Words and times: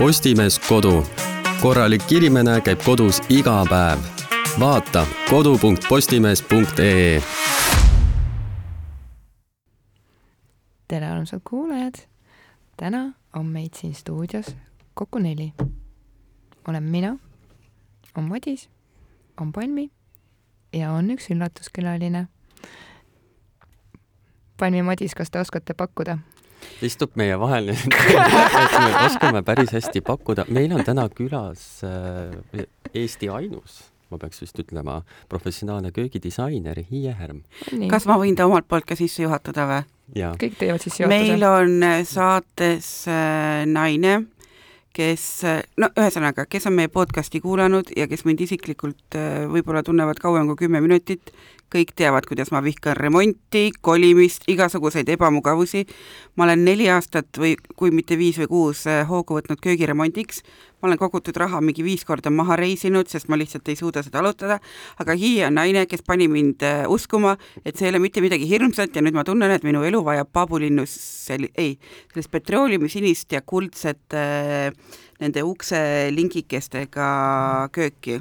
Postimees 0.00 0.58
Kodu. 0.58 1.06
korralik 1.60 2.12
inimene 2.12 2.60
käib 2.64 2.80
kodus 2.84 3.18
iga 3.28 3.64
päev. 3.68 3.98
vaata 4.60 5.06
kodu.postimees.ee. 5.30 7.22
tere, 10.88 11.06
armsad 11.06 11.40
kuulajad. 11.50 11.94
täna 12.76 13.12
on 13.36 13.46
meid 13.46 13.68
siin 13.76 13.94
stuudios 13.94 14.56
kokku 14.94 15.18
neli. 15.18 15.52
olen 16.68 16.82
mina, 16.82 17.16
on 18.16 18.24
Madis, 18.24 18.70
on 19.40 19.52
Palmi 19.52 19.90
ja 20.72 20.92
on 20.92 21.10
üks 21.10 21.30
üllatuskülaline. 21.30 22.26
Palmi, 24.56 24.82
Madis, 24.82 25.14
kas 25.14 25.30
te 25.30 25.40
oskate 25.40 25.74
pakkuda? 25.74 26.18
Istub 26.86 27.16
meie 27.20 27.36
vahel 27.40 27.70
et 27.74 28.74
me 28.74 28.90
oskame 29.04 29.42
päris 29.46 29.72
hästi 29.74 30.02
pakkuda. 30.06 30.46
meil 30.48 30.72
on 30.76 30.84
täna 30.86 31.08
külas 31.12 31.84
äh, 31.86 32.66
Eesti 32.94 33.28
ainus, 33.30 33.82
ma 34.10 34.18
peaks 34.18 34.42
vist 34.42 34.58
ütlema, 34.62 35.00
professionaalne 35.28 35.92
köögidisainer 35.96 36.82
Hiie 36.90 37.14
Härm. 37.16 37.44
kas 37.90 38.08
ma 38.10 38.18
võin 38.20 38.36
ta 38.38 38.48
omalt 38.48 38.68
poolt 38.68 38.88
ka 38.88 38.98
sisse 38.98 39.24
juhatada 39.26 39.68
või? 39.70 39.86
kõik 40.40 40.58
teevad 40.58 40.82
sissejuhatuse. 40.82 41.30
meil 41.30 41.46
on 41.46 41.80
äh, 41.86 42.02
saates 42.08 42.90
äh, 43.08 43.62
naine, 43.70 44.16
kes, 44.96 45.24
no 45.78 45.92
ühesõnaga, 45.94 46.48
kes 46.50 46.66
on 46.66 46.74
meie 46.80 46.90
podcasti 46.90 47.40
kuulanud 47.40 47.92
ja 47.96 48.08
kes 48.10 48.24
mind 48.26 48.42
isiklikult 48.42 49.18
võib-olla 49.52 49.84
tunnevad 49.86 50.18
kauem 50.18 50.50
kui 50.50 50.64
kümme 50.64 50.80
minutit, 50.82 51.30
kõik 51.70 51.92
teavad, 51.96 52.26
kuidas 52.26 52.50
ma 52.54 52.60
vihkan 52.64 52.96
remonti, 52.98 53.70
kolimist, 53.80 54.46
igasuguseid 54.50 55.08
ebamugavusi. 55.14 55.86
ma 56.36 56.44
olen 56.44 56.64
neli 56.64 56.88
aastat 56.90 57.38
või 57.38 57.56
kui 57.76 57.90
mitte 57.90 58.16
viis 58.18 58.38
või 58.38 58.48
kuus 58.48 58.86
eh, 58.86 59.04
hoogu 59.08 59.38
võtnud 59.38 59.60
köögiremondiks. 59.62 60.42
ma 60.82 60.88
olen 60.88 60.98
kogutud 60.98 61.36
raha 61.36 61.60
mingi 61.60 61.84
viis 61.84 62.04
korda 62.04 62.30
maha 62.30 62.56
reisinud, 62.56 63.08
sest 63.08 63.28
ma 63.28 63.36
lihtsalt 63.36 63.68
ei 63.68 63.76
suuda 63.76 64.02
seda 64.02 64.18
alutada, 64.18 64.58
aga 64.98 65.12
Hiie 65.14 65.46
on 65.46 65.54
naine, 65.54 65.86
kes 65.86 66.02
pani 66.02 66.28
mind 66.28 66.62
eh, 66.62 66.84
uskuma, 66.88 67.36
et 67.64 67.76
see 67.76 67.86
ei 67.86 67.94
ole 67.94 67.98
mitte 68.02 68.20
midagi 68.20 68.48
hirmsat 68.48 68.96
ja 68.96 69.02
nüüd 69.02 69.14
ma 69.14 69.24
tunnen, 69.24 69.50
et 69.50 69.62
minu 69.62 69.84
elu 69.86 70.02
vajab 70.04 70.32
paabulinnus 70.32 70.90
sel-, 71.28 71.50
ei, 71.54 71.78
sellist 72.12 72.30
petrooleumusinist 72.30 73.32
ja 73.32 73.42
kuldset 73.42 74.14
äh, 74.18 74.72
nende 75.20 75.44
ukselingikestega 75.46 77.08
kööki 77.72 78.20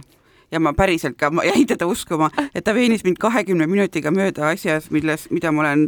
ja 0.52 0.60
ma 0.60 0.74
päriselt 0.74 1.18
ka, 1.18 1.30
ma 1.32 1.44
jäin 1.48 1.68
teda 1.68 1.88
uskuma, 1.88 2.30
et 2.56 2.64
ta 2.64 2.74
veenis 2.74 3.04
mind 3.04 3.20
kahekümne 3.22 3.68
minutiga 3.68 4.12
mööda 4.12 4.50
asjas, 4.54 4.90
milles, 4.92 5.28
mida 5.32 5.52
ma 5.52 5.66
olen 5.66 5.88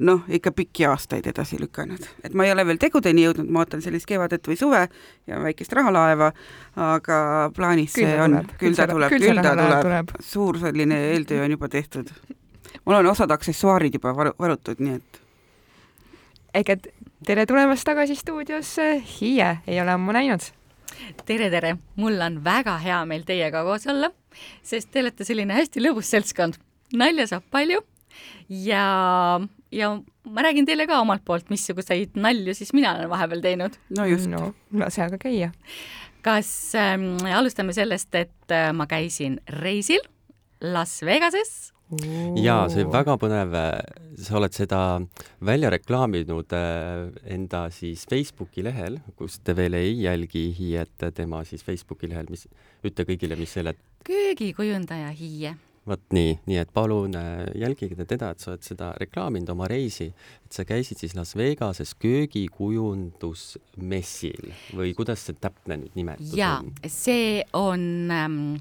noh, 0.00 0.22
ikka 0.32 0.52
pikki 0.56 0.86
aastaid 0.88 1.26
edasi 1.28 1.58
lükanud. 1.60 2.06
et 2.24 2.34
ma 2.34 2.44
ei 2.46 2.52
ole 2.52 2.66
veel 2.66 2.80
tegudeni 2.80 3.24
jõudnud, 3.26 3.50
ma 3.52 3.64
ootan 3.64 3.82
sellist 3.84 4.08
kevadet 4.08 4.48
või 4.48 4.56
suve 4.56 4.86
ja 5.26 5.40
väikest 5.42 5.72
rahalaeva, 5.76 6.32
aga 6.76 7.50
plaanis 7.56 7.94
Küll 7.94 8.08
see 8.08 8.20
on, 8.24 8.38
küll 8.58 8.76
ta 8.76 8.88
tuleb, 8.88 9.12
Küll 9.12 9.42
ta 9.42 9.54
tuleb, 9.56 9.80
tuleb. 9.84 10.14
suur 10.24 10.60
selline 10.60 11.00
eeltöö 11.12 11.44
on 11.44 11.56
juba 11.56 11.68
tehtud. 11.68 12.12
mul 12.84 13.00
on 13.02 13.06
osad 13.06 13.30
aksessuaarid 13.30 13.94
juba 13.94 14.16
varu, 14.16 14.32
varutud, 14.38 14.80
nii 14.80 14.94
et 14.94 15.20
ehk 16.54 16.68
et 16.68 16.88
tere 17.26 17.46
tulemast 17.46 17.84
tagasi 17.84 18.14
stuudiosse, 18.14 19.02
Hiie 19.20 19.58
ei 19.66 19.80
ole 19.80 19.92
ammu 19.92 20.12
näinud. 20.12 20.40
Tere, 21.26 21.50
tere, 21.52 21.76
mul 22.00 22.18
on 22.24 22.40
väga 22.44 22.76
hea 22.82 22.98
meel 23.08 23.24
teiega 23.28 23.62
koos 23.66 23.86
olla, 23.90 24.10
sest 24.66 24.90
te 24.92 25.02
olete 25.04 25.26
selline 25.26 25.56
hästi 25.56 25.82
lõbus 25.82 26.10
seltskond. 26.12 26.58
nalja 26.96 27.26
saab 27.30 27.44
palju 27.50 27.82
ja, 28.50 28.84
ja 29.70 29.90
ma 30.24 30.42
räägin 30.42 30.66
teile 30.66 30.86
ka 30.90 31.00
omalt 31.00 31.24
poolt, 31.24 31.50
missuguseid 31.50 32.16
nalju 32.18 32.54
siis 32.54 32.72
mina 32.76 32.96
olen 32.96 33.10
vahepeal 33.10 33.42
teinud. 33.44 33.76
no 33.96 34.06
just 34.06 34.30
no. 34.30 34.52
lase 34.72 35.04
aga 35.06 35.18
käia. 35.18 35.52
kas 36.22 36.74
ähm, 36.74 37.16
alustame 37.34 37.74
sellest, 37.76 38.14
et 38.14 38.54
äh, 38.54 38.72
ma 38.72 38.86
käisin 38.90 39.40
reisil 39.62 40.02
Las 40.60 41.00
Vegases 41.06 41.72
ja 42.40 42.68
see 42.70 42.84
väga 42.86 43.16
põnev, 43.20 43.54
sa 44.20 44.36
oled 44.38 44.52
seda 44.54 45.00
välja 45.46 45.70
reklaaminud 45.72 46.52
äh, 46.54 47.08
enda 47.34 47.70
siis 47.74 48.06
Facebooki 48.10 48.62
lehel, 48.66 48.94
kus 49.18 49.38
te 49.44 49.52
veel 49.58 49.74
ei 49.78 49.92
jälgi 50.04 50.44
Hiiet, 50.58 50.98
tema 51.16 51.38
siis 51.48 51.62
Facebooki 51.66 52.06
lehel, 52.10 52.26
mis, 52.30 52.42
ütle 52.86 53.02
kõigile, 53.08 53.34
mis 53.40 53.52
selle, 53.56 53.72
köögikujundaja 54.06 55.10
Hiie. 55.16 55.52
vot 55.88 56.04
nii, 56.14 56.32
nii 56.46 56.58
et 56.60 56.70
palun 56.76 57.14
äh, 57.18 57.24
jälgige 57.58 58.04
teda, 58.04 58.30
et 58.30 58.40
sa 58.42 58.50
oled 58.52 58.62
seda 58.62 58.86
reklaaminud 59.00 59.50
oma 59.56 59.66
reisi, 59.70 60.08
et 60.44 60.52
sa 60.54 60.62
käisid 60.68 60.98
siis 61.00 61.14
Las 61.18 61.32
Vegases 61.38 61.92
köögikujundusmessil 61.98 64.44
või 64.76 64.90
kuidas 64.94 65.20
see 65.26 65.36
täpne 65.40 65.76
nüüd 65.80 65.94
nimetus 65.98 66.34
on? 66.38 66.72
see 66.86 67.42
on 67.56 67.80
ähm, 68.14 68.58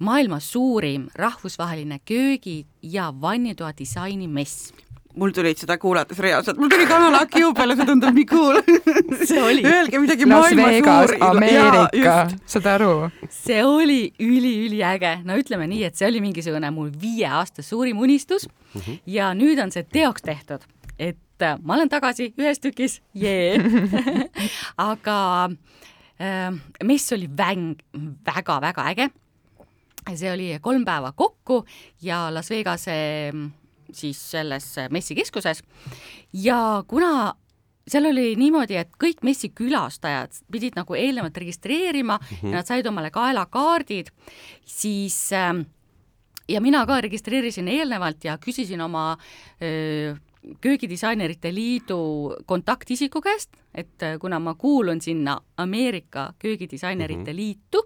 maailma 0.00 0.40
suurim 0.40 1.08
rahvusvaheline 1.14 2.00
köögi- 2.04 2.66
ja 2.82 3.12
vannitoa 3.20 3.72
disainimess 3.78 4.72
mul 5.18 5.32
tulid 5.34 5.58
seda 5.58 5.76
kuulates 5.80 6.18
reaalselt, 6.22 6.58
mul 6.60 6.70
tuli 6.70 6.86
kanalakk 6.88 7.34
jõu 7.40 7.52
peale, 7.56 7.74
see 7.78 7.86
tundub 7.88 8.14
nii 8.14 8.26
cool. 8.30 8.60
see 9.28 9.40
oli 9.42 9.64
Öelge 9.66 10.00
midagi 10.02 10.26
Las 10.28 10.34
maailma 10.36 10.68
Vegas, 10.70 11.10
suuri. 11.10 11.20
Ameerika, 11.26 12.16
saad 12.54 12.68
aru? 12.74 12.92
see 13.34 13.60
oli 13.66 14.00
üliüliäge, 14.22 15.16
no 15.26 15.38
ütleme 15.40 15.66
nii, 15.70 15.82
et 15.90 15.98
see 15.98 16.08
oli 16.08 16.22
mingisugune 16.24 16.70
mul 16.74 16.92
viie 17.02 17.28
aasta 17.40 17.64
suurim 17.66 17.98
unistus 17.98 18.46
mm 18.48 18.80
-hmm. 18.80 19.00
ja 19.06 19.32
nüüd 19.34 19.62
on 19.62 19.74
see 19.74 19.82
teoks 19.82 20.22
tehtud, 20.22 20.66
et 20.98 21.42
äh, 21.42 21.58
ma 21.62 21.74
olen 21.74 21.88
tagasi 21.88 22.32
ühes 22.38 22.62
tükis, 22.62 23.00
jee 23.14 23.58
aga 24.92 25.50
äh, 26.20 26.54
mess 26.84 27.12
oli 27.12 27.28
väng, 27.36 27.74
väga-väga 28.26 28.86
äge. 28.94 29.10
See 30.16 30.32
oli 30.32 30.58
kolm 30.62 30.84
päeva 30.84 31.12
kokku 31.12 31.64
ja 32.02 32.28
Las 32.34 32.50
Vegase 32.50 33.32
siis 33.92 34.30
selles 34.30 34.76
messikeskuses 34.90 35.62
ja 36.32 36.84
kuna 36.86 37.34
seal 37.90 38.06
oli 38.10 38.34
niimoodi, 38.38 38.76
et 38.78 38.92
kõik 39.00 39.24
messi 39.26 39.50
külastajad 39.56 40.36
pidid 40.52 40.78
nagu 40.78 40.94
eelnevalt 40.94 41.36
registreerima 41.36 42.18
mm 42.18 42.36
-hmm. 42.36 42.52
ja 42.52 42.60
nad 42.60 42.66
said 42.66 42.86
omale 42.86 43.10
kaelakaardid, 43.10 44.10
siis 44.64 45.32
äh, 45.32 45.64
ja 46.48 46.60
mina 46.60 46.86
ka 46.86 47.00
registreerisin 47.00 47.68
eelnevalt 47.68 48.24
ja 48.24 48.38
küsisin 48.38 48.80
oma 48.80 49.16
öö, 49.62 50.14
köögidisainerite 50.60 51.54
liidu 51.54 52.34
kontaktisiku 52.46 53.20
käest, 53.20 53.50
et 53.74 54.02
äh, 54.02 54.18
kuna 54.18 54.38
ma 54.38 54.54
kuulun 54.54 55.00
sinna 55.00 55.40
Ameerika 55.56 56.32
köögidisainerite 56.38 57.20
mm 57.20 57.26
-hmm. 57.26 57.36
liitu, 57.36 57.84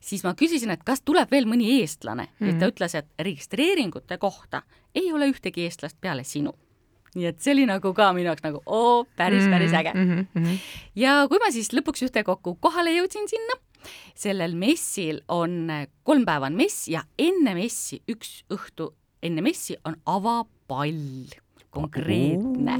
siis 0.00 0.24
ma 0.24 0.34
küsisin, 0.38 0.70
et 0.70 0.84
kas 0.86 1.02
tuleb 1.04 1.30
veel 1.30 1.48
mõni 1.48 1.80
eestlane 1.80 2.28
mm, 2.28 2.32
-hmm. 2.38 2.50
et 2.50 2.58
ta 2.58 2.70
ütles, 2.70 2.94
et 2.94 3.06
registreeringute 3.18 4.18
kohta 4.18 4.62
ei 4.94 5.12
ole 5.12 5.30
ühtegi 5.30 5.66
eestlast 5.66 6.00
peale 6.00 6.24
sinu 6.24 6.54
nii 7.16 7.28
et 7.30 7.40
see 7.40 7.54
oli 7.56 7.64
nagu 7.68 7.92
ka 7.96 8.10
minu 8.16 8.30
jaoks 8.30 8.44
nagu 8.44 8.60
oo, 8.66 9.04
päris, 9.16 9.46
päris 9.48 9.72
äge 9.72 9.92
mm. 9.94 10.26
-hmm. 10.34 10.58
ja 10.96 11.24
kui 11.28 11.40
ma 11.42 11.50
siis 11.54 11.72
lõpuks 11.72 12.04
ühtekokku 12.08 12.56
kohale 12.60 12.92
jõudsin 12.92 13.28
sinna, 13.30 13.58
sellel 14.14 14.54
messil 14.54 15.22
on 15.28 15.70
kolm 16.02 16.24
päeva 16.28 16.46
on 16.46 16.56
mess 16.58 16.88
ja 16.88 17.04
enne 17.18 17.54
messi, 17.54 18.02
üks 18.08 18.44
õhtu 18.52 18.92
enne 19.22 19.42
messi 19.42 19.76
on 19.84 19.96
avapall 20.06 21.34
konkreetne. 21.70 22.78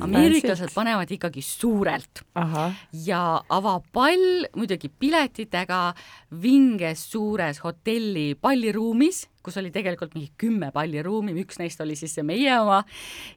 ameeriklased 0.00 0.74
panevad 0.74 1.10
ikkagi 1.10 1.42
suurelt 1.42 2.24
Ahah. 2.34 2.74
ja 3.06 3.42
avapall 3.48 4.48
muidugi 4.56 4.88
piletitega 4.88 5.94
vinges 6.42 7.04
suures 7.12 7.62
hotelli 7.64 8.34
palliruumis, 8.34 9.28
kus 9.44 9.58
oli 9.60 9.70
tegelikult 9.74 10.14
mingi 10.16 10.30
kümme 10.40 10.70
palliruumi, 10.74 11.34
üks 11.44 11.60
neist 11.60 11.80
oli 11.84 11.96
siis 11.98 12.14
see 12.16 12.24
meie 12.26 12.54
oma 12.60 12.82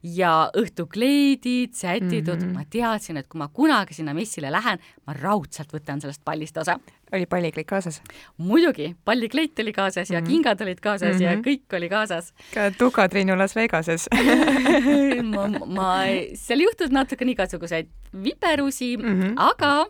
ja 0.04 0.50
õhtukleidid, 0.58 1.76
sätitud 1.78 2.38
mm, 2.38 2.46
-hmm. 2.46 2.54
ma 2.56 2.66
teadsin, 2.70 3.20
et 3.20 3.28
kui 3.28 3.42
ma 3.42 3.50
kunagi 3.54 3.98
sinna 3.98 4.16
messile 4.18 4.52
lähen, 4.54 4.80
ma 5.08 5.18
raudselt 5.18 5.74
võtan 5.74 6.02
sellest 6.02 6.24
pallist 6.26 6.58
osa. 6.58 6.80
oli 7.14 7.26
pallikleit 7.26 7.68
kaasas? 7.68 8.02
muidugi, 8.38 8.96
pallikleit 9.06 9.60
oli 9.60 9.74
kaasas 9.74 10.10
ja 10.10 10.22
mm 10.22 10.26
-hmm. 10.26 10.30
kingad 10.30 10.62
olid 10.62 10.80
kaasas 10.80 11.16
mm 11.16 11.20
-hmm. 11.20 11.24
ja 11.24 11.36
kõik 11.36 11.78
oli 11.78 11.90
kaasas 11.90 12.34
ka 12.54 12.72
Tuka-Triinu 12.72 13.38
Las 13.38 13.56
Vegases 13.56 14.08
ma, 15.36 15.48
ma, 15.66 15.92
seal 16.34 16.60
juhtus 16.60 16.92
natukene 16.92 17.32
igasuguseid 17.32 17.88
viperusi 18.24 18.98
mm, 18.98 19.04
-hmm. 19.04 19.34
aga 19.36 19.86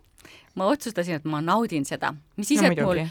ma 0.58 0.68
otsustasin, 0.74 1.20
et 1.20 1.28
ma 1.30 1.40
naudin 1.44 1.86
seda, 1.86 2.12
mis 2.38 2.50
siis 2.50 2.62
no, 2.64 2.72
et 2.72 2.82
mul 2.82 3.02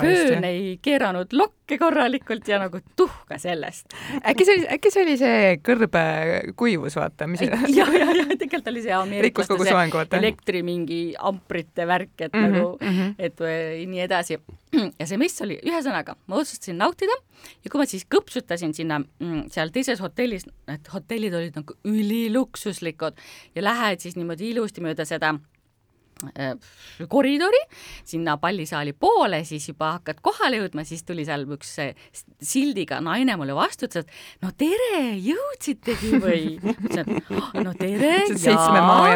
föön 0.00 0.44
ei 0.48 0.76
keeranud 0.82 1.32
lokke 1.36 1.78
korralikult 1.80 2.48
ja 2.48 2.60
nagu 2.62 2.80
tuhka 2.96 3.38
sellest. 3.40 3.92
äkki 4.22 4.46
see 4.48 4.56
oli, 4.56 4.66
äkki 4.76 4.92
see 4.94 5.04
oli 5.04 5.16
see 5.20 5.40
kõrbekuivus, 5.66 6.96
vaata, 6.96 7.28
mis 7.30 7.44
ja, 7.44 7.58
ja, 7.68 7.86
ja 7.92 8.26
tegelikult 8.32 8.70
oli 8.72 8.84
see 8.86 8.94
ameeriklaste 8.96 9.58
vaata. 9.60 10.20
elektri 10.20 10.62
mingi 10.66 11.00
amprite 11.18 11.86
värk, 11.88 12.14
et 12.18 12.32
mm 12.32 12.44
-hmm, 12.44 12.56
nagu 12.56 12.78
mhm. 12.80 13.12
et 13.18 13.40
või 13.40 13.86
nii 13.92 14.04
edasi. 14.06 14.38
ja 15.00 15.06
see 15.06 15.18
mess 15.20 15.42
oli, 15.44 15.58
ühesõnaga, 15.64 16.16
ma 16.26 16.40
otsustasin 16.40 16.78
nautida 16.80 17.16
ja 17.64 17.70
kui 17.70 17.80
ma 17.80 17.86
siis 17.88 18.06
kõpsutasin 18.14 18.72
sinna 18.74 19.00
mm, 19.00 19.50
seal 19.52 19.72
teises 19.72 20.00
hotellis, 20.00 20.46
need 20.68 20.88
hotellid 20.92 21.34
olid 21.34 21.60
nagu 21.60 21.76
üliluksuslikud 21.84 23.20
ja 23.54 23.62
lähed 23.62 24.00
siis 24.00 24.16
niimoodi 24.16 24.50
ilusti 24.54 24.84
mööda 24.84 25.04
seda 25.04 25.34
koridori 27.08 27.60
sinna 28.04 28.36
pallisaali 28.40 28.92
poole, 28.92 29.42
siis 29.44 29.68
juba 29.68 29.92
hakkad 29.98 30.20
kohale 30.24 30.60
jõudma, 30.62 30.84
siis 30.88 31.04
tuli 31.04 31.26
seal 31.28 31.44
üks 31.56 31.74
äh, 31.82 32.06
sildiga 32.42 33.00
naine 33.04 33.36
mulle 33.36 33.56
vastu, 33.56 33.88
ütles, 33.88 34.06
et 34.06 34.44
no 34.44 34.52
tere, 34.56 35.02
jõudsitegi 35.20 36.20
või? 36.22 36.44
oh, 37.36 37.50
no 37.60 37.74
tere, 37.76 38.14
seitsme 38.32 38.80
maa 38.80 39.10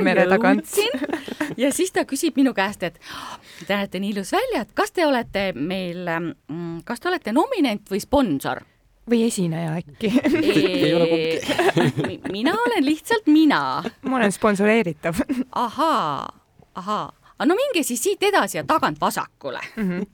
ja 1.56 1.70
siis 1.74 1.94
ta 1.94 2.04
küsib 2.08 2.36
minu 2.40 2.52
käest, 2.56 2.84
et 2.84 3.00
te 3.66 3.72
näete 3.74 4.02
nii 4.02 4.14
ilus 4.16 4.34
välja, 4.36 4.66
et 4.66 4.74
kas 4.76 4.92
te 4.92 5.06
olete 5.06 5.50
meil, 5.56 6.04
mm, 6.04 6.82
kas 6.88 7.00
te 7.00 7.10
olete 7.12 7.34
nominent 7.36 7.88
või 7.90 8.02
sponsor? 8.04 8.64
või 9.10 9.24
esineja 9.26 9.72
äkki 9.80 10.10
Ei 10.84 10.92
ole 10.94 11.06
kumbki. 11.10 12.20
mina 12.32 12.52
olen 12.54 12.84
lihtsalt 12.84 13.26
mina. 13.26 13.82
ma 14.02 14.16
olen 14.16 14.32
sponsoreeritav 14.32 15.22
ahaa, 15.56 16.28
ahaa, 16.74 17.10
aga 17.40 17.46
no 17.48 17.54
minge 17.56 17.82
siis 17.86 18.02
siit 18.04 18.22
edasi 18.22 18.58
ja 18.58 18.64
tagant 18.68 19.00
vasakule 19.00 19.60
mm. 19.76 19.88
-hmm. 19.88 20.06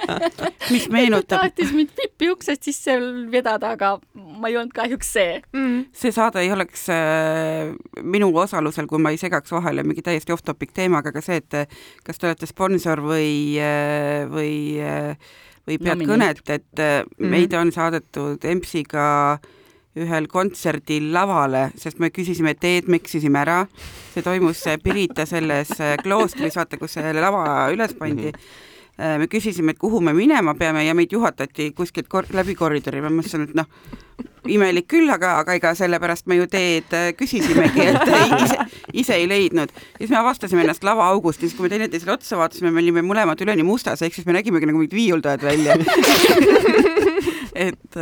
mis 0.72 0.88
meenutab, 0.88 1.40
tahtis 1.40 1.72
mind 1.72 1.90
pipi 1.96 2.30
uksest 2.32 2.62
sisse 2.64 2.96
vedada, 3.32 3.70
aga 3.76 3.98
ma 4.14 4.48
ei 4.48 4.56
olnud 4.56 4.72
kahjuks 4.74 5.12
see 5.12 5.42
Mm. 5.52 5.84
see 5.92 6.12
saade 6.12 6.40
ei 6.40 6.52
oleks 6.52 6.88
äh, 6.88 7.74
minu 8.02 8.30
osalusel, 8.36 8.86
kui 8.86 8.98
ma 8.98 9.10
ei 9.10 9.16
segaks 9.20 9.52
vahele 9.52 9.82
mingi 9.82 10.02
täiesti 10.02 10.32
off-topic 10.32 10.72
teemaga, 10.74 11.08
aga 11.08 11.20
see, 11.20 11.36
et 11.36 11.54
äh, 11.54 11.66
kas 12.04 12.18
te 12.18 12.26
olete 12.26 12.46
sponsor 12.46 13.00
või 13.00 13.58
äh,, 13.60 14.24
või 14.30 14.80
äh, 14.80 15.16
või 15.66 15.78
pead 15.82 15.98
Nominent. 15.98 16.40
kõnet, 16.40 16.50
et 16.54 16.78
äh, 16.78 17.04
Mhm. 17.18 17.30
meid 17.30 17.52
on 17.54 17.72
saadetud 17.72 18.44
EMS-iga 18.44 19.38
ühel 19.96 20.28
kontserdil 20.28 21.10
lavale, 21.14 21.70
sest 21.80 22.00
me 22.02 22.10
küsisime 22.14 22.54
teed, 22.58 22.90
me 22.90 23.00
eksisime 23.00 23.40
ära. 23.40 23.64
see 24.14 24.24
toimus 24.24 24.62
äh, 24.66 24.78
Pirita 24.82 25.26
selles 25.26 25.72
äh, 25.80 25.96
kloostris, 26.02 26.56
vaata, 26.56 26.78
kus 26.80 26.96
see 26.96 27.12
lava 27.16 27.68
üles 27.72 27.92
pandi 27.98 28.30
mm. 28.30 28.38
-hmm. 28.98 29.18
me 29.18 29.26
küsisime, 29.26 29.70
et 29.70 29.78
kuhu 29.78 30.00
me 30.00 30.12
minema 30.12 30.54
peame 30.54 30.84
ja 30.84 30.94
meid 30.94 31.12
juhatati 31.12 31.72
kuskilt 31.72 32.08
kor 32.08 32.24
läbi 32.32 32.54
koridori, 32.54 33.00
ma 33.00 33.08
mõtlesin, 33.08 33.42
et 33.44 33.54
noh, 33.54 33.66
imelik 34.48 34.86
küll, 34.88 35.10
aga, 35.10 35.38
aga 35.40 35.54
ega 35.54 35.74
sellepärast 35.74 36.26
me 36.26 36.36
ju 36.36 36.46
teed 36.46 36.92
küsisimegi, 37.18 37.88
et 37.90 38.00
ise, 38.44 38.56
ise 38.92 39.14
ei 39.14 39.28
leidnud. 39.28 39.68
ja 39.68 39.98
siis 39.98 40.10
me 40.10 40.16
avastasime 40.16 40.62
ennast 40.62 40.84
lavaaugust 40.84 41.42
ja 41.42 41.48
siis, 41.48 41.56
kui 41.56 41.68
me 41.68 41.72
teineteisele 41.72 42.12
otsa 42.12 42.36
vaatasime, 42.36 42.70
me 42.70 42.80
olime 42.80 43.02
mõlemad 43.02 43.40
üleni 43.40 43.62
mustas, 43.62 44.02
ehk 44.02 44.14
siis 44.14 44.26
me 44.26 44.32
nägimegi 44.32 44.66
nagu 44.66 44.78
mingid 44.78 44.96
viiuldajad 44.96 45.42
välja 45.42 45.76
et 47.66 47.96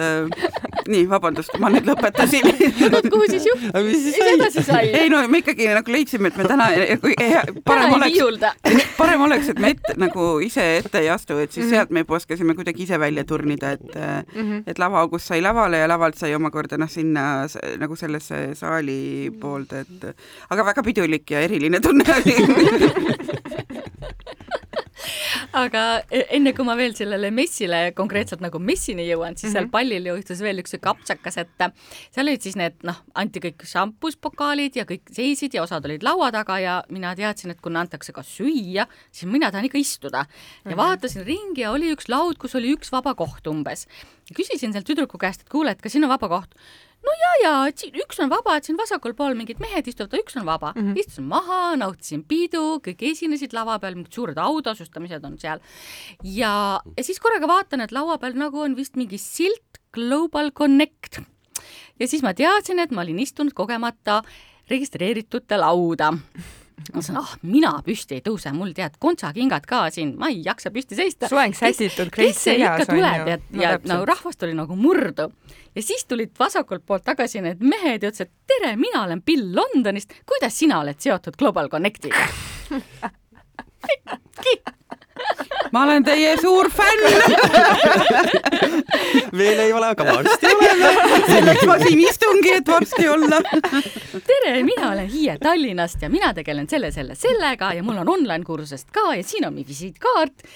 nii, 0.93 1.05
vabandust, 1.11 1.55
ma 1.63 1.71
nüüd 1.73 1.87
lõpetasin. 1.89 2.47
Vot 2.95 3.09
kuhu 3.13 3.27
siis 3.31 3.47
juht- 3.49 3.65
mis 3.87 4.19
edasi 4.21 4.63
sai? 4.67 4.89
Ei 5.01 5.09
no 5.13 5.23
me 5.29 5.41
ikkagi 5.43 5.69
nagu 5.73 5.93
leidsime, 5.95 6.29
et 6.33 6.37
me 6.41 6.45
täna, 6.49 6.69
kui 7.03 7.15
hea- 7.21 7.45
täna 7.45 7.63
parem 7.65 7.95
oleks, 7.99 8.19
parem 9.01 9.25
oleks, 9.29 9.49
et 9.55 9.59
me 9.63 9.71
ette 9.75 9.97
nagu 10.01 10.29
ise 10.45 10.65
ette 10.83 10.99
ei 11.05 11.09
astu, 11.15 11.39
et 11.43 11.53
siis 11.55 11.69
sealt 11.73 11.91
me 11.95 12.05
oskasime 12.09 12.55
kuidagi 12.59 12.85
ise 12.87 12.99
välja 13.01 13.25
turnida, 13.25 13.73
et 13.79 13.83
Mm 14.35 14.43
-hmm. 14.51 14.63
et 14.67 14.79
lavaaugust 14.79 15.27
sai 15.27 15.41
lavale 15.43 15.79
ja 15.79 15.87
lavalt 15.89 16.17
sai 16.19 16.35
omakorda 16.35 16.77
noh, 16.79 16.89
sinna 16.91 17.47
nagu 17.79 17.97
sellesse 17.97 18.55
saali 18.55 19.31
poolde, 19.41 19.81
et 19.81 20.17
aga 20.51 20.65
väga 20.65 20.83
pidulik 20.83 21.31
ja 21.31 21.41
eriline 21.41 21.81
tunne 21.81 22.05
oli 22.17 22.35
aga 25.53 25.83
e- 26.11 26.27
enne 26.37 26.53
kui 26.57 26.67
ma 26.67 26.77
veel 26.79 26.95
sellele 26.97 27.31
messile 27.35 27.81
konkreetselt 27.97 28.43
nagu 28.45 28.61
messini 28.63 29.07
jõuan, 29.09 29.37
siis 29.37 29.51
mm 29.53 29.57
-hmm. 29.57 29.59
seal 29.59 29.71
pallil 29.73 30.07
juhtus 30.11 30.41
veel 30.45 30.63
üks 30.63 30.75
sihuke 30.75 30.91
apsakas, 30.93 31.39
et 31.43 31.67
seal 32.15 32.29
olid 32.29 32.43
siis 32.43 32.57
need 32.57 32.79
noh, 32.83 33.01
anti 33.15 33.41
kõik 33.41 33.67
šampuspokaalid 33.69 34.77
ja 34.77 34.85
kõik 34.89 35.13
seisid 35.13 35.55
ja 35.55 35.63
osad 35.63 35.85
olid 35.85 36.03
laua 36.03 36.31
taga 36.33 36.59
ja 36.59 36.83
mina 36.89 37.15
teadsin, 37.15 37.51
et 37.51 37.61
kuna 37.61 37.81
antakse 37.81 38.13
ka 38.13 38.23
süüa, 38.23 38.87
siis 39.11 39.31
mina 39.31 39.51
tahan 39.51 39.65
ikka 39.65 39.79
istuda. 39.79 40.27
ja 40.65 40.77
vaatasin 40.77 41.25
ringi 41.27 41.63
ja 41.63 41.73
oli 41.73 41.93
üks 41.95 42.09
laud, 42.09 42.39
kus 42.39 42.55
oli 42.55 42.75
üks 42.75 42.93
vaba 42.93 43.15
koht 43.15 43.47
umbes. 43.47 43.87
küsisin 44.35 44.73
sealt 44.73 44.87
tüdruku 44.87 45.19
käest, 45.19 45.41
et 45.41 45.49
kuule, 45.49 45.71
et 45.71 45.83
kas 45.83 45.93
siin 45.93 46.05
on 46.05 46.11
vaba 46.11 46.29
koht 46.29 46.55
no 47.05 47.15
ja, 47.21 47.33
ja 47.43 47.53
siin 47.77 47.99
üks 48.05 48.21
on 48.23 48.33
vaba, 48.33 48.57
et 48.59 48.69
siin 48.69 48.79
vasakul 48.81 49.15
pool 49.19 49.37
mingid 49.39 49.61
mehed 49.63 49.89
istuvad, 49.91 50.17
üks 50.21 50.39
on 50.41 50.47
vaba 50.49 50.73
mm. 50.75 50.81
-hmm. 50.81 51.01
istusin 51.03 51.29
maha, 51.31 51.61
nautisin 51.81 52.25
pidu, 52.29 52.81
kõik 52.85 53.05
esinesid 53.11 53.55
lava 53.57 53.79
peal, 53.83 53.99
mingid 53.99 54.17
suured 54.17 54.41
autasustamised 54.41 55.25
on 55.25 55.39
seal. 55.39 55.63
ja, 56.23 56.81
ja 56.97 57.05
siis 57.05 57.21
korraga 57.21 57.51
vaatan, 57.51 57.85
et 57.85 57.93
laua 57.93 58.19
peal 58.19 58.37
nagu 58.39 58.61
on 58.61 58.77
vist 58.77 58.97
mingi 58.97 59.19
silt 59.19 59.81
Global 59.95 60.51
Connect. 60.51 61.23
ja 62.01 62.09
siis 62.09 62.23
ma 62.23 62.35
teadsin, 62.35 62.81
et 62.81 62.91
ma 62.91 63.03
olin 63.03 63.19
istunud 63.19 63.55
kogemata 63.55 64.23
registreeritute 64.71 65.57
lauda 65.61 66.15
ma 66.75 66.99
mõtlesin, 66.99 67.17
ah, 67.19 67.33
mina 67.43 67.71
püsti 67.87 68.19
ei 68.19 68.23
tõuse, 68.25 68.53
mul 68.55 68.73
tead 68.77 68.93
kontsakingad 69.03 69.67
ka 69.69 69.91
siin, 69.95 70.15
ma 70.21 70.27
ei 70.33 70.43
jaksa 70.45 70.71
püsti 70.75 70.95
seista. 70.99 71.29
soeng 71.31 71.55
sätitud 71.57 72.11
kes 72.15 72.43
see 72.47 72.57
ikka 72.61 72.85
tuleb? 72.91 73.29
ja, 73.31 73.37
ja 73.61 73.69
nagu 73.89 74.05
rahvast 74.09 74.43
oli 74.47 74.55
nagu 74.59 74.77
murdu. 74.77 75.25
ja 75.75 75.83
siis 75.83 76.05
tulid 76.11 76.31
vasakult 76.39 76.83
poolt 76.87 77.05
tagasi 77.07 77.41
need 77.45 77.59
mehed 77.63 78.03
ja 78.03 78.09
ütlesid, 78.13 78.31
tere, 78.47 78.77
mina 78.77 79.05
olen 79.05 79.23
Bill 79.23 79.55
Londonist, 79.57 80.13
kuidas 80.27 80.59
sina 80.59 80.81
oled 80.83 80.99
seotud 81.01 81.35
Global 81.39 81.69
Connectiga? 81.73 82.17
ma 85.73 85.83
olen 85.85 86.05
teie 86.05 86.37
suur 86.41 86.71
fänn, 86.75 87.01
veel 89.39 89.63
ei 89.67 89.73
ole, 89.73 89.87
aga 89.95 90.05
varsti 90.09 90.51
oleme. 90.53 90.91
selleks 91.29 91.65
ma 91.69 91.79
siin 91.83 92.03
istungi, 92.05 92.53
et 92.59 92.69
varsti 92.69 93.09
olla. 93.09 93.41
tere, 94.31 94.55
mina 94.67 94.91
olen 94.91 95.09
Hiie 95.11 95.39
Tallinnast 95.43 96.03
ja 96.03 96.11
mina 96.13 96.33
tegelen 96.35 96.69
selle, 96.71 96.93
selle, 96.95 97.17
sellega 97.19 97.73
ja 97.77 97.83
mul 97.83 98.03
on 98.05 98.13
online 98.19 98.45
kursusest 98.45 98.91
ka 98.95 99.15
ja 99.15 99.25
siin 99.27 99.47
on 99.49 99.55
mu 99.57 99.67
visiitkaart. 99.69 100.47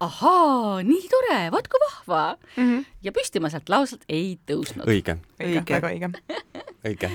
ahaa, 0.00 0.82
nii 0.84 1.08
tore, 1.08 1.38
vaat 1.54 1.68
kui 1.72 1.80
vahva 1.80 2.36
mm. 2.56 2.64
-hmm. 2.64 2.84
ja 3.02 3.12
püsti 3.12 3.40
ma 3.40 3.48
sealt 3.48 3.68
lauselt 3.72 4.04
ei 4.08 4.38
tõusnud. 4.50 4.84
õige, 4.84 5.16
õige, 5.40 5.72
väga 5.72 5.88
õige. 5.88 6.10
õige. 6.84 7.10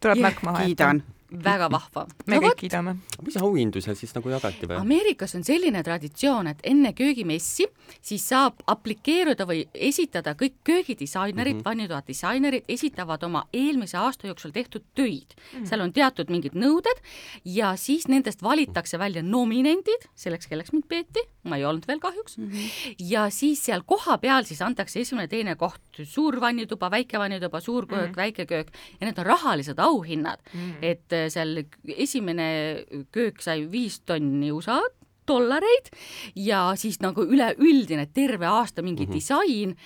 tuleb 0.00 0.18
märk 0.20 0.42
maha 0.42 0.64
kiidan. 0.64 1.02
Väga 1.44 1.70
vahva. 1.70 2.06
me 2.26 2.38
kõik 2.38 2.58
kiidame. 2.64 2.96
mis 3.22 3.36
auhindu 3.36 3.80
seal 3.80 3.96
siis 3.96 4.14
nagu 4.14 4.28
jagati 4.28 4.66
või? 4.66 4.80
Ameerikas 4.80 5.34
on 5.34 5.44
selline 5.44 5.82
traditsioon, 5.82 6.46
et 6.46 6.60
enne 6.64 6.92
köögimessi 6.92 7.66
siis 8.00 8.28
saab 8.28 8.60
aplikeeruda 8.66 9.46
või 9.48 9.66
esitada 9.74 10.34
kõik 10.34 10.60
köögidisainerid 10.64 11.54
mm, 11.54 11.62
Mhm. 11.62 11.62
-hmm. 11.62 11.64
vannitoa 11.64 12.02
disainerid 12.06 12.64
esitavad 12.68 13.22
oma 13.22 13.46
eelmise 13.52 13.98
aasta 13.98 14.26
jooksul 14.26 14.50
tehtud 14.50 14.82
töid 14.94 15.34
mm. 15.36 15.58
-hmm. 15.58 15.66
seal 15.68 15.80
on 15.80 15.92
teatud 15.92 16.30
mingid 16.30 16.52
nõuded 16.54 16.98
ja 17.44 17.76
siis 17.76 18.08
nendest 18.08 18.42
valitakse 18.42 18.98
välja 18.98 19.22
nominendid, 19.22 20.08
selleks, 20.14 20.46
kelleks 20.46 20.72
mind 20.72 20.84
peeti, 20.88 21.20
ma 21.48 21.58
ei 21.58 21.64
olnud 21.66 21.86
veel 21.88 22.00
kahjuks 22.02 22.36
mm, 22.38 22.50
-hmm. 22.50 22.94
ja 23.10 23.26
siis 23.30 23.64
seal 23.66 23.82
kohapeal 23.86 24.46
siis 24.46 24.62
antakse 24.62 25.00
esimene, 25.00 25.28
teine 25.28 25.56
koht, 25.58 25.82
suur 26.04 26.38
vannituba, 26.40 26.90
väike 26.90 27.18
vannituba, 27.18 27.60
suur 27.60 27.86
köök 27.86 28.08
mm, 28.08 28.12
-hmm. 28.12 28.16
väike 28.16 28.46
köök 28.46 28.70
ja 29.00 29.06
need 29.06 29.18
on 29.18 29.26
rahalised 29.26 29.78
auhinnad 29.78 30.38
mm., 30.52 30.74
et 30.82 31.12
äh, 31.12 31.28
seal 31.28 31.64
esimene 31.96 32.84
köök 33.12 33.42
sai 33.42 33.66
viis 33.70 34.00
tonni 34.00 34.52
USA 34.52 34.80
dollareid 35.28 35.90
ja 36.36 36.72
siis 36.76 37.00
nagu 37.00 37.22
üleüldine 37.22 38.06
terve 38.06 38.46
aasta 38.46 38.82
mingi 38.82 39.06
mm. 39.06 39.10
-hmm. 39.10 39.14
disain 39.14 39.76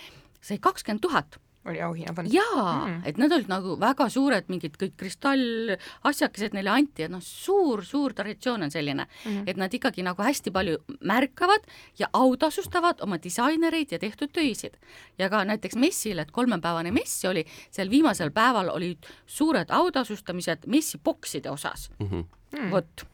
sai 0.40 0.58
kakskümmend 0.58 1.00
tuhat 1.00 1.40
oli 1.66 1.80
auhinnafond. 1.82 2.32
jaa 2.32 2.86
Mm. 2.86 3.02
et 3.04 3.18
need 3.18 3.32
olid 3.32 3.48
nagu 3.48 3.76
väga 3.80 4.08
suured 4.12 4.44
mingid 4.48 4.76
kõik 4.80 4.94
kristallasjakesed 4.96 6.54
neile 6.54 6.70
anti 6.70 7.02
ja 7.02 7.08
noh, 7.08 7.22
suur-suur 7.22 8.14
traditsioon 8.14 8.62
on 8.62 8.70
selline 8.70 9.06
mm. 9.06 9.30
-hmm. 9.30 9.44
et 9.46 9.56
nad 9.56 9.74
ikkagi 9.74 10.02
nagu 10.02 10.22
hästi 10.22 10.50
palju 10.50 10.78
märkavad 11.00 11.66
ja 11.98 12.08
autasustavad 12.12 13.00
oma 13.00 13.18
disainereid 13.22 13.92
ja 13.92 13.98
tehtud 13.98 14.32
töisid. 14.32 14.76
ja 15.18 15.30
ka 15.30 15.44
näiteks 15.44 15.76
messil, 15.76 16.18
et 16.18 16.30
kolmepäevane 16.30 16.90
mess 16.90 17.24
oli, 17.24 17.44
seal 17.70 17.90
viimasel 17.90 18.30
päeval 18.30 18.68
olid 18.68 18.98
suured 19.26 19.70
autasustamised 19.70 20.66
messibokside 20.66 21.50
osas 21.50 21.90
Mhm. 21.98 22.20
Mm. 22.52 22.70
vot. 22.70 23.06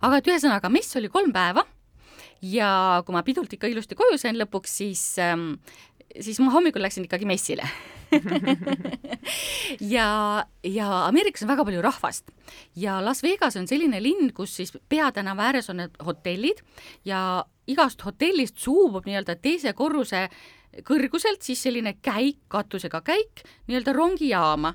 aga 0.00 0.16
et 0.16 0.26
ühesõnaga 0.26 0.70
mess 0.70 0.96
oli 0.96 1.08
kolm 1.08 1.32
päeva 1.32 1.64
ja 2.42 3.02
kui 3.06 3.12
ma 3.12 3.22
pidult 3.26 3.52
ikka 3.52 3.66
ilusti 3.70 3.94
koju 3.98 4.18
sain 4.18 4.38
lõpuks, 4.38 4.66
siis 4.80 5.02
ähm, 5.18 5.54
siis 6.16 6.40
ma 6.40 6.52
hommikul 6.54 6.82
läksin 6.82 7.08
ikkagi 7.08 7.28
messile. 7.28 7.68
Ja, 9.84 10.44
ja 10.64 10.86
Ameerikas 11.04 11.42
on 11.44 11.50
väga 11.50 11.64
palju 11.68 11.82
rahvast. 11.84 12.30
Ja 12.76 12.98
Las 13.04 13.20
Vegas 13.22 13.56
on 13.60 13.66
selline 13.68 14.00
linn, 14.00 14.30
kus 14.32 14.54
siis 14.56 14.72
peatänava 14.88 15.50
ääres 15.50 15.68
on 15.68 15.82
need 15.82 15.98
hotellid 16.04 16.62
ja 17.04 17.44
igast 17.68 18.00
hotellist 18.06 18.56
suubub 18.62 19.04
nii-öelda 19.04 19.36
teise 19.44 19.74
korruse 19.76 20.24
kõrguselt 20.88 21.44
siis 21.44 21.60
selline 21.62 21.98
käik, 22.00 22.40
katusega 22.48 23.02
käik 23.04 23.44
nii-öelda 23.68 23.92
rongijaama 23.96 24.74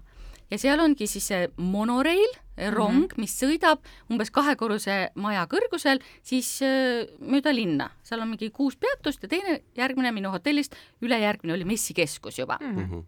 ja 0.51 0.57
seal 0.57 0.79
ongi 0.79 1.07
siis 1.07 1.27
see 1.27 1.47
monorail, 1.57 2.33
rong 2.71 2.93
mm, 2.93 3.07
-hmm. 3.07 3.21
mis 3.21 3.33
sõidab 3.41 3.79
umbes 4.11 4.29
kahe 4.31 4.55
korruse 4.55 5.09
maja 5.15 5.47
kõrgusel 5.49 5.99
siis 6.21 6.61
äh, 6.61 7.07
mööda 7.19 7.53
linna, 7.55 7.89
seal 8.03 8.21
on 8.21 8.29
mingi 8.29 8.49
kuus 8.49 8.75
peatust 8.75 9.23
ja 9.23 9.29
teine 9.29 9.61
järgmine 9.75 10.11
minu 10.11 10.29
hotellist, 10.29 10.75
ülejärgmine 11.01 11.53
oli 11.53 11.65
messikeskus 11.65 12.39
juba 12.39 12.57
Mhm. 12.61 12.79
Mhm. 12.79 12.99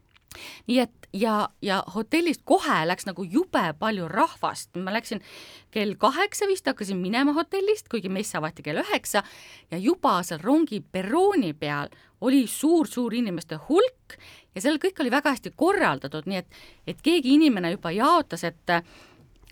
nii 0.67 0.79
et 0.79 1.07
ja, 1.13 1.49
ja 1.61 1.83
hotellist 1.95 2.41
kohe 2.43 2.85
läks 2.85 3.05
nagu 3.05 3.23
jube 3.23 3.73
palju 3.79 4.07
rahvast, 4.07 4.75
ma 4.75 4.91
läksin 4.91 5.21
kell 5.71 5.95
kaheksa 5.95 6.47
vist 6.47 6.65
hakkasin 6.65 6.97
minema 6.97 7.33
hotellist, 7.33 7.87
kuigi 7.87 8.09
mess 8.09 8.35
avati 8.35 8.63
kell 8.63 8.81
üheksa 8.81 9.23
ja 9.71 9.77
juba 9.77 10.23
seal 10.23 10.39
rongi 10.43 10.81
perrooni 10.91 11.53
peal 11.53 11.87
oli 12.21 12.47
suur-suur 12.47 13.13
inimeste 13.13 13.55
hulk 13.69 14.17
ja 14.55 14.63
seal 14.63 14.79
kõik 14.81 15.01
oli 15.03 15.11
väga 15.13 15.35
hästi 15.35 15.51
korraldatud, 15.55 16.29
nii 16.29 16.39
et, 16.41 16.61
et 16.87 17.01
keegi 17.03 17.35
inimene 17.35 17.73
juba 17.75 17.91
jaotas, 17.95 18.45
et 18.47 18.75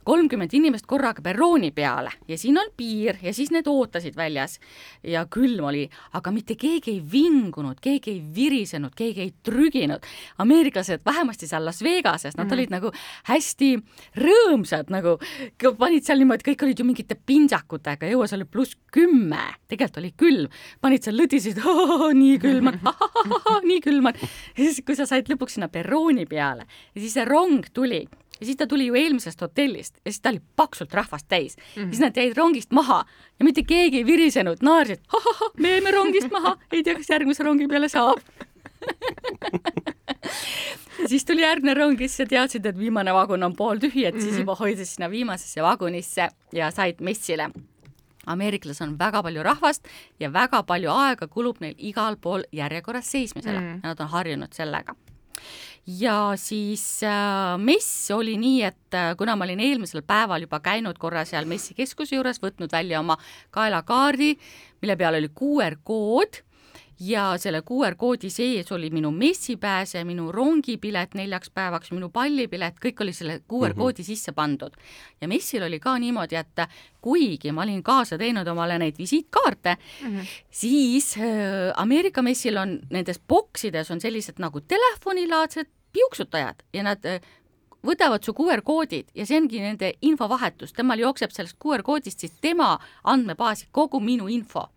kolmkümmend 0.04 0.54
inimest 0.54 0.86
korraga 0.90 1.24
perrooni 1.24 1.72
peale 1.76 2.12
ja 2.28 2.38
siin 2.38 2.58
on 2.58 2.70
piir 2.78 3.18
ja 3.22 3.34
siis 3.34 3.52
need 3.54 3.68
ootasid 3.70 4.16
väljas 4.18 4.60
ja 5.04 5.26
külm 5.32 5.68
oli, 5.70 5.84
aga 6.14 6.32
mitte 6.36 6.56
keegi 6.60 6.98
ei 6.98 7.02
vingunud, 7.12 7.80
keegi 7.84 8.12
ei 8.12 8.22
virisenud, 8.36 8.94
keegi 8.96 9.22
ei 9.22 9.34
trüginud. 9.44 10.04
ameeriklased, 10.38 11.02
vähemasti 11.06 11.48
seal 11.48 11.66
Las 11.66 11.84
Vegases, 11.84 12.38
nad 12.38 12.46
mm 12.46 12.50
-hmm. 12.50 12.54
olid 12.54 12.70
nagu 12.70 12.92
hästi 13.24 13.70
rõõmsad, 14.16 14.90
nagu 14.90 15.18
panid 15.78 16.04
seal 16.04 16.20
niimoodi, 16.20 16.44
kõik 16.52 16.64
olid 16.64 16.80
ju 16.80 16.86
mingite 16.86 17.16
pintsakutega, 17.26 18.08
õues 18.08 18.34
oli 18.34 18.46
pluss 18.46 18.78
kümme, 18.92 19.56
tegelikult 19.68 19.98
oli 19.98 20.14
külm, 20.18 20.50
panid 20.82 21.04
seal 21.04 21.18
lõdisid, 21.18 21.62
nii 22.24 22.40
külm 22.40 22.68
on, 22.68 22.80
nii 23.70 23.82
külm 23.82 24.06
on. 24.06 24.14
ja 24.58 24.64
siis, 24.64 24.82
kui 24.86 24.96
sa 24.96 25.06
said 25.06 25.30
lõpuks 25.30 25.58
sinna 25.58 25.68
perrooni 25.68 26.26
peale 26.26 26.68
ja 26.96 27.02
siis 27.02 27.14
see 27.14 27.26
rong 27.26 27.66
tuli 27.74 28.08
ja 28.44 28.50
siis 28.50 28.60
ta 28.60 28.68
tuli 28.68 28.90
ju 28.90 29.00
eelmisest 29.00 29.42
hotellist 29.42 29.98
ja 30.04 30.12
siis 30.12 30.22
ta 30.22 30.34
oli 30.34 30.42
paksult 30.60 30.94
rahvast 30.94 31.28
täis 31.32 31.58
mm. 31.58 31.84
-hmm. 31.84 31.90
siis 31.90 32.04
nad 32.04 32.18
jäid 32.18 32.38
rongist 32.38 32.72
maha 32.72 33.06
ja 33.40 33.46
mitte 33.46 33.64
keegi 33.64 33.98
ei 33.98 34.06
virisenud, 34.06 34.58
naersid, 34.62 35.00
me 35.58 35.78
jäime 35.78 35.92
rongist 35.92 36.32
maha, 36.32 36.58
ei 36.72 36.84
tea, 36.84 36.96
kas 36.96 37.10
järgmise 37.10 37.44
rongi 37.44 37.68
peale 37.68 37.90
saab 37.90 38.20
siis 41.08 41.26
tuli 41.26 41.42
järgmine 41.42 41.74
rong, 41.74 41.98
kes 41.98 42.18
teadsid, 42.30 42.66
et 42.66 42.80
viimane 42.80 43.14
vagun 43.14 43.44
on 43.44 43.56
pooltühi, 43.56 44.06
et 44.06 44.20
siis 44.20 44.34
mhm. 44.34 44.44
juba 44.44 44.56
hoidsid 44.60 44.90
sinna 44.90 45.10
viimasesse 45.10 45.64
vagunisse 45.64 46.28
ja 46.54 46.72
said 46.72 47.00
messile. 47.00 47.50
ameeriklased 48.26 48.88
on 48.88 49.00
väga 49.00 49.24
palju 49.24 49.44
rahvast 49.44 49.88
ja 50.20 50.34
väga 50.34 50.64
palju 50.64 50.92
aega 50.92 51.28
kulub 51.28 51.58
neil 51.60 51.76
igal 51.78 52.16
pool 52.22 52.44
järjekorras 52.52 53.12
seismisele 53.12 53.60
mm. 53.60 53.80
ja 53.84 53.90
nad 53.90 54.00
on 54.00 54.08
harjunud 54.08 54.54
sellega 54.54 54.96
ja 55.88 56.34
siis 56.40 57.04
äh, 57.04 57.58
mess 57.60 58.12
oli 58.12 58.38
nii, 58.40 58.62
et 58.64 58.96
äh, 58.96 59.12
kuna 59.20 59.36
ma 59.36 59.48
olin 59.48 59.60
eelmisel 59.60 60.04
päeval 60.08 60.46
juba 60.46 60.62
käinud 60.64 60.98
korra 61.00 61.26
seal 61.28 61.48
messi 61.50 61.76
keskuse 61.76 62.16
juures, 62.16 62.40
võtnud 62.44 62.72
välja 62.72 63.02
oma 63.04 63.18
kaelakaardi, 63.52 64.34
mille 64.82 64.98
peal 65.00 65.20
oli 65.20 65.32
QR 65.36 65.78
kood 65.84 66.44
ja 67.00 67.34
selle 67.38 67.62
QR 67.62 67.96
koodi 67.98 68.30
sees 68.30 68.72
oli 68.72 68.90
minu 68.94 69.12
messipääse, 69.12 70.04
minu 70.04 70.32
rongipilet 70.32 71.14
neljaks 71.18 71.50
päevaks, 71.54 71.92
minu 71.92 72.10
pallipilet, 72.14 72.80
kõik 72.84 73.04
oli 73.06 73.14
selle 73.14 73.40
QR 73.50 73.74
koodi 73.74 74.02
mm 74.02 74.04
-hmm. 74.04 74.06
sisse 74.06 74.32
pandud. 74.32 74.74
ja 75.22 75.28
messil 75.28 75.64
oli 75.64 75.80
ka 75.80 75.98
niimoodi, 76.00 76.36
et 76.36 76.68
kuigi 77.02 77.52
ma 77.52 77.62
olin 77.62 77.84
kaasa 77.84 78.18
teinud 78.18 78.48
omale 78.48 78.80
neid 78.80 78.98
visiitkaarte 78.98 79.78
mm, 80.02 80.08
-hmm. 80.08 80.28
siis 80.50 81.18
äh, 81.18 81.24
Ameerika 81.76 82.22
messil 82.22 82.58
on 82.58 82.80
nendes 82.90 83.20
boksides 83.28 83.92
on 83.92 84.02
sellised 84.02 84.36
nagu 84.38 84.62
telefonilaadsed 84.62 85.68
piuksutajad 85.94 86.56
ja 86.74 86.84
nad 86.84 87.06
äh, 87.06 87.22
võtavad 87.84 88.24
su 88.24 88.34
QR 88.34 88.62
koodid 88.62 89.12
ja 89.16 89.26
see 89.26 89.38
ongi 89.38 89.60
nende 89.60 89.94
infovahetus, 90.02 90.74
temal 90.74 91.00
jookseb 91.00 91.32
sellest 91.32 91.58
QR 91.64 91.84
koodist 91.84 92.20
siis 92.20 92.34
tema 92.42 92.80
andmebaasi 93.04 93.68
kogu 93.72 94.00
minu 94.00 94.28
info 94.28 94.70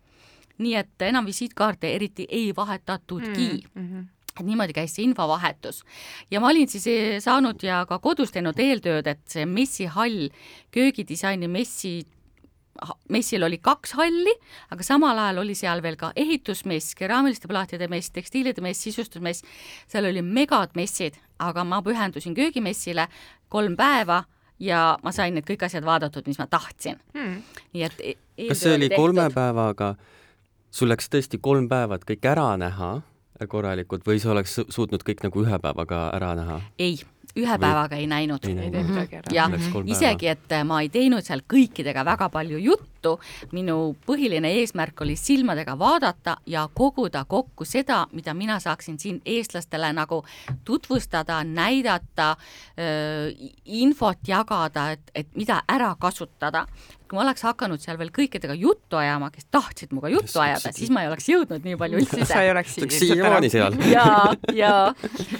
nii 0.57 0.75
et 0.75 1.07
enam 1.09 1.25
visiitkaarte 1.25 1.91
eriti 1.95 2.27
ei 2.29 2.53
vahetatudki. 2.55 3.49
Mm. 3.75 3.89
-hmm 3.89 4.05
et 4.39 4.45
niimoodi 4.45 4.73
käis 4.73 4.95
see 4.95 5.07
infovahetus. 5.07 5.83
Ja 6.31 6.39
ma 6.39 6.51
olin 6.51 6.69
siis 6.69 6.87
eh, 6.87 7.15
saanud 7.23 7.63
ja 7.63 7.85
ka 7.89 7.99
kodus 7.99 8.31
teinud 8.31 8.59
eeltööd, 8.59 9.07
et 9.07 9.23
see 9.25 9.45
messihall, 9.49 10.29
köögidisaini 10.71 11.49
messi 11.49 12.05
messil 13.09 13.43
oli 13.43 13.57
kaks 13.57 13.95
halli, 13.97 14.33
aga 14.69 14.85
samal 14.85 15.17
ajal 15.17 15.41
oli 15.41 15.55
seal 15.57 15.81
veel 15.81 15.97
ka 15.97 16.11
ehitusmess, 16.15 16.95
keraamiliste 16.97 17.49
plaatide 17.49 17.87
mess, 17.89 18.11
tekstiilide 18.13 18.61
mess, 18.61 18.83
sisustusmess, 18.85 19.41
seal 19.89 20.05
oli 20.05 20.21
megad 20.21 20.75
messid, 20.77 21.17
aga 21.39 21.63
ma 21.65 21.81
pühendusin 21.81 22.35
köögimessile 22.37 23.07
kolm 23.49 23.73
päeva 23.79 24.23
ja 24.59 24.97
ma 25.03 25.13
sain 25.15 25.33
need 25.37 25.47
kõik 25.47 25.65
asjad 25.65 25.85
vaadatud, 25.85 26.27
mis 26.29 26.37
ma 26.37 26.47
tahtsin. 26.49 27.01
Hmm.. 27.15 27.41
nii 27.73 27.89
et 27.89 28.05
e 28.05 28.13
kas 28.51 28.61
see 28.61 28.75
oli 28.75 28.91
tehtud. 28.91 29.01
kolme 29.01 29.27
päevaga 29.33 29.89
äh, 29.95 30.13
sul 30.71 30.91
läks 30.91 31.09
tõesti 31.09 31.39
kolm 31.41 31.69
päeva, 31.69 31.95
et 31.95 32.07
kõik 32.07 32.25
ära 32.27 32.49
näha 32.59 32.97
korralikult 33.45 34.07
või 34.07 34.17
sa 34.21 34.31
oleks 34.33 34.57
suutnud 34.69 35.03
kõik 35.05 35.21
nagu 35.27 35.45
ühe 35.45 35.59
päevaga 35.61 36.07
ära 36.15 36.33
näha? 36.37 36.57
ei, 36.81 36.97
ühe 37.37 37.53
või... 37.53 37.61
päevaga 37.61 37.95
ei 37.95 38.07
näinud. 38.09 38.47
jah, 39.33 39.53
isegi, 39.85 40.27
et 40.31 40.55
ma 40.65 40.81
ei 40.81 40.89
teinud 40.89 41.25
seal 41.25 41.43
kõikidega 41.49 42.05
väga 42.07 42.29
palju 42.33 42.59
juttu, 42.61 43.17
minu 43.53 43.95
põhiline 44.07 44.49
eesmärk 44.61 45.05
oli 45.05 45.15
silmadega 45.19 45.77
vaadata 45.79 46.37
ja 46.49 46.65
koguda 46.73 47.25
kokku 47.29 47.65
seda, 47.65 48.05
mida 48.11 48.33
mina 48.33 48.59
saaksin 48.63 48.97
siin 48.99 49.21
eestlastele 49.25 49.91
nagu 49.93 50.23
tutvustada, 50.65 51.43
näidata, 51.43 52.33
infot 53.65 54.27
jagada, 54.27 54.91
et, 54.97 55.11
et 55.13 55.35
mida 55.35 55.61
ära 55.69 55.93
kasutada 55.99 56.65
kui 57.07 57.19
ma 57.19 57.25
oleks 57.25 57.45
hakanud 57.47 57.83
seal 57.83 57.99
veel 57.99 58.11
kõikidega 58.15 58.55
juttu 58.59 58.99
ajama, 58.99 59.29
kes 59.33 59.47
tahtsid 59.53 59.93
minuga 59.93 60.11
juttu 60.13 60.41
ajada, 60.43 60.71
siis 60.75 60.91
ma 60.93 61.03
ei 61.03 61.11
oleks 61.11 61.29
jõudnud 61.31 61.67
nii 61.67 61.77
palju 61.79 62.01
üldse. 62.01 62.25
sa 62.27 62.41
ei 62.45 62.51
oleks 62.53 62.77
siiamaani 62.97 63.51
seal. 63.53 63.77
ja, 63.91 64.07
ja 64.61 64.73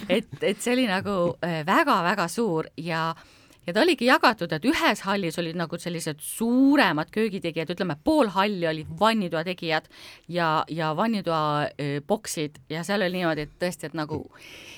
et, 0.10 0.30
et 0.42 0.62
see 0.64 0.76
oli 0.76 0.88
nagu 0.90 1.18
väga-väga 1.42 2.28
äh, 2.28 2.32
suur 2.32 2.72
ja 2.78 3.10
ja 3.68 3.74
ta 3.76 3.84
oligi 3.84 4.08
jagatud, 4.08 4.54
et 4.56 4.66
ühes 4.68 5.02
hallis 5.04 5.38
olid 5.42 5.58
nagu 5.60 5.78
sellised 5.82 6.22
suuremad 6.24 7.12
köögitegijad, 7.14 7.74
ütleme 7.76 7.98
pool 8.04 8.32
halli 8.32 8.68
olid 8.70 8.94
vannitoa 9.00 9.44
tegijad 9.48 9.90
ja, 10.32 10.64
ja 10.72 10.94
vannitoa 10.96 11.68
boksid. 12.08 12.62
Ja 12.72 12.86
seal 12.88 13.04
oli 13.04 13.20
niimoodi, 13.20 13.48
et 13.48 13.60
tõesti, 13.60 13.90
et 13.90 13.98
nagu 13.98 14.24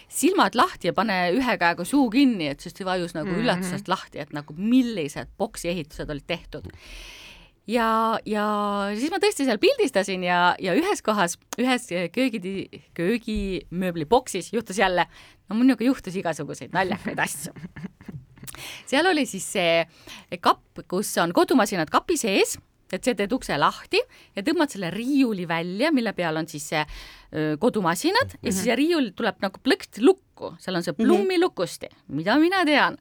silmad 0.09 0.57
lahti 0.57 0.89
ja 0.89 0.95
pane 0.97 1.19
ühe 1.37 1.57
käega 1.61 1.85
suu 1.85 2.09
kinni, 2.13 2.49
et 2.49 2.65
siis 2.65 2.73
vajus 2.85 3.13
nagu 3.13 3.29
mm 3.29 3.35
-hmm. 3.35 3.45
üllatusest 3.45 3.87
lahti, 3.87 4.19
et 4.25 4.33
nagu 4.33 4.53
millised 4.57 5.29
boksi 5.37 5.69
ehitused 5.69 6.09
olid 6.09 6.25
tehtud. 6.27 6.65
Ja, 7.69 8.17
ja 8.25 8.45
siis 8.97 9.11
ma 9.11 9.19
tõesti 9.21 9.45
seal 9.45 9.59
pildistasin 9.61 10.23
ja, 10.23 10.55
ja 10.59 10.73
ühes 10.73 11.03
kohas, 11.05 11.37
ühes 11.61 11.85
köögi, 12.11 12.81
köögimööbli 12.97 14.05
boksis 14.09 14.53
juhtus 14.53 14.79
jälle, 14.79 15.05
no 15.49 15.55
minuga 15.55 15.85
juhtus 15.85 16.15
igasuguseid 16.15 16.73
naljakaid 16.73 17.19
asju 17.19 17.53
seal 18.89 19.09
oli 19.11 19.25
siis 19.29 19.45
see 19.57 20.39
kapp, 20.41 20.83
kus 20.87 21.11
on 21.21 21.33
kodumasinad 21.35 21.89
kapi 21.93 22.17
sees, 22.19 22.57
et 22.93 23.05
see 23.05 23.15
teed 23.17 23.33
ukse 23.35 23.57
lahti 23.59 24.01
ja 24.35 24.43
tõmbad 24.45 24.71
selle 24.73 24.89
riiuli 24.93 25.45
välja, 25.49 25.91
mille 25.93 26.13
peal 26.17 26.39
on 26.41 26.47
siis 26.49 26.69
see 26.71 26.85
kodumasinad. 27.61 28.33
Mm 28.33 28.37
-hmm. 28.37 28.45
ja 28.45 28.51
siis 28.51 28.63
see 28.63 28.75
riiul 28.75 29.11
tuleb 29.15 29.41
nagu 29.41 29.59
plõksti 29.63 30.05
lukku, 30.05 30.55
seal 30.59 30.75
on 30.75 30.83
see 30.83 30.93
mhm. 30.97 31.03
plummilukusti, 31.03 31.89
mida 32.07 32.39
mina 32.39 32.65
tean. 32.65 32.97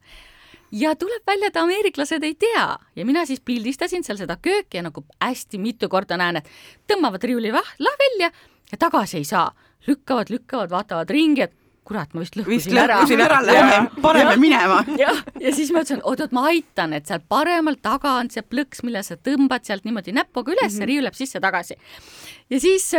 Ja 0.71 0.95
tuleb 0.97 1.23
välja, 1.27 1.49
et 1.49 1.57
ameeriklased 1.57 2.25
ei 2.25 2.35
tea. 2.35 2.77
Ja 2.97 3.05
mina 3.07 3.25
siis 3.27 3.41
pildistasin 3.41 4.05
seal 4.05 4.19
seda 4.19 4.37
kööki 4.37 4.77
ja 4.77 4.83
nagu 4.83 5.05
hästi 5.21 5.59
mitu 5.59 5.89
korda 5.89 6.17
näen, 6.17 6.37
et 6.37 6.49
tõmbavad 6.93 7.25
riiuli 7.25 7.53
lah 7.53 7.97
välja 7.99 8.31
ja 8.73 8.79
tagasi 8.79 9.17
ei 9.17 9.25
saa, 9.25 9.55
lükkavad, 9.87 10.29
lükkavad, 10.31 10.71
vaatavad 10.71 11.11
ringi, 11.11 11.43
et 11.43 11.55
kurat, 11.89 12.13
ma 12.15 12.25
vist 12.25 12.37
lõhkusin 12.39 12.79
ära. 12.79 13.01
vist 13.01 13.15
lõhkusin 13.15 13.25
ära, 13.25 13.41
lähme, 13.45 14.01
paneme 14.05 14.35
ja, 14.35 14.41
minema. 14.43 14.81
jah, 15.01 15.23
ja 15.41 15.53
siis 15.57 15.73
ma 15.75 15.85
ütlesin, 15.85 16.03
oot-oot, 16.05 16.35
ma 16.37 16.49
aitan, 16.53 16.95
et 16.97 17.09
seal 17.09 17.23
paremal 17.33 17.79
taga 17.83 18.19
on 18.23 18.33
see 18.33 18.45
plõks, 18.45 18.85
mille 18.87 19.03
sa 19.07 19.17
tõmbad 19.17 19.65
sealt 19.69 19.89
niimoodi 19.89 20.15
näpuga 20.17 20.53
üles 20.55 20.75
mm, 20.75 20.79
-hmm. 20.79 20.91
riiul 20.91 21.09
läheb 21.09 21.19
sisse-tagasi. 21.19 21.79
ja 22.51 22.61
siis 22.61 22.93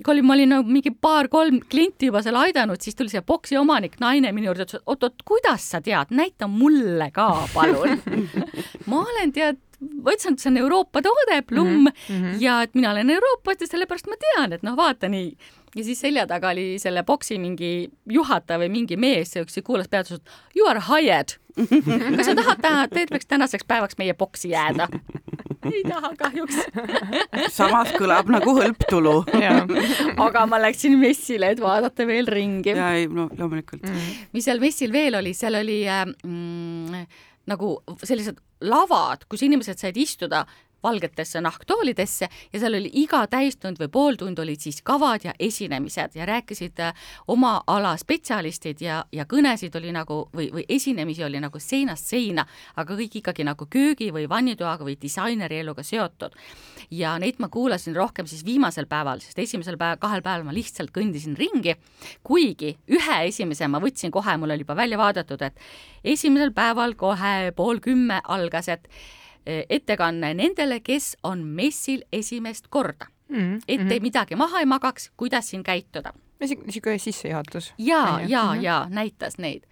kui 0.00 0.14
oli, 0.14 0.22
ma 0.24 0.34
olin 0.34 0.54
nagu 0.54 0.72
mingi 0.72 0.92
paar-kolm 0.96 1.60
klienti 1.70 2.08
juba 2.08 2.22
seal 2.24 2.38
aidanud, 2.40 2.80
siis 2.80 2.96
tuli 2.96 3.12
see 3.12 3.22
boksi 3.26 3.58
omanik, 3.60 3.98
naine 4.00 4.32
minu 4.32 4.50
juurde, 4.50 4.64
ütles, 4.68 4.84
oot-oot, 4.86 5.24
kuidas 5.28 5.66
sa 5.74 5.82
tead, 5.84 6.14
näita 6.16 6.48
mulle 6.48 7.10
ka, 7.12 7.28
palun 7.54 8.00
ma 8.90 9.02
olen 9.04 9.34
tead 9.36 9.60
ma 9.80 10.12
ütlesin, 10.12 10.36
et 10.36 10.42
see 10.42 10.50
on 10.52 10.58
Euroopa 10.60 11.02
toode, 11.04 11.40
plumm 11.48 11.86
mm 11.88 11.92
-hmm. 12.08 12.36
ja 12.40 12.62
et 12.62 12.74
mina 12.74 12.90
olen 12.90 13.10
Euroopast 13.10 13.60
ja 13.60 13.66
sellepärast 13.66 14.08
ma 14.08 14.18
tean, 14.20 14.52
et 14.52 14.62
noh, 14.62 14.76
vaata 14.76 15.08
nii 15.08 15.36
ja 15.76 15.84
siis 15.84 16.00
selja 16.00 16.26
taga 16.26 16.50
oli 16.54 16.78
selle 16.82 17.02
boksi 17.06 17.38
mingi 17.38 17.90
juhataja 18.10 18.60
või 18.64 18.70
mingi 18.80 18.98
mees, 19.00 19.34
kes 19.34 19.60
kuulas 19.64 19.90
pealt, 19.90 20.12
you 20.56 20.68
are 20.68 20.82
hired. 20.88 21.36
kas 22.16 22.26
sa 22.26 22.34
tahad 22.38 22.62
täna, 22.62 22.86
terveks 22.88 23.26
tänaseks 23.26 23.66
päevaks 23.68 23.98
meie 23.98 24.14
boksi 24.14 24.52
jääda? 24.54 24.88
ei 25.68 25.82
taha 25.84 26.12
kahjuks 26.18 26.56
samas 27.58 27.90
kõlab 27.98 28.30
nagu 28.32 28.54
hõlptulu 28.56 29.14
aga 30.24 30.44
ma 30.48 30.60
läksin 30.62 30.96
messile, 31.00 31.52
et 31.52 31.60
vaadata 31.60 32.06
veel 32.08 32.28
ringi. 32.30 32.72
ja 32.72 32.92
ei, 32.96 33.08
no 33.12 33.28
loomulikult 33.28 33.84
mm. 33.84 34.06
mis 34.36 34.48
seal 34.48 34.62
messil 34.62 34.94
veel 34.94 35.18
oli, 35.20 35.34
seal 35.36 35.58
oli 35.60 35.82
äh, 35.84 36.06
mm, 36.08 37.04
nagu 37.50 37.74
sellised 38.04 38.40
lavad, 38.64 39.26
kus 39.28 39.44
inimesed 39.44 39.80
said 39.80 39.96
istuda 40.00 40.44
valgetesse 40.82 41.40
nahktoolidesse 41.40 42.28
ja 42.52 42.60
seal 42.60 42.74
oli 42.78 42.90
iga 43.02 43.22
täistund 43.30 43.80
või 43.80 43.90
pooltund 43.92 44.38
olid 44.38 44.60
siis 44.60 44.80
kavad 44.82 45.24
ja 45.24 45.34
esinemised 45.38 46.16
ja 46.16 46.26
rääkisid 46.26 46.80
äh, 46.80 46.94
oma 47.28 47.60
ala 47.66 47.96
spetsialistid 48.00 48.80
ja, 48.84 49.04
ja 49.12 49.26
kõnesid 49.28 49.76
oli 49.78 49.92
nagu 49.94 50.22
või, 50.34 50.48
või 50.52 50.64
esinemisi 50.68 51.24
oli 51.24 51.40
nagu 51.40 51.60
seinast 51.60 52.10
seina, 52.10 52.46
aga 52.76 52.96
kõik 52.98 53.20
ikkagi 53.20 53.46
nagu 53.46 53.66
köögi 53.70 54.10
või 54.14 54.28
vannitoaga 54.28 54.86
või 54.86 54.96
disaineri 55.00 55.60
eluga 55.60 55.82
seotud. 55.82 56.34
ja 56.90 57.18
neid 57.18 57.38
ma 57.38 57.48
kuulasin 57.48 57.96
rohkem 57.96 58.26
siis 58.26 58.44
viimasel 58.44 58.86
päeval, 58.86 59.20
sest 59.20 59.38
esimesel 59.38 59.76
päeval, 59.78 60.00
kahel 60.00 60.22
päeval 60.22 60.44
ma 60.48 60.54
lihtsalt 60.54 60.90
kõndisin 60.94 61.36
ringi, 61.38 61.76
kuigi 62.22 62.76
ühe 62.90 63.18
esimese 63.26 63.68
ma 63.68 63.80
võtsin 63.82 64.10
kohe, 64.10 64.36
mul 64.36 64.50
oli 64.50 64.64
juba 64.64 64.76
välja 64.76 64.98
vaadatud, 64.98 65.42
et 65.42 65.58
esimesel 66.04 66.52
päeval 66.56 66.96
kohe 66.98 67.52
pool 67.56 67.80
kümme 67.84 68.20
algas, 68.24 68.68
et 68.68 68.88
ettekanne 69.46 70.34
nendele, 70.34 70.80
kes 70.80 71.16
on 71.22 71.44
messil 71.44 72.02
esimest 72.12 72.66
korda 72.68 73.06
mm. 73.28 73.36
-hmm. 73.36 73.62
et 73.68 73.92
ei 73.92 74.00
midagi 74.00 74.36
maha 74.36 74.60
ei 74.60 74.66
magaks, 74.66 75.10
kuidas 75.16 75.50
siin 75.50 75.62
käituda. 75.62 76.12
niisugune 76.40 76.98
sissejuhatus. 76.98 77.74
ja, 77.78 78.20
ja, 78.28 78.54
ja 78.60 78.86
näitas 78.90 79.38
neid. 79.38 79.62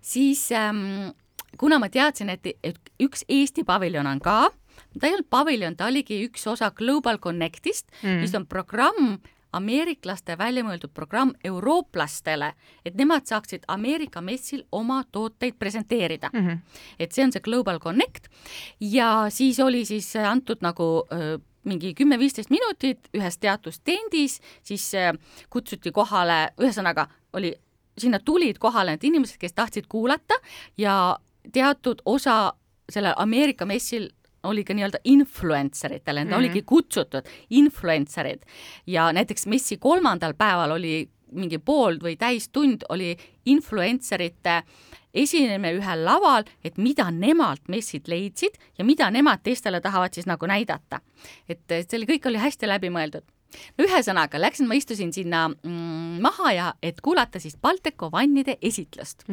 siis 0.00 0.52
ähm, 0.52 1.10
kuna 1.58 1.78
ma 1.78 1.88
teadsin, 1.88 2.30
et, 2.30 2.46
et 2.62 2.78
üks 3.02 3.24
Eesti 3.28 3.64
paviljon 3.64 4.06
on 4.06 4.20
ka, 4.20 4.50
ta 5.00 5.06
ei 5.06 5.14
olnud 5.14 5.30
paviljon, 5.30 5.76
ta 5.76 5.86
oligi 5.86 6.20
üks 6.28 6.46
osa 6.46 6.70
Global 6.70 7.18
Connectist 7.18 7.88
mm, 8.02 8.20
mis 8.20 8.34
on 8.34 8.46
programm, 8.46 9.18
ameeriklaste 9.56 10.36
välja 10.38 10.64
mõeldud 10.66 10.92
programm 10.94 11.32
eurooplastele, 11.44 12.52
et 12.84 12.94
nemad 12.98 13.26
saaksid 13.28 13.66
Ameerika 13.72 14.20
messil 14.20 14.64
oma 14.72 15.02
tooteid 15.12 15.58
presenteerida 15.58 16.30
mm. 16.32 16.46
-hmm. 16.46 16.58
et 16.98 17.12
see 17.12 17.24
on 17.24 17.32
see 17.32 17.40
Global 17.40 17.80
Connect 17.80 18.28
ja 18.80 19.26
siis 19.28 19.60
oli 19.60 19.84
siis 19.84 20.16
antud 20.16 20.58
nagu 20.60 21.06
öö, 21.12 21.38
mingi 21.66 21.94
kümme-viisteist 21.98 22.50
minutit 22.50 23.08
ühes 23.14 23.38
teatud 23.38 23.74
stendis, 23.74 24.40
siis 24.62 24.92
kutsuti 25.50 25.92
kohale, 25.92 26.52
ühesõnaga 26.62 27.08
oli, 27.32 27.54
sinna 27.98 28.20
tulid 28.22 28.60
kohale 28.62 28.94
need 28.94 29.08
inimesed, 29.10 29.38
kes 29.40 29.52
tahtsid 29.56 29.88
kuulata 29.88 30.38
ja 30.78 31.18
teatud 31.52 32.02
osa 32.04 32.52
sellel 32.92 33.14
Ameerika 33.16 33.66
messil 33.66 34.10
oli 34.46 34.64
ka 34.64 34.74
nii-öelda 34.74 35.02
influenceritele, 35.04 36.24
need 36.24 36.30
mm 36.30 36.32
-hmm. 36.32 36.38
oligi 36.38 36.62
kutsutud 36.62 37.28
influencerid 37.50 38.42
ja 38.86 39.12
näiteks 39.12 39.46
messi 39.46 39.76
kolmandal 39.76 40.34
päeval 40.34 40.70
oli 40.70 41.08
mingi 41.32 41.58
pool 41.58 41.98
või 42.02 42.16
täistund 42.16 42.86
oli 42.88 43.16
influencerite 43.46 44.62
esinemine 45.14 45.72
ühel 45.78 46.04
laval, 46.04 46.44
et 46.64 46.78
mida 46.78 47.10
nemad 47.10 47.58
messid 47.68 48.08
leidsid 48.08 48.58
ja 48.78 48.84
mida 48.84 49.10
nemad 49.10 49.42
teistele 49.42 49.80
tahavad 49.80 50.14
siis 50.14 50.26
nagu 50.26 50.46
näidata. 50.46 51.00
et 51.48 51.60
see 51.68 51.98
oli, 51.98 52.06
kõik 52.06 52.28
oli 52.28 52.38
hästi 52.38 52.68
läbimõeldud 52.68 53.24
no 53.76 53.86
ühesõnaga, 53.86 54.40
läksin, 54.40 54.68
ma 54.68 54.76
istusin 54.78 55.12
sinna 55.14 55.46
mm, 55.48 56.20
maha 56.24 56.52
ja 56.52 56.74
et 56.82 57.00
kuulata 57.04 57.40
siis 57.42 57.56
Balteco 57.56 58.10
vannide 58.12 58.58
esitlust. 58.62 59.24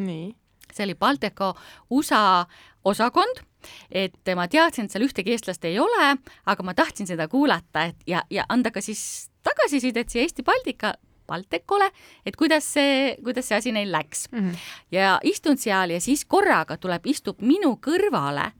see 0.73 0.85
oli 0.85 0.95
Balteco 0.95 1.53
USA 1.89 2.45
osakond 2.83 3.43
et 3.91 4.33
ma 4.35 4.47
teadsin, 4.51 4.85
et 4.85 4.91
seal 4.91 5.05
ühtegi 5.05 5.33
eestlast 5.33 5.65
ei 5.67 5.79
ole, 5.79 6.09
aga 6.45 6.65
ma 6.65 6.75
tahtsin 6.75 7.07
seda 7.07 7.29
kuulata, 7.31 7.87
et 7.89 8.07
ja, 8.07 8.23
ja 8.29 8.45
anda 8.49 8.73
ka 8.75 8.83
siis 8.83 9.29
tagasisidet 9.43 10.11
siia 10.11 10.25
Eesti 10.25 10.43
Baltika 10.43 10.93
Baltekole, 11.27 11.87
et 12.25 12.35
kuidas 12.35 12.67
see, 12.75 13.15
kuidas 13.23 13.47
see 13.47 13.57
asi 13.57 13.71
neil 13.71 13.91
läks 13.91 14.27
mm. 14.31 14.39
-hmm. 14.39 14.55
ja 14.91 15.19
istun 15.23 15.57
seal 15.57 15.95
ja 15.95 16.01
siis 16.01 16.25
korraga 16.25 16.77
tuleb, 16.77 17.05
istub 17.05 17.41
minu 17.41 17.77
kõrvale 17.81 18.51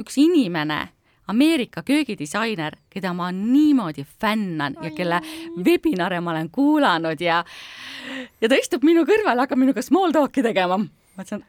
üks 0.00 0.16
inimene, 0.20 0.88
Ameerika 1.30 1.82
köögidisainer, 1.86 2.74
keda 2.90 3.12
ma 3.14 3.28
niimoodi 3.32 4.04
fännan 4.20 4.74
ja 4.82 4.90
kelle 4.90 5.20
webinare 5.64 6.20
ma 6.20 6.30
olen 6.30 6.50
kuulanud 6.50 7.20
ja 7.20 7.44
ja 8.40 8.48
ta 8.48 8.54
istub 8.58 8.82
minu 8.82 9.04
kõrval, 9.06 9.38
hakkab 9.38 9.58
minuga 9.58 9.82
small 9.82 10.12
talk'i 10.12 10.42
tegema. 10.42 10.80
Ma 11.20 11.26
ütlesin, 11.26 11.44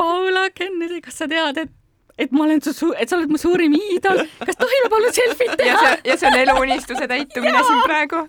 Paula 0.00 0.48
Kennedy, 0.54 1.00
kas 1.04 1.20
sa 1.20 1.28
tead, 1.28 1.58
et 1.66 1.76
et 2.20 2.32
ma 2.36 2.44
olen 2.44 2.60
su, 2.60 2.90
et 3.00 3.08
sa 3.08 3.16
oled 3.16 3.30
mu 3.32 3.38
suurim 3.40 3.72
iidol, 3.78 4.18
kas 4.44 4.58
tohime 4.60 4.90
palun 4.92 5.14
selfit 5.16 5.54
teha? 5.56 5.94
ja 6.04 6.16
see 6.20 6.28
on 6.28 6.36
eluunistuse 6.36 7.08
täitumine 7.08 7.62
siin 7.64 7.80
praegu 7.86 8.24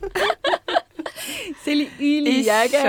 see 1.65 1.75
oli 1.75 1.85
üliäge. 1.99 2.81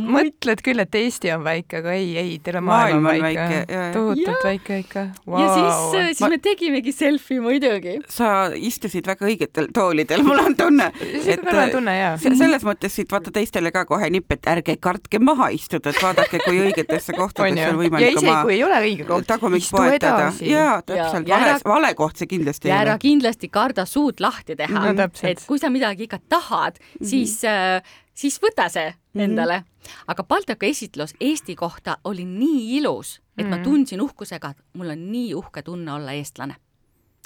mõtled 0.00 0.62
küll, 0.64 0.80
et 0.82 0.96
Eesti 0.98 1.30
on 1.34 1.44
väike, 1.44 1.80
aga 1.82 1.94
ei, 1.96 2.14
ei, 2.20 2.32
terve 2.44 2.62
maailm, 2.64 3.02
maailm 3.04 3.20
on 3.20 3.26
väike, 3.26 3.46
väike, 3.60 3.80
tohutult 3.94 4.30
ja. 4.30 4.36
väike 4.44 4.78
ikka 4.84 5.04
wow.. 5.26 5.40
ja 5.40 5.48
siis, 5.52 5.74
äh, 6.00 6.06
siis 6.12 6.22
ma... 6.24 6.30
me 6.32 6.38
tegimegi 6.44 6.94
selfie 6.94 7.40
muidugi. 7.44 7.96
sa 8.10 8.30
istusid 8.54 9.08
väga 9.08 9.28
õigetel 9.28 9.68
toolidel, 9.76 10.24
mul 10.26 10.40
on 10.44 10.56
tunne. 10.58 10.90
et 11.00 11.44
äh, 11.44 11.62
tunne, 11.72 11.96
jaa. 11.98 12.14
selles 12.22 12.66
mõttes 12.66 12.96
siit 12.96 13.12
vaata 13.12 13.32
teistele 13.34 13.72
ka 13.74 13.84
kohe 13.88 14.10
nipp, 14.14 14.32
et 14.36 14.48
ärge 14.54 14.78
kartke 14.80 15.20
maha 15.22 15.50
istuda, 15.54 15.92
et 15.92 16.00
vaadake, 16.02 16.40
kui 16.46 16.62
õigetesse 16.68 17.16
kohtadesse 17.20 17.68
on 17.72 17.80
võimalik 17.82 18.08
ja 18.08 18.14
isegi 18.16 18.38
kui 18.44 18.56
ei 18.56 18.64
ole 18.66 18.80
õige 18.88 19.08
koht, 19.08 19.34
istu 19.58 19.84
edasi. 19.88 20.48
jaa, 20.52 20.78
täpselt, 20.86 21.28
vale, 21.28 21.58
vale 21.74 21.92
koht 21.98 22.22
see 22.22 22.30
kindlasti 22.30 22.70
ei 22.70 22.72
ole. 22.72 22.78
ja 22.78 22.86
ära 22.88 22.96
kindlasti 23.02 23.52
karda 23.52 23.84
suud 23.88 24.22
lahti 24.24 24.56
teha 24.58 24.86
no,. 24.94 25.10
et 25.28 25.44
kui 25.48 25.60
sa 25.60 25.70
midagi 25.72 26.08
ikka 26.08 26.22
tahad, 26.32 26.80
siis 27.02 27.42
mm 27.42 27.52
-hmm 27.52 28.02
siis 28.14 28.38
võta 28.42 28.68
see 28.72 28.90
mhm. 28.90 29.24
endale 29.24 29.58
mm. 29.58 29.64
-hmm. 29.64 30.04
aga 30.06 30.24
Baltaka 30.24 30.66
esitlus 30.66 31.14
Eesti 31.20 31.56
kohta 31.56 31.98
oli 32.04 32.24
nii 32.24 32.76
ilus, 32.76 33.16
et 33.16 33.22
mm 33.36 33.44
-hmm. 33.44 33.50
ma 33.50 33.56
mhm. 33.56 33.64
tundsin 33.64 34.00
uhkusega, 34.00 34.50
et 34.50 34.58
mul 34.72 34.88
on 34.88 35.12
nii 35.12 35.34
uhke 35.34 35.62
tunne 35.62 35.92
olla 35.92 36.12
eestlane. 36.12 36.56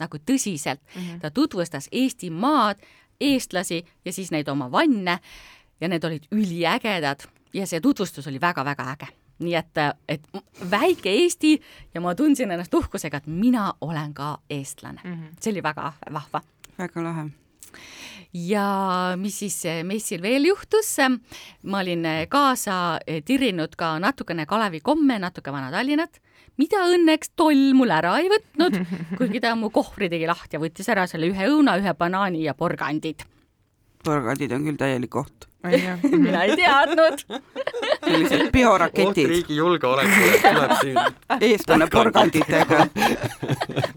nagu 0.01 0.17
tõsiselt 0.17 0.81
mm. 0.97 1.03
-hmm. 1.03 1.21
ta 1.21 1.31
tutvustas 1.31 1.89
Eestimaad, 1.93 2.77
eestlasi 3.21 3.85
ja 4.05 4.13
siis 4.13 4.31
neid 4.31 4.49
oma 4.49 4.73
vanne 4.73 5.19
ja 5.81 5.89
need 5.89 6.05
olid 6.05 6.23
üliägedad 6.33 7.29
ja 7.55 7.67
see 7.67 7.81
tutvustus 7.81 8.27
oli 8.27 8.41
väga-väga 8.41 8.91
äge 8.93 9.07
nii 9.39 9.55
et, 9.55 9.79
et 10.09 10.23
väike 10.71 11.11
Eesti 11.11 11.61
ja 11.95 12.01
ma 12.01 12.15
tundsin 12.15 12.51
ennast 12.51 12.75
uhkusega, 12.75 13.17
et 13.17 13.27
mina 13.27 13.75
olen 13.81 14.15
ka 14.15 14.39
eestlane 14.51 15.01
mm. 15.05 15.13
-hmm. 15.13 15.37
see 15.41 15.51
oli 15.51 15.63
väga 15.63 15.93
vahva. 16.13 16.43
väga 16.79 17.03
lahe 17.03 17.31
ja 18.35 19.17
mis 19.17 19.39
siis 19.43 19.57
eh, 19.69 19.83
messil 19.87 20.23
veel 20.23 20.49
juhtus, 20.51 20.97
ma 21.69 21.83
olin 21.83 22.05
eh, 22.07 22.25
kaasa 22.31 22.99
eh, 23.07 23.23
tirrinud 23.25 23.77
ka 23.79 23.97
natukene 24.03 24.47
Kalevi 24.47 24.81
komme, 24.85 25.19
natuke 25.23 25.53
Vana-Tallinnat, 25.55 26.21
mida 26.61 26.85
õnneks 26.91 27.33
toll 27.39 27.73
mul 27.79 27.93
ära 27.95 28.19
ei 28.21 28.31
võtnud, 28.33 28.79
kuigi 29.19 29.41
ta 29.41 29.55
mu 29.57 29.73
kohvri 29.75 30.11
tegi 30.13 30.29
lahti 30.29 30.59
ja 30.59 30.63
võttis 30.63 30.89
ära 30.93 31.07
selle 31.11 31.31
ühe 31.31 31.51
õuna, 31.51 31.79
ühe 31.81 31.95
banaani 31.99 32.45
ja 32.45 32.57
porgandid. 32.59 33.25
Porgandid 34.09 34.57
on 34.57 34.67
küll 34.69 34.81
täielik 34.81 35.21
oht 35.21 35.49
mina 35.67 36.45
ei 36.47 36.57
teadnud 36.57 37.23
sellised 38.05 38.51
bioraketid. 38.55 39.27
riigi 39.29 39.57
julgeolekule 39.57 40.39
tuleb 40.45 40.75
siin 40.81 41.01
eestlane 41.49 41.89
porganditega 41.91 42.87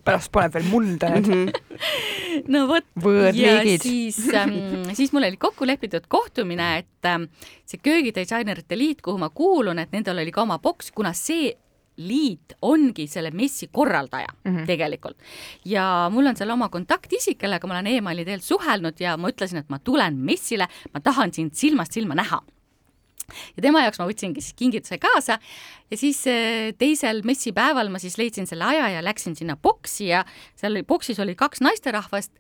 pärast 0.06 0.32
paneb 0.34 0.58
veel 0.58 0.68
mulda 0.72 1.12
mm. 1.14 1.24
-hmm. 1.30 2.48
no 2.56 2.66
vot. 2.68 2.88
võõrliigid. 3.04 3.86
siis 3.86 4.20
ähm,, 4.34 4.90
siis 4.98 5.14
mul 5.14 5.28
oli 5.30 5.38
kokku 5.38 5.68
lepitud 5.68 6.08
kohtumine, 6.08 6.78
et 6.82 7.06
ähm, 7.06 7.30
see 7.66 7.80
köögidisainerite 7.84 8.78
liit, 8.78 9.02
kuhu 9.02 9.22
ma 9.22 9.30
kuulun, 9.30 9.80
et 9.80 9.92
nendel 9.92 10.18
oli 10.18 10.32
ka 10.32 10.42
oma 10.42 10.58
boks, 10.60 10.92
kuna 10.92 11.14
see 11.14 11.54
liit 11.98 12.56
ongi 12.62 13.08
selle 13.08 13.32
messi 13.32 13.68
korraldaja 13.72 14.28
mm 14.44 14.52
-hmm. 14.52 14.66
tegelikult. 14.66 15.18
ja 15.66 16.10
mul 16.12 16.26
on 16.26 16.36
seal 16.36 16.50
oma 16.50 16.70
kontaktisik, 16.70 17.38
kellega 17.38 17.68
ma 17.68 17.74
olen 17.74 17.88
emaili 17.88 18.26
teel 18.26 18.40
suhelnud 18.40 19.00
ja 19.00 19.18
ma 19.18 19.30
ütlesin, 19.30 19.58
et 19.58 19.70
ma 19.70 19.80
tulen 19.80 20.18
messile, 20.18 20.68
ma 20.94 21.00
tahan 21.00 21.34
sind 21.34 21.54
silmast 21.54 21.92
silma 21.92 22.16
näha 22.16 22.42
ja 23.56 23.64
tema 23.64 23.84
jaoks 23.86 24.00
ma 24.02 24.08
võtsingi 24.10 24.44
siis 24.44 24.58
kingituse 24.58 24.98
kaasa 25.02 25.38
ja 25.92 26.00
siis 26.00 26.22
eh, 26.28 26.72
teisel 26.78 27.22
messipäeval 27.28 27.92
ma 27.94 28.02
siis 28.02 28.18
leidsin 28.18 28.50
selle 28.50 28.68
aja 28.68 28.90
ja 28.96 29.04
läksin 29.04 29.36
sinna 29.36 29.58
boksi 29.58 30.12
ja 30.12 30.26
seal 30.60 30.82
boksis 30.88 31.20
oli 31.20 31.36
kaks 31.36 31.62
naisterahvast, 31.62 32.32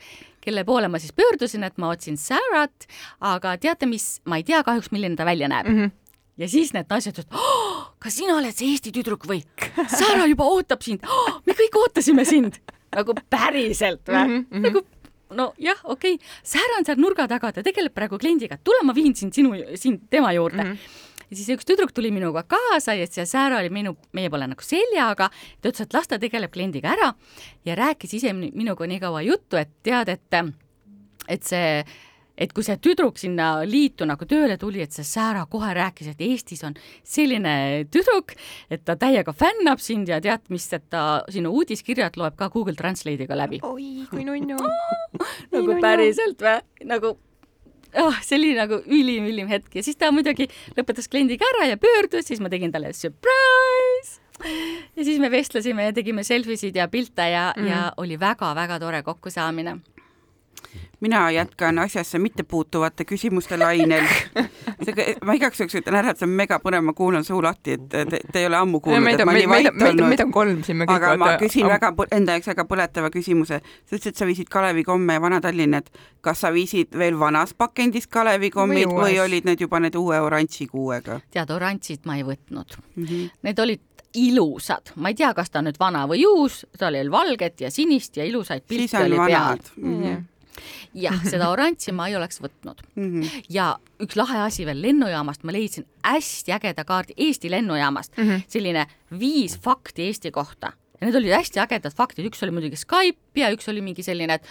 kelle 0.42 0.64
poole 0.68 0.88
ma 0.92 1.00
siis 1.00 1.14
pöördusin, 1.14 1.64
et 1.64 1.78
ma 1.78 1.92
otsin 1.94 2.18
Sarat, 2.18 2.88
aga 3.20 3.58
teate 3.62 3.90
mis, 3.90 4.20
ma 4.26 4.42
ei 4.42 4.48
tea 4.48 4.64
kahjuks, 4.64 4.92
milline 4.92 5.16
ta 5.16 5.26
välja 5.26 5.52
näeb 5.52 5.68
mm. 5.68 5.82
-hmm 5.82 6.01
ja 6.42 6.50
siis 6.52 6.74
need 6.76 6.90
naised 6.90 7.14
ütlesid 7.14 7.38
oh,, 7.38 7.92
kas 8.02 8.18
sina 8.18 8.38
oled 8.38 8.56
see 8.56 8.72
Eesti 8.74 8.94
tüdruk 8.96 9.28
või? 9.30 9.44
Sara 9.92 10.26
juba 10.30 10.48
ootab 10.50 10.82
sind 10.86 11.06
oh,, 11.06 11.38
me 11.46 11.58
kõik 11.58 11.78
ootasime 11.84 12.26
sind. 12.28 12.58
nagu 12.92 13.16
päriselt 13.32 14.04
või 14.10 14.24
mm? 14.26 14.42
-hmm. 14.50 14.66
nagu 14.68 14.84
nojah, 15.32 15.86
okei 15.86 16.18
okay., 16.18 16.34
Sara 16.44 16.80
on 16.80 16.88
seal 16.88 17.00
nurga 17.00 17.28
taga, 17.32 17.54
ta 17.56 17.64
tegeleb 17.64 17.94
praegu 17.96 18.20
kliendiga, 18.20 18.58
tule 18.64 18.84
ma 18.84 18.96
viin 18.98 19.16
sind 19.16 19.36
sinu, 19.38 19.54
sind 19.80 20.10
tema 20.10 20.34
juurde 20.36 20.64
mm. 20.64 20.76
-hmm 20.76 21.08
ja 21.32 21.38
siis 21.40 21.48
üks 21.56 21.68
tüdruk 21.68 21.94
tuli 21.96 22.12
minuga 22.12 22.44
kaasa 22.44 22.94
ja 23.00 23.08
see 23.08 23.26
Säära 23.26 23.62
oli 23.62 23.72
minu, 23.72 23.96
meie 24.12 24.30
poole 24.30 24.50
nagu 24.52 24.66
seljaga, 24.66 25.30
ta 25.62 25.72
ütles, 25.72 25.86
et 25.86 25.94
las 25.96 26.10
ta 26.12 26.20
tegeleb 26.20 26.52
kliendiga 26.52 26.92
ära 26.92 27.14
ja 27.66 27.76
rääkis 27.80 28.18
ise 28.20 28.34
minuga 28.36 28.88
nii 28.88 29.00
kaua 29.00 29.24
juttu, 29.24 29.56
et 29.62 29.72
tead, 29.84 30.12
et, 30.12 30.40
et 31.32 31.48
see 31.48 31.86
et 32.38 32.54
kui 32.56 32.66
see 32.66 32.78
tüdruk 32.82 33.20
sinna 33.22 33.62
liitu 33.68 34.08
nagu 34.10 34.26
tööle 34.30 34.58
tuli, 34.62 34.82
et 34.84 34.96
see 34.96 35.06
Säära 35.08 35.46
kohe 35.52 35.74
rääkis, 35.78 36.12
et 36.14 36.22
Eestis 36.26 36.64
on 36.68 36.78
selline 37.04 37.88
tüdruk, 37.92 38.36
et 38.72 38.86
ta 38.88 38.96
täiega 39.00 39.34
fännab 39.36 39.82
sind 39.84 40.10
ja 40.12 40.22
tead 40.24 40.48
mis, 40.54 40.68
et 40.74 40.88
ta 40.90 41.24
sinu 41.32 41.54
uudiskirjad 41.58 42.18
loeb 42.20 42.38
ka 42.40 42.50
Google 42.54 42.78
Translate'iga 42.80 43.38
läbi. 43.38 43.62
oi 43.64 44.08
kui 44.12 44.26
nunnu 44.28 44.58
nagu 45.56 45.78
päriselt 45.84 46.42
või? 46.42 46.88
nagu 46.88 47.16
oh, 48.00 48.18
see 48.24 48.40
oli 48.40 48.56
nagu 48.58 48.82
ülim-ülim 48.88 49.52
hetk 49.52 49.76
ja 49.80 49.86
siis 49.86 50.00
ta 50.00 50.12
muidugi 50.16 50.48
lõpetas 50.78 51.10
kliendiga 51.12 51.48
ära 51.56 51.72
ja 51.72 51.80
pöördus, 51.82 52.28
siis 52.30 52.42
ma 52.44 52.52
tegin 52.52 52.74
talle 52.74 52.94
surprise. 52.96 54.20
ja 54.96 55.04
siis 55.04 55.20
me 55.22 55.30
vestlesime 55.32 55.90
ja 55.90 55.96
tegime 55.96 56.24
selfisid 56.26 56.76
ja 56.80 56.88
pilte 56.92 57.28
ja 57.30 57.52
mm., 57.56 57.68
ja 57.68 57.82
oli 58.02 58.20
väga-väga 58.20 58.80
tore 58.82 59.04
kokkusaamine 59.06 59.80
mina 61.02 61.32
jätkan 61.32 61.80
asjasse 61.80 62.20
mittepuutuvate 62.20 63.06
küsimuste 63.06 63.58
lainel. 63.60 64.06
ma 65.26 65.34
igaks 65.34 65.60
juhuks 65.60 65.76
ütlen 65.80 65.98
ära, 65.98 66.14
et 66.14 66.22
see 66.22 66.28
on 66.30 66.36
mega 66.38 66.60
põnev, 66.62 66.84
ma 66.86 66.94
kuulan 66.98 67.26
suu 67.26 67.42
lahti, 67.44 67.78
et 67.78 67.88
te, 67.90 68.20
te 68.22 68.42
ei 68.42 68.48
ole 68.50 68.60
ammu 68.60 68.80
kuulnud, 68.86 69.10
et 69.10 69.26
ma 69.26 69.36
nii 69.36 69.50
vait 69.50 69.70
olnud. 69.72 70.06
meid 70.14 70.24
on 70.26 70.34
kolm 70.36 70.64
siin, 70.66 70.86
aga 70.86 71.16
ma 71.22 71.34
küsin 71.42 71.66
am... 71.66 71.74
väga, 71.74 71.92
enda 72.18 72.38
jaoks 72.38 72.52
väga 72.54 72.68
põletava 72.70 73.12
küsimuse. 73.14 73.62
sa 73.62 73.98
ütlesid, 73.98 74.14
et 74.14 74.24
sa 74.24 74.30
viisid 74.30 74.50
Kalevi 74.54 74.86
komme 74.86 75.18
ja 75.18 75.24
Vana-Tallinna, 75.26 75.82
et 75.82 76.02
kas 76.22 76.46
sa 76.46 76.54
viisid 76.54 76.98
veel 76.98 77.20
vanas 77.20 77.56
pakendis 77.58 78.08
Kalevi 78.08 78.54
kommid 78.54 78.90
või, 78.90 79.02
või 79.02 79.20
olid 79.26 79.50
need 79.50 79.66
juba 79.66 79.82
need 79.82 79.98
uue 79.98 80.22
oranži 80.22 80.70
kuuega? 80.70 81.22
tead, 81.34 81.50
oranžid 81.50 82.06
ma 82.06 82.20
ei 82.22 82.28
võtnud 82.28 82.78
mm. 82.78 83.06
-hmm. 83.06 83.30
Need 83.42 83.60
olid 83.60 83.88
ilusad, 84.14 84.92
ma 84.96 85.10
ei 85.10 85.16
tea, 85.16 85.34
kas 85.34 85.50
ta 85.50 85.62
on 85.62 85.70
nüüd 85.70 85.80
vana 85.80 86.04
või 86.10 86.26
uus, 86.28 86.66
tal 86.78 86.96
oli 87.00 87.12
valget 87.12 87.62
ja 87.62 87.72
sinist 87.72 88.18
ja 88.18 88.26
ilusaid 88.28 88.68
pilte 88.68 89.06
oli 89.06 89.18
peal 89.18 89.58
mm. 89.78 90.04
-hmm 90.04 90.28
jah, 90.94 91.24
seda 91.32 91.50
oranži 91.54 91.96
ma 91.96 92.10
ei 92.10 92.18
oleks 92.20 92.42
võtnud 92.44 92.84
mm. 92.96 93.08
-hmm. 93.08 93.48
ja 93.50 93.76
üks 94.02 94.18
lahe 94.20 94.44
asi 94.48 94.66
veel 94.66 94.82
lennujaamast, 94.82 95.44
ma 95.44 95.56
leidsin 95.56 95.88
hästi 96.04 96.58
ägeda 96.58 96.86
kaardi 96.86 97.18
Eesti 97.18 97.52
lennujaamast 97.52 98.18
mm, 98.18 98.30
-hmm. 98.30 98.46
selline 98.48 98.86
viis 99.20 99.58
fakti 99.60 100.10
Eesti 100.10 100.32
kohta 100.32 100.74
ja 101.02 101.08
need 101.08 101.18
olid 101.18 101.34
hästi 101.34 101.60
ägedad 101.64 101.96
faktid, 101.98 102.28
üks 102.30 102.44
oli 102.46 102.54
muidugi 102.56 102.78
Skype 102.80 103.42
ja 103.42 103.50
üks 103.54 103.70
oli 103.72 103.82
mingi 103.82 104.06
selline, 104.06 104.38
et 104.38 104.46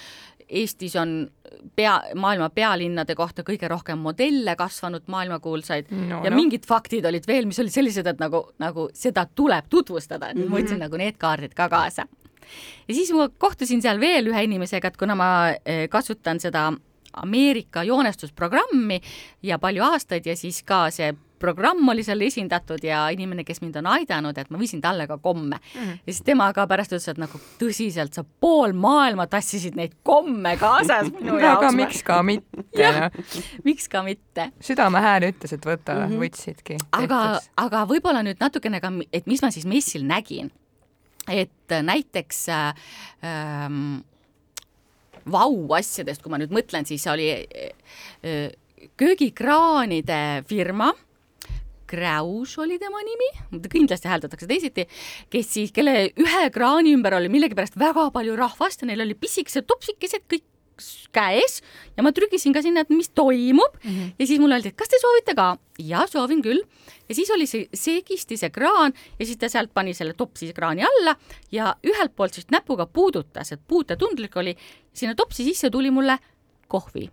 Eestis 0.51 0.97
on 0.99 1.31
pea, 1.79 1.93
maailma 2.19 2.49
pealinnade 2.51 3.15
kohta 3.15 3.45
kõige 3.47 3.69
rohkem 3.71 4.01
modelle 4.03 4.57
kasvanud, 4.59 5.05
maailmakuulsaid 5.07 5.93
no, 5.95 6.25
ja 6.25 6.33
no. 6.33 6.37
mingid 6.37 6.67
faktid 6.67 7.07
olid 7.07 7.29
veel, 7.31 7.47
mis 7.47 7.61
olid 7.63 7.75
sellised, 7.75 8.09
et 8.11 8.23
nagu, 8.23 8.43
nagu 8.59 8.89
seda 8.97 9.29
tuleb 9.31 9.71
tutvustada, 9.71 10.31
et 10.31 10.37
mm 10.37 10.43
-hmm. 10.43 10.51
ma 10.51 10.59
võtsin 10.59 10.83
nagu 10.83 10.99
need 10.99 11.21
kaardid 11.23 11.55
ka 11.55 11.69
kaasa 11.71 12.09
ja 12.89 12.95
siis 12.95 13.13
ma 13.17 13.29
kohtusin 13.29 13.83
seal 13.83 14.01
veel 14.01 14.31
ühe 14.33 14.45
inimesega, 14.49 14.89
et 14.89 14.97
kuna 15.01 15.15
ma 15.19 15.31
eh, 15.65 15.89
kasutan 15.89 16.41
seda 16.41 16.71
Ameerika 17.13 17.83
joonestusprogrammi 17.83 19.01
ja 19.43 19.59
palju 19.59 19.83
aastaid 19.83 20.27
ja 20.27 20.37
siis 20.39 20.63
ka 20.63 20.85
see 20.95 21.11
programm 21.41 21.89
oli 21.89 22.05
seal 22.05 22.21
esindatud 22.21 22.83
ja 22.85 23.07
inimene, 23.15 23.45
kes 23.49 23.63
mind 23.65 23.79
on 23.81 23.89
aidanud, 23.95 24.37
et 24.39 24.51
ma 24.53 24.61
viisin 24.61 24.83
talle 24.85 25.07
ka 25.09 25.17
komme 25.19 25.57
mm. 25.57 25.81
-hmm. 25.81 25.99
ja 26.07 26.13
siis 26.13 26.23
tema 26.23 26.53
ka 26.53 26.67
pärast 26.67 26.93
ütles, 26.93 27.09
et 27.09 27.19
nagu 27.19 27.41
tõsiselt, 27.63 28.15
sa 28.15 28.25
pool 28.41 28.77
maailma 28.77 29.27
tassisid 29.27 29.77
neid 29.77 29.97
komme 30.03 30.57
kaasas 30.61 31.11
minu 31.17 31.39
jaoks. 31.39 31.65
aga 31.65 31.73
miks 31.73 32.03
ka 32.03 32.23
mitte 32.23 32.83
jah, 32.83 33.11
miks 33.65 33.89
ka 33.89 34.03
mitte. 34.03 34.51
südamehääl 34.61 35.31
ütles, 35.33 35.57
et 35.57 35.67
võta 35.67 35.97
mm, 35.97 36.07
-hmm. 36.07 36.25
võtsidki. 36.25 36.77
aga, 36.93 37.41
aga 37.57 37.85
võib-olla 37.89 38.23
nüüd 38.23 38.41
natukene 38.41 38.81
ka, 38.81 38.93
et 39.13 39.27
mis 39.27 39.43
ma 39.43 39.51
siis 39.51 39.67
messil 39.67 40.05
nägin 40.05 40.53
et 41.29 41.77
näiteks 41.85 42.47
ähm, 42.55 44.01
vau-asjadest, 45.31 46.23
kui 46.23 46.33
ma 46.33 46.41
nüüd 46.41 46.55
mõtlen, 46.55 46.89
siis 46.89 47.05
oli 47.11 47.29
äh, 47.37 48.51
köögikraanide 49.01 50.43
firma 50.49 50.93
Kraus 51.91 52.55
oli 52.63 52.79
tema 52.79 53.01
nimi, 53.03 53.29
kindlasti 53.73 54.07
hääldatakse 54.07 54.47
teisiti, 54.47 54.85
kes 55.33 55.49
siis, 55.51 55.73
kelle 55.75 56.13
ühe 56.23 56.45
kraani 56.55 56.93
ümber 56.95 57.17
oli 57.19 57.31
millegipärast 57.33 57.75
väga 57.81 58.07
palju 58.15 58.37
rahvast 58.39 58.85
ja 58.85 58.91
neil 58.91 59.03
oli 59.03 59.17
pisikesed 59.19 59.67
topsikesed 59.67 60.23
kõik 60.31 60.47
käes 61.13 61.61
ja 61.97 62.05
ma 62.07 62.13
trügisin 62.17 62.55
ka 62.57 62.63
sinna, 62.65 62.85
et 62.85 62.91
mis 62.91 63.11
toimub 63.11 63.77
mm 63.83 63.91
-hmm. 63.91 64.13
ja 64.19 64.27
siis 64.27 64.41
mulle 64.41 64.55
öeldi, 64.59 64.69
et 64.69 64.77
kas 64.77 64.89
te 64.89 65.01
soovite 65.01 65.35
ka? 65.35 65.57
ja 65.79 66.07
soovin 66.07 66.43
küll. 66.43 66.63
ja 67.09 67.15
siis 67.15 67.31
oli 67.31 67.47
see 67.47 67.69
seegisti 67.75 68.37
see 68.37 68.51
kraan 68.51 68.93
ja 69.19 69.27
siis 69.27 69.39
ta 69.39 69.49
sealt 69.49 69.75
pani 69.75 69.95
selle 69.95 70.13
topsi 70.13 70.53
kraani 70.53 70.83
alla 70.83 71.17
ja 71.53 71.77
ühelt 71.85 72.17
poolt 72.17 72.35
siis 72.35 72.51
näpuga 72.51 72.87
puudutas, 72.87 73.53
et 73.53 73.61
puutetundlik 73.69 74.37
oli. 74.37 74.57
sinna 74.93 75.15
topsi 75.15 75.45
sisse 75.45 75.71
tuli 75.71 75.91
mulle 75.91 76.19
kohvi 76.69 77.11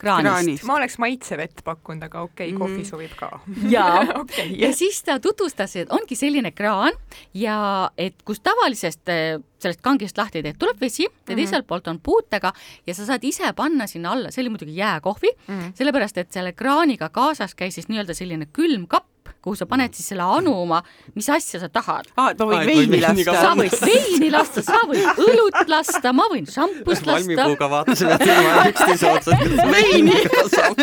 kraanist, 0.00 0.32
kraanist.. 0.32 0.64
ma 0.68 0.76
oleks 0.78 0.98
maitsevett 1.02 1.62
pakkunud, 1.66 2.06
aga 2.08 2.24
okei 2.26 2.50
okay, 2.50 2.54
mm, 2.54 2.62
kohvi 2.62 2.86
sobib 2.88 3.14
ka. 3.18 3.30
ja 3.74 3.86
okay, 4.22 4.48
yeah. 4.48 4.68
ja 4.68 4.72
siis 4.76 5.02
ta 5.06 5.18
tutvustas, 5.22 5.76
et 5.80 5.92
ongi 5.94 6.18
selline 6.18 6.52
kraan 6.56 6.96
ja 7.36 7.90
et 8.00 8.16
kus 8.26 8.42
tavalisest 8.44 9.12
eh, 9.12 9.38
sellest 9.60 9.82
kangist 9.84 10.18
lahti 10.18 10.42
teed, 10.44 10.56
tuleb 10.60 10.80
vesi 10.80 11.04
ja 11.04 11.10
mm 11.10 11.22
-hmm. 11.26 11.36
teiselt 11.36 11.66
poolt 11.66 11.88
on 11.88 12.00
puutega 12.00 12.52
ja 12.86 12.94
sa 12.94 13.06
saad 13.06 13.24
ise 13.24 13.52
panna 13.56 13.86
sinna 13.86 14.12
alla, 14.12 14.30
see 14.30 14.42
oli 14.42 14.50
muidugi 14.56 14.76
jääkohvi 14.76 15.30
mm, 15.36 15.58
-hmm. 15.58 15.72
sellepärast 15.74 16.18
et 16.18 16.32
selle 16.32 16.52
kraaniga 16.52 17.08
kaasas 17.08 17.54
käis 17.54 17.74
siis 17.74 17.88
nii-öelda 17.88 18.14
selline 18.14 18.46
külmkapp, 18.52 19.06
kuhu 19.40 19.56
sa 19.56 19.66
paned 19.66 19.94
siis 19.96 20.10
selle 20.12 20.24
anuma, 20.24 20.82
mis 21.14 21.28
asja 21.32 21.60
sa 21.62 21.68
tahad. 21.72 22.08
aa, 22.16 22.30
et 22.32 22.40
ma 22.40 22.48
võin 22.50 22.66
veini 22.68 23.00
lasta. 23.00 23.36
sa 23.40 23.52
võid 23.58 23.76
veini 23.90 24.30
lasta, 24.32 24.64
sa 24.66 24.80
võid 24.90 25.22
õlut 25.26 25.60
lasta, 25.72 26.12
ma 26.16 26.28
võin 26.32 26.48
šampust 26.50 27.08
lasta. 27.08 27.34
valmipuuga 27.34 27.70
vaatasime 27.74 28.18
teema 28.20 28.66
üksteise 28.70 29.12
otsas. 29.14 29.44
veini 29.72 30.16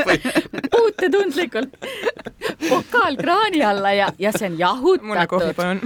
puutetundlikult 0.73 1.75
pokaal 2.67 3.19
kraani 3.19 3.65
alla 3.65 3.93
ja, 3.97 4.13
ja 4.19 4.33
see 4.35 4.51
on 4.51 4.59
jahutatud. 4.59 5.11
mulle 5.11 5.27
kohvi 5.27 5.53
palun 5.57 5.83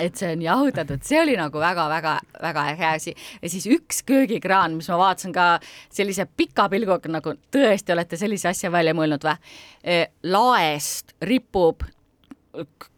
et 0.00 0.16
see 0.18 0.32
on 0.34 0.42
jahutatud, 0.42 1.02
see 1.06 1.20
oli 1.22 1.36
nagu 1.38 1.60
väga-väga-väga 1.62 2.66
äge 2.72 2.86
asi 2.88 3.14
ja 3.14 3.50
siis 3.50 3.66
üks 3.70 4.02
köögikraan, 4.06 4.76
mis 4.78 4.88
ma 4.90 4.98
vaatasin 5.00 5.34
ka 5.34 5.48
sellise 5.92 6.26
pika 6.36 6.68
pilguga, 6.72 7.10
nagu 7.12 7.36
tõesti 7.54 7.94
olete 7.94 8.18
sellise 8.20 8.50
asja 8.50 8.72
välja 8.74 8.94
mõelnud 8.96 9.26
või? 9.26 9.36
E, 9.84 10.00
laest 10.26 11.14
ripub 11.22 11.84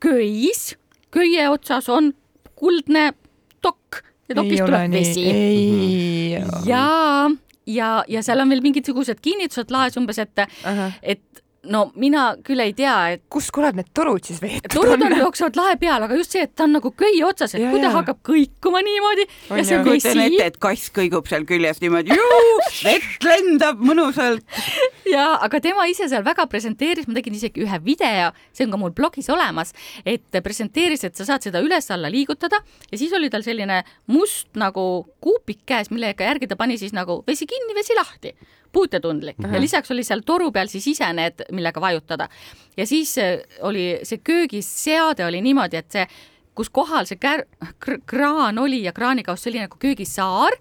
köis, 0.03 0.75
köie 1.15 1.49
otsas 1.49 1.89
on 1.93 2.13
kuldne 2.57 3.11
dokk 3.65 4.03
ja 4.29 4.37
dokist 4.39 4.65
tuleb 4.65 4.93
vesi. 4.93 5.27
ja, 6.69 6.85
ja, 7.67 7.91
ja 8.09 8.23
seal 8.25 8.45
on 8.45 8.53
veel 8.53 8.65
mingisugused 8.65 9.21
kinnitused 9.25 9.73
laes 9.75 9.97
umbes, 10.01 10.21
et 10.23 10.45
uh, 10.45 10.49
-huh. 10.67 11.01
et 11.03 11.45
no 11.71 11.83
mina 11.99 12.27
küll 12.47 12.61
ei 12.63 12.73
tea, 12.77 12.95
et 13.17 13.23
kus 13.33 13.49
kurat 13.55 13.77
need 13.77 13.89
torud 13.97 14.25
siis 14.27 14.41
veetud 14.43 14.73
torud 14.77 15.03
on, 15.03 15.15
jooksevad 15.21 15.59
lae 15.59 15.77
peal, 15.81 16.07
aga 16.07 16.19
just 16.19 16.35
see, 16.35 16.45
et 16.47 16.55
ta 16.57 16.67
on 16.67 16.77
nagu 16.77 16.93
köie 16.97 17.23
otsas, 17.27 17.55
et 17.57 17.63
ja, 17.63 17.71
kui 17.73 17.83
ta 17.83 17.93
hakkab 17.95 18.21
kõikuma 18.27 18.83
niimoodi 18.87 19.27
on 19.51 19.61
ja 19.61 19.67
see 19.67 19.79
vesi. 19.81 19.89
kujutan 19.89 20.23
ette, 20.27 20.49
et 20.53 20.59
kass 20.63 20.91
kõigub 20.97 21.31
seal 21.31 21.47
küljes 21.49 21.81
niimoodi, 21.85 22.17
vett 22.87 23.27
lendab 23.27 23.83
mõnusalt. 23.85 24.45
ja, 25.15 25.29
aga 25.47 25.61
tema 25.65 25.87
ise 25.91 26.09
seal 26.13 26.25
väga 26.27 26.49
presenteeris, 26.51 27.09
ma 27.09 27.17
tegin 27.19 27.39
isegi 27.39 27.65
ühe 27.67 27.81
video, 27.85 28.33
see 28.57 28.67
on 28.67 28.75
ka 28.75 28.81
mul 28.81 28.95
blogis 28.97 29.31
olemas, 29.33 29.75
et 30.07 30.41
presenteeris, 30.45 31.07
et 31.09 31.19
sa 31.19 31.29
saad 31.29 31.47
seda 31.47 31.63
üles-alla 31.65 32.11
liigutada 32.13 32.63
ja 32.91 32.99
siis 32.99 33.15
oli 33.17 33.31
tal 33.33 33.45
selline 33.47 33.83
must 34.13 34.53
nagu 34.59 35.07
kuupik 35.23 35.65
käes, 35.69 35.91
millega 35.95 36.29
järgi 36.29 36.51
ta 36.51 36.59
pani 36.59 36.79
siis 36.81 36.95
nagu 36.97 37.23
vesi 37.27 37.49
kinni, 37.51 37.75
vesi 37.77 37.97
lahti 37.97 38.35
puutetundlik 38.77 39.39
mm 39.39 39.49
-hmm. 39.49 39.55
ja 39.55 39.61
lisaks 39.61 39.91
oli 39.91 40.05
seal 40.05 40.23
toru 40.27 40.51
peal 40.53 40.69
siis 40.69 40.87
ise 40.93 41.13
need, 41.13 41.45
millega 41.53 41.81
vajutada. 41.81 42.29
ja 42.77 42.87
siis 42.87 43.19
äh, 43.19 43.39
oli 43.61 44.01
see 44.03 44.21
köögiseade 44.25 45.27
oli 45.27 45.41
niimoodi, 45.41 45.77
et 45.77 45.91
see, 45.93 46.07
kus 46.55 46.71
kohal 46.71 47.07
see 47.07 47.19
kär-, 47.27 47.47
kraan 48.07 48.59
oli 48.59 48.83
ja 48.83 48.93
kraanikauss 48.93 49.47
oli 49.47 49.61
nagu 49.61 49.77
köögisaar, 49.79 50.53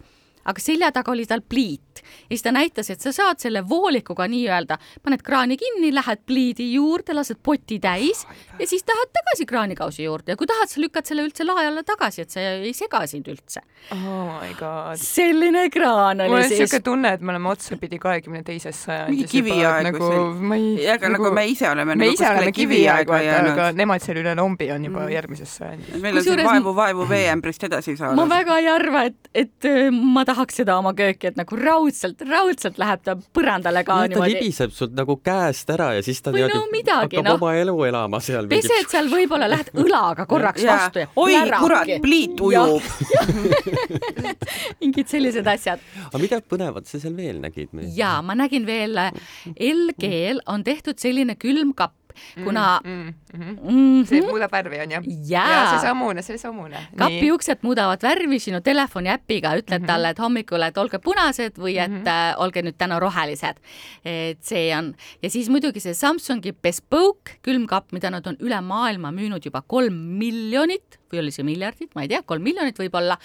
aga 0.46 0.62
selja 0.62 0.92
taga 0.92 1.12
oli 1.12 1.26
tal 1.26 1.42
pliit 1.42 1.85
ja 2.02 2.36
siis 2.36 2.46
ta 2.46 2.54
näitas, 2.56 2.90
et 2.90 3.02
sa 3.02 3.14
saad 3.16 3.42
selle 3.44 3.64
voolikuga 3.70 4.28
nii-öelda, 4.32 4.78
paned 5.04 5.24
kraani 5.26 5.58
kinni, 5.60 5.92
lähed 5.96 6.24
pliidi 6.26 6.72
juurde, 6.74 7.16
lased 7.18 7.40
poti 7.44 7.80
täis 7.84 8.26
ja 8.60 8.68
siis 8.68 8.84
tahad 8.88 9.12
tagasi 9.14 9.46
kraanikausi 9.50 10.06
juurde 10.06 10.34
ja 10.34 10.40
kui 10.40 10.48
tahad, 10.50 10.72
sa 10.72 10.82
lükkad 10.82 11.08
selle 11.08 11.26
üldse 11.28 11.46
lae 11.48 11.68
alla 11.70 11.84
tagasi, 11.86 12.26
et 12.26 12.36
see 12.36 12.46
ei 12.70 12.74
sega 12.76 13.04
sind 13.10 13.28
üldse. 13.32 13.64
oh 13.94 14.32
my 14.42 14.54
god. 14.60 15.00
selline 15.02 15.68
kraan 15.74 16.22
oli 16.22 16.30
mul 16.30 16.42
on 16.42 16.48
siis. 16.48 16.60
niisugune 16.60 16.86
tunne, 16.90 17.14
et 17.18 17.22
me 17.22 17.34
oleme 17.36 17.52
otsapidi 17.52 18.00
kahekümne 18.02 18.44
teises 18.48 18.84
sajandis. 18.88 19.16
mingi 19.16 19.30
kiviaeg 19.32 19.90
nagu, 19.90 20.12
ma 20.42 20.60
ei. 20.60 20.72
ja, 20.86 20.98
aga 21.00 21.12
nagu, 21.14 21.28
nagu 21.30 21.36
me 21.38 21.46
ise 21.52 21.70
oleme. 21.70 21.96
me 21.96 22.00
nagu 22.04 22.18
ise 22.18 22.30
oleme 22.30 22.56
kiviaega 22.56 23.22
jäänud. 23.28 23.52
aga 23.54 23.70
nemad 23.78 24.06
seal 24.06 24.22
üle 24.24 24.36
lombi 24.38 24.70
on 24.74 24.90
juba 24.90 25.04
mm. 25.06 25.14
järgmises 25.16 25.58
sajandis. 25.62 26.00
meil 26.02 26.22
on 26.22 26.28
siin 26.28 26.44
vaevu-vaevu 26.50 27.10
veeämbrist 27.10 27.68
edasi 27.70 27.98
saada. 28.00 28.18
ma 28.18 28.28
väga 28.30 28.60
ei 28.64 28.70
arva, 28.72 29.06
et, 29.12 29.32
et 29.34 29.70
äh, 29.70 29.92
ma 29.92 30.26
tahaks 30.28 30.62
seda 30.64 30.80
oma 30.82 30.96
kööki, 30.98 31.32
et 31.32 31.40
nagu 31.40 31.60
raudselt 31.60 31.85
raudselt, 31.86 32.22
raudselt 32.28 32.78
läheb 32.82 33.04
ta 33.06 33.16
põrandale 33.16 33.84
ka 33.86 33.98
ta 34.00 34.08
niimoodi. 34.10 34.34
libiseb 34.34 34.74
sult 34.74 34.94
nagu 34.98 35.18
käest 35.24 35.70
ära 35.70 35.92
ja 35.96 36.04
siis 36.06 36.22
ta 36.22 36.34
Või 36.34 36.46
no 36.50 36.64
midagi, 36.72 37.18
hakkab 37.18 37.28
noh. 37.28 37.38
oma 37.40 37.54
elu 37.60 37.76
elama 37.90 38.20
seal. 38.24 38.48
pesed 38.52 38.90
seal 38.92 39.10
võib-olla, 39.12 39.50
lähed 39.52 39.72
õlaga 39.84 40.26
korraks 40.30 40.64
Jaa. 40.64 40.78
vastu 40.78 41.04
ja 41.04 41.10
oi 41.16 41.36
kurat, 41.60 41.92
pliit 42.02 42.42
ujub. 42.42 42.82
mingid 44.82 45.12
sellised 45.12 45.48
asjad. 45.48 45.84
aga 46.08 46.22
mida 46.22 46.42
põnevat 46.42 46.90
sa 46.90 47.02
seal 47.02 47.16
veel 47.18 47.42
nägid? 47.44 47.74
ja 47.96 48.18
ma 48.26 48.36
nägin 48.38 48.66
veel, 48.68 48.98
LG-l 49.56 50.42
on 50.52 50.66
tehtud 50.66 51.00
selline 51.02 51.38
külmkapp, 51.40 51.96
kuna 52.44 52.80
mm, 52.84 53.14
mm, 53.34 53.44
mm 53.44 54.06
see 54.06 54.20
-hmm, 54.20 54.30
muudab 54.30 54.52
värvi 54.52 54.80
onju. 54.86 55.02
Jaa. 55.30 55.50
ja 55.52 55.62
seesamune, 55.74 56.22
seesamune. 56.22 56.82
kapi 56.98 57.32
uksed 57.32 57.64
muudavad 57.68 58.04
värvi 58.04 58.40
sinu 58.40 58.62
telefoni 58.62 59.10
äpiga, 59.10 59.56
ütled 59.58 59.80
mm 59.80 59.84
-hmm. 59.84 59.88
talle, 59.88 60.10
et 60.10 60.20
hommikul, 60.20 60.62
et 60.62 60.78
olge 60.78 61.00
punased 61.00 61.58
või 61.58 61.78
et 61.78 61.92
mm 61.92 62.04
-hmm. 62.04 62.34
äh, 62.34 62.42
olge 62.42 62.62
nüüd 62.62 62.78
täna 62.78 63.00
rohelised. 63.00 63.56
et 64.06 64.44
see 64.44 64.78
on 64.78 64.94
ja 65.24 65.30
siis 65.30 65.50
muidugi 65.50 65.80
see 65.80 65.94
Samsungi 65.94 66.52
Bespoke 66.52 67.40
külmkapp, 67.42 67.92
mida 67.92 68.10
nad 68.10 68.28
on 68.28 68.38
üle 68.40 68.62
maailma 68.62 69.12
müünud 69.12 69.46
juba 69.46 69.62
kolm 69.62 69.94
miljonit 69.94 71.00
või 71.12 71.22
oli 71.24 71.34
see 71.36 71.46
miljardit, 71.48 71.92
ma 71.96 72.06
ei 72.06 72.12
tea, 72.12 72.22
kolm 72.28 72.44
miljonit 72.46 72.80
võib-olla, 72.80 73.18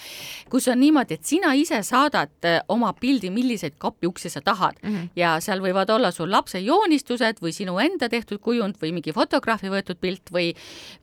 kus 0.51 0.67
on 0.71 0.79
niimoodi, 0.81 1.17
et 1.19 1.27
sina 1.27 1.53
ise 1.57 1.81
saadad 1.85 2.47
äh, 2.47 2.59
oma 2.71 2.93
pildi, 2.97 3.31
milliseid 3.33 3.77
kapiuksi 3.81 4.29
sa 4.29 4.41
tahad. 4.41 4.79
Mm 4.83 4.95
-hmm. 4.95 5.09
ja 5.15 5.39
seal 5.39 5.61
võivad 5.63 5.89
olla 5.93 6.11
sul 6.11 6.31
lapse 6.31 6.59
joonistused 6.59 7.41
või 7.41 7.53
sinu 7.53 7.79
enda 7.79 8.09
tehtud 8.09 8.39
kujund 8.39 8.75
või 8.81 8.93
mingi 8.93 9.13
fotograafi 9.13 9.69
võetud 9.69 9.99
pilt 10.01 10.31
või 10.31 10.53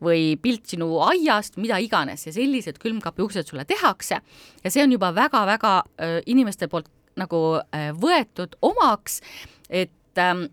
või 0.01 0.37
pilt 0.41 0.65
sinu 0.65 0.99
aiast, 0.99 1.57
mida 1.57 1.77
iganes. 1.77 2.25
Ja 2.27 2.33
sellised 2.33 2.77
külmkapi 2.77 3.21
uksed 3.21 3.47
sulle 3.47 3.65
tehakse. 3.65 4.21
Ja 4.63 4.71
see 4.71 4.83
on 4.83 4.91
juba 4.91 5.15
väga-väga 5.15 5.77
äh, 5.77 6.21
inimeste 6.25 6.67
poolt 6.67 6.89
nagu 7.19 7.59
äh, 7.59 7.91
võetud 7.95 8.55
omaks, 8.61 9.21
et 9.69 9.91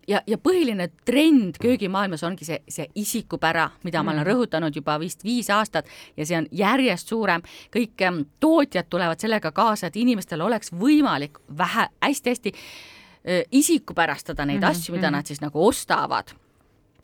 ja, 0.09 0.21
ja 0.27 0.39
põhiline 0.39 0.89
trend 1.05 1.61
köögimaailmas 1.63 2.25
ongi 2.27 2.47
see, 2.49 2.59
see 2.69 2.87
isikupära, 3.03 3.69
mida 3.87 4.03
ma 4.03 4.15
olen 4.15 4.27
rõhutanud 4.27 4.77
juba 4.77 4.99
vist 5.03 5.25
viis 5.25 5.51
aastat 5.51 5.89
ja 6.17 6.27
see 6.27 6.39
on 6.39 6.49
järjest 6.53 7.13
suurem. 7.13 7.43
kõik 7.75 8.07
ähm, 8.07 8.23
tootjad 8.41 8.89
tulevad 8.91 9.21
sellega 9.21 9.53
kaasa, 9.53 9.87
et 9.87 9.97
inimestel 9.97 10.41
oleks 10.41 10.73
võimalik 10.73 11.39
vähe 11.59 11.89
hästi-hästi 12.05 12.55
äh, 12.55 13.45
isikupärastada 13.51 14.47
neid 14.47 14.61
mm 14.61 14.67
-hmm. 14.67 14.71
asju, 14.71 14.95
mida 14.95 15.11
nad 15.11 15.27
siis 15.27 15.41
nagu 15.41 15.67
ostavad 15.67 16.35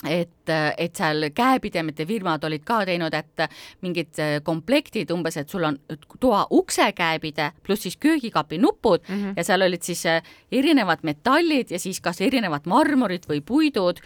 et, 0.08 0.50
et 0.78 0.96
seal 0.96 1.28
käepidemete 1.34 2.06
firmad 2.06 2.44
olid 2.44 2.64
ka 2.66 2.80
teinud, 2.88 3.14
et 3.14 3.44
mingid 3.84 4.18
äh, 4.22 4.34
komplektid 4.44 5.10
umbes, 5.14 5.36
et 5.40 5.52
sul 5.52 5.66
on 5.68 5.78
toa 6.20 6.44
ukse 6.50 6.88
käepide 6.96 7.52
pluss 7.62 7.86
siis 7.86 7.96
köögikapi 7.96 8.58
nupud 8.58 9.06
mm 9.08 9.14
-hmm. 9.14 9.34
ja 9.36 9.44
seal 9.44 9.62
olid 9.62 9.82
siis 9.82 10.06
äh, 10.06 10.22
erinevad 10.52 10.98
metallid 11.02 11.70
ja 11.70 11.78
siis 11.78 12.00
kas 12.00 12.20
erinevad 12.20 12.66
marmorid 12.66 13.26
või 13.28 13.40
puidud 13.40 14.02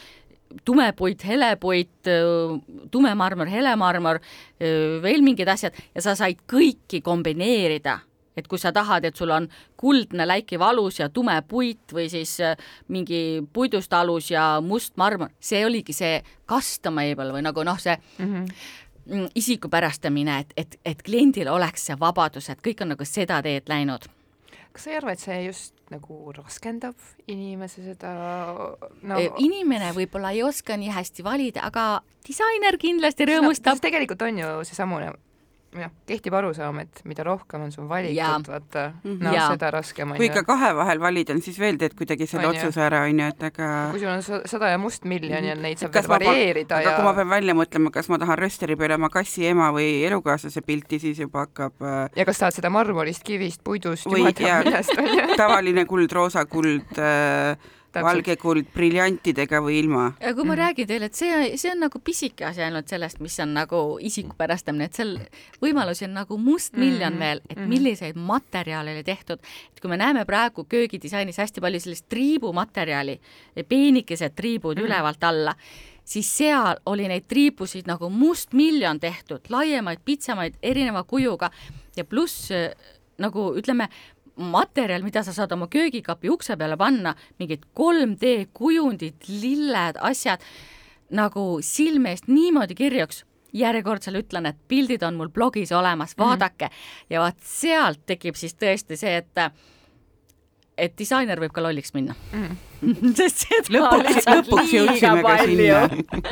tumepuit, 0.65 1.25
helepuit, 1.27 2.07
tumemarmor, 2.91 3.47
helemarmor, 3.47 4.21
veel 5.03 5.23
mingid 5.23 5.49
asjad 5.49 5.75
ja 5.95 6.03
sa 6.03 6.15
said 6.15 6.39
kõiki 6.47 7.03
kombineerida 7.03 7.99
et 8.37 8.49
kui 8.49 8.59
sa 8.59 8.73
tahad, 8.73 9.05
et 9.05 9.17
sul 9.17 9.31
on 9.31 9.49
kuldne 9.77 10.27
läikiv 10.27 10.63
alus 10.63 11.01
ja 11.01 11.09
tume 11.09 11.37
puit 11.49 11.93
või 11.93 12.09
siis 12.13 12.39
äh, 12.41 12.57
mingi 12.89 13.43
puidust 13.53 13.93
alus 13.93 14.31
ja 14.31 14.61
must 14.61 14.97
marmor, 14.97 15.31
see 15.41 15.65
oligi 15.67 15.93
see 15.97 16.23
customable 16.49 17.33
või 17.33 17.43
nagu 17.43 17.65
noh, 17.67 17.81
see 17.81 17.97
Mhm. 18.19 18.37
mm 18.37 18.47
-hmm. 18.47 19.31
isikupärastamine, 19.35 20.39
et, 20.39 20.53
et, 20.57 20.81
et 20.85 21.03
kliendil 21.03 21.49
oleks 21.49 21.87
see 21.87 21.97
vabadus, 22.01 22.51
et 22.51 22.59
kõik 22.59 22.83
on 22.83 22.89
nagu 22.89 23.05
seda 23.05 23.43
teed 23.43 23.69
läinud. 23.69 24.09
kas 24.73 24.85
sa 24.85 24.91
ei 24.91 24.97
arva, 24.97 25.13
et 25.13 25.21
see 25.21 25.45
just 25.47 25.75
nagu 25.91 26.33
raskendab 26.33 26.95
inimese 27.29 27.83
seda 27.83 28.11
no, 29.03 29.15
no,? 29.15 29.35
inimene 29.39 29.93
võib-olla 29.93 30.31
ei 30.31 30.43
oska 30.43 30.77
nii 30.77 30.91
hästi 30.91 31.25
valida, 31.25 31.61
aga 31.63 32.01
disainer 32.29 32.77
kindlasti 32.79 33.25
rõõmustab 33.25 33.79
no,. 33.79 33.81
tegelikult 33.81 34.23
on 34.23 34.39
ju 34.39 34.65
seesamune 34.65 35.13
jah, 35.81 35.91
kehtib 36.09 36.35
arusaam, 36.39 36.79
et 36.83 37.01
mida 37.05 37.25
rohkem 37.27 37.63
on 37.67 37.73
sul 37.75 37.87
valikut, 37.91 38.49
vaata, 38.49 38.85
no 39.05 39.33
Jaa. 39.35 39.49
seda 39.55 39.71
raskem 39.75 40.11
on 40.15 40.17
kui 40.21 40.27
ikka 40.31 40.43
kahe 40.49 40.71
vahel 40.77 41.01
valida 41.03 41.35
on, 41.37 41.41
siis 41.45 41.59
veel 41.61 41.79
teed 41.81 41.95
kuidagi 41.99 42.27
selle 42.31 42.47
On 42.49 42.55
otsuse 42.55 42.81
ära, 42.83 43.03
onju, 43.09 43.29
et 43.35 43.43
aga 43.51 43.69
kui 43.93 44.01
sul 44.03 44.09
on 44.13 44.23
sa- 44.23 44.43
sada 44.47 44.71
ja 44.73 44.79
must 44.79 45.05
miljon 45.05 45.45
ja 45.45 45.55
neid 45.59 45.79
saab 45.83 45.93
veel 45.95 46.09
varieerida 46.15 46.79
aga 46.81 46.91
ja 46.91 46.97
kui 46.97 47.05
ma 47.09 47.15
pean 47.19 47.29
välja 47.35 47.55
mõtlema, 47.59 47.91
kas 47.95 48.09
ma 48.13 48.19
tahan 48.23 48.39
rösteri 48.39 48.77
peale 48.77 48.95
oma 49.01 49.09
kassi 49.13 49.47
ema 49.47 49.71
või 49.75 50.03
elukaaslase 50.09 50.63
pilti, 50.67 50.99
siis 51.03 51.19
juba 51.23 51.47
hakkab 51.47 51.83
äh, 51.83 52.11
ja 52.17 52.25
kas 52.29 52.39
tahad 52.43 52.55
seda 52.59 52.71
marmorist, 52.71 53.23
kivist, 53.27 53.63
puidust, 53.65 54.07
Või 54.07 54.21
jumal 54.25 54.37
teab 54.37 54.65
millest 54.67 54.99
on 54.99 55.07
ju. 55.13 55.27
tavaline 55.37 55.85
kuld, 55.87 56.13
roosa 56.13 56.45
kuld 56.47 56.99
äh,, 56.99 57.57
valge 58.05 58.37
kuld 58.41 58.69
briljantidega 58.75 59.61
või 59.65 59.79
ilma. 59.81 60.07
ja 60.21 60.33
kui 60.35 60.45
ma 60.45 60.55
mm. 60.55 60.61
räägin 60.61 60.89
teile, 60.91 61.11
et 61.11 61.19
see, 61.19 61.57
see 61.61 61.73
on 61.73 61.83
nagu 61.87 62.01
pisike 62.05 62.47
asi 62.49 62.65
ainult 62.67 62.89
sellest, 62.93 63.21
mis 63.25 63.39
on 63.43 63.55
nagu 63.57 63.83
isikupärastamine, 64.05 64.89
et 64.89 65.01
seal 65.01 65.17
võimalusi 65.63 66.07
on 66.09 66.17
nagu 66.19 66.39
mustmiljon 66.41 67.15
mm. 67.15 67.25
veel, 67.25 67.43
et 67.51 67.61
milliseid 67.69 68.19
materjale 68.21 68.97
oli 68.97 69.05
tehtud. 69.07 69.43
et 69.73 69.83
kui 69.83 69.91
me 69.91 70.01
näeme 70.01 70.25
praegu 70.29 70.65
köögidisainis 70.69 71.39
hästi 71.43 71.65
palju 71.65 71.83
sellist 71.85 72.09
triibumaterjali, 72.13 73.21
peenikesed 73.69 74.37
triibud 74.37 74.79
mm. 74.79 74.89
ülevalt 74.89 75.25
alla, 75.25 75.57
siis 76.07 76.29
seal 76.39 76.81
oli 76.87 77.09
neid 77.11 77.27
triibusid 77.29 77.89
nagu 77.91 78.11
mustmiljon 78.11 79.01
tehtud, 79.01 79.49
laiemaid, 79.51 80.05
pitsemaid, 80.05 80.61
erineva 80.63 81.03
kujuga 81.05 81.51
ja 81.97 82.05
pluss 82.05 82.53
nagu 83.19 83.49
ütleme, 83.57 83.89
materjal, 84.37 85.03
mida 85.03 85.23
sa 85.25 85.33
saad 85.33 85.53
oma 85.57 85.69
köögikapi 85.73 86.31
ukse 86.31 86.57
peale 86.57 86.77
panna, 86.77 87.15
mingid 87.39 87.65
3D 87.79 88.51
kujundid, 88.57 89.29
lilled, 89.29 90.01
asjad 90.01 90.45
nagu 91.11 91.59
silme 91.63 92.13
eest 92.15 92.29
niimoodi 92.29 92.75
kirjuks, 92.75 93.25
järjekordsel 93.57 94.19
ütlen, 94.21 94.51
et 94.51 94.59
pildid 94.69 95.05
on 95.07 95.17
mul 95.17 95.31
blogis 95.33 95.73
olemas, 95.73 96.17
vaadake 96.19 96.67
mm 96.67 96.73
-hmm. 96.73 97.07
ja 97.11 97.21
vaat 97.21 97.39
sealt 97.41 98.07
tekib 98.07 98.35
siis 98.35 98.55
tõesti 98.55 98.97
see, 98.97 99.17
et 99.17 99.51
et 100.77 100.93
disainer 100.99 101.41
võib 101.41 101.53
ka 101.53 101.63
lolliks 101.63 101.95
minna 101.95 102.15
mm. 102.33 102.57
-hmm. 102.83 103.15
sest 103.17 103.47
seda 103.47 103.79
lõpuks, 103.79 104.27
lõpuks 104.29 104.73
jõudsime 104.73 105.23
ka 105.23 105.39
sinna. 105.45 105.89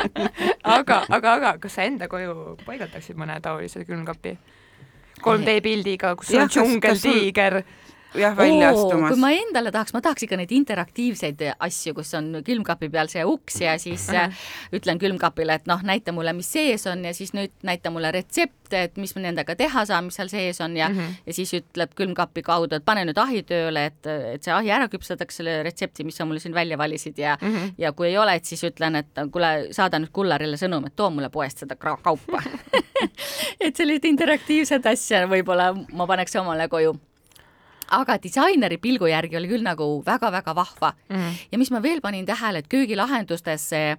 aga, 0.79 1.05
aga, 1.09 1.33
aga 1.33 1.55
kas 1.59 1.75
sa 1.75 1.83
enda 1.88 2.09
koju 2.09 2.57
paigaldasid 2.67 3.17
mõne 3.17 3.40
taolise 3.40 3.85
külmkapi? 3.85 4.38
3D 5.25 5.61
pildiga, 5.62 6.17
kus 6.17 6.35
on 6.35 6.51
sul- 6.51 6.67
džungeltiiger, 6.67 7.62
jah, 8.18 8.37
välja 8.37 8.70
Oo, 8.72 8.87
astumas 8.87 9.12
kui. 9.12 9.20
ma 9.20 9.31
endale 9.35 9.72
tahaks, 9.74 9.94
ma 9.94 10.03
tahaks 10.05 10.27
ikka 10.27 10.38
neid 10.40 10.53
interaktiivseid 10.55 11.42
asju, 11.53 11.94
kus 11.98 12.14
on 12.18 12.31
külmkapi 12.46 12.90
peal 12.92 13.11
see 13.12 13.24
uks 13.29 13.61
ja 13.61 13.77
siis 13.79 14.09
-huh. 14.11 14.33
ütlen 14.77 14.98
külmkapile, 14.98 15.55
et 15.61 15.66
noh, 15.70 15.83
näita 15.83 16.12
mulle, 16.12 16.33
mis 16.33 16.53
sees 16.53 16.87
on 16.87 17.05
ja 17.05 17.14
siis 17.14 17.35
nüüd 17.35 17.53
näita 17.62 17.90
mulle 17.90 18.12
retsepte, 18.12 18.83
et 18.83 18.96
mis 18.96 19.14
ma 19.16 19.22
nendega 19.22 19.57
teha 19.57 19.85
saan, 19.85 20.05
mis 20.05 20.14
seal 20.14 20.29
sees 20.29 20.61
on 20.61 20.77
ja 20.77 20.88
uh, 20.88 20.96
-huh. 20.96 21.14
ja 21.27 21.33
siis 21.33 21.55
ütleb 21.55 21.94
külmkapi 21.94 22.42
kaudu, 22.42 22.77
et 22.77 22.85
pane 22.85 23.05
nüüd 23.05 23.18
ahi 23.18 23.42
tööle, 23.42 23.87
et, 23.87 24.07
et 24.07 24.42
see 24.42 24.53
ahi 24.53 24.70
ära 24.70 24.88
küpsetaks 24.88 25.37
selle 25.37 25.62
retsepti, 25.62 26.05
mis 26.05 26.16
sa 26.16 26.24
mulle 26.24 26.40
siin 26.40 26.55
välja 26.55 26.79
valisid 26.79 27.18
ja 27.18 27.38
uh, 27.42 27.48
-huh. 27.48 27.72
ja 27.79 27.92
kui 27.92 28.09
ei 28.09 28.18
ole, 28.18 28.35
et 28.35 28.44
siis 28.44 28.64
ütlen, 28.64 28.96
et 28.96 29.09
kuule, 29.33 29.68
saada 29.70 29.98
nüüd 29.98 30.12
kullarile 30.12 30.57
sõnum, 30.57 30.87
et 30.87 30.96
too 30.96 31.11
mulle 31.11 31.31
poest 31.31 31.59
seda 31.59 31.77
kaupa 31.77 32.42
et 33.64 33.77
sellist 33.77 34.05
interaktiivset 34.09 34.87
asja 34.87 35.24
võib-olla 35.31 35.72
ma 35.92 36.07
paneks 36.11 36.37
omale 36.40 36.68
koju 36.72 36.94
aga 37.90 38.18
disaineri 38.23 38.79
pilgu 38.79 39.07
järgi 39.07 39.37
oli 39.37 39.49
küll 39.49 39.66
nagu 39.66 40.03
väga-väga 40.07 40.55
vahva 40.55 40.94
mm. 41.09 41.35
Ja 41.53 41.59
mis 41.59 41.70
ma 41.70 41.83
veel 41.83 42.01
panin 42.01 42.27
tähele, 42.27 42.59
et 42.59 42.68
köögilahendustes 42.68 43.68
see 43.68 43.97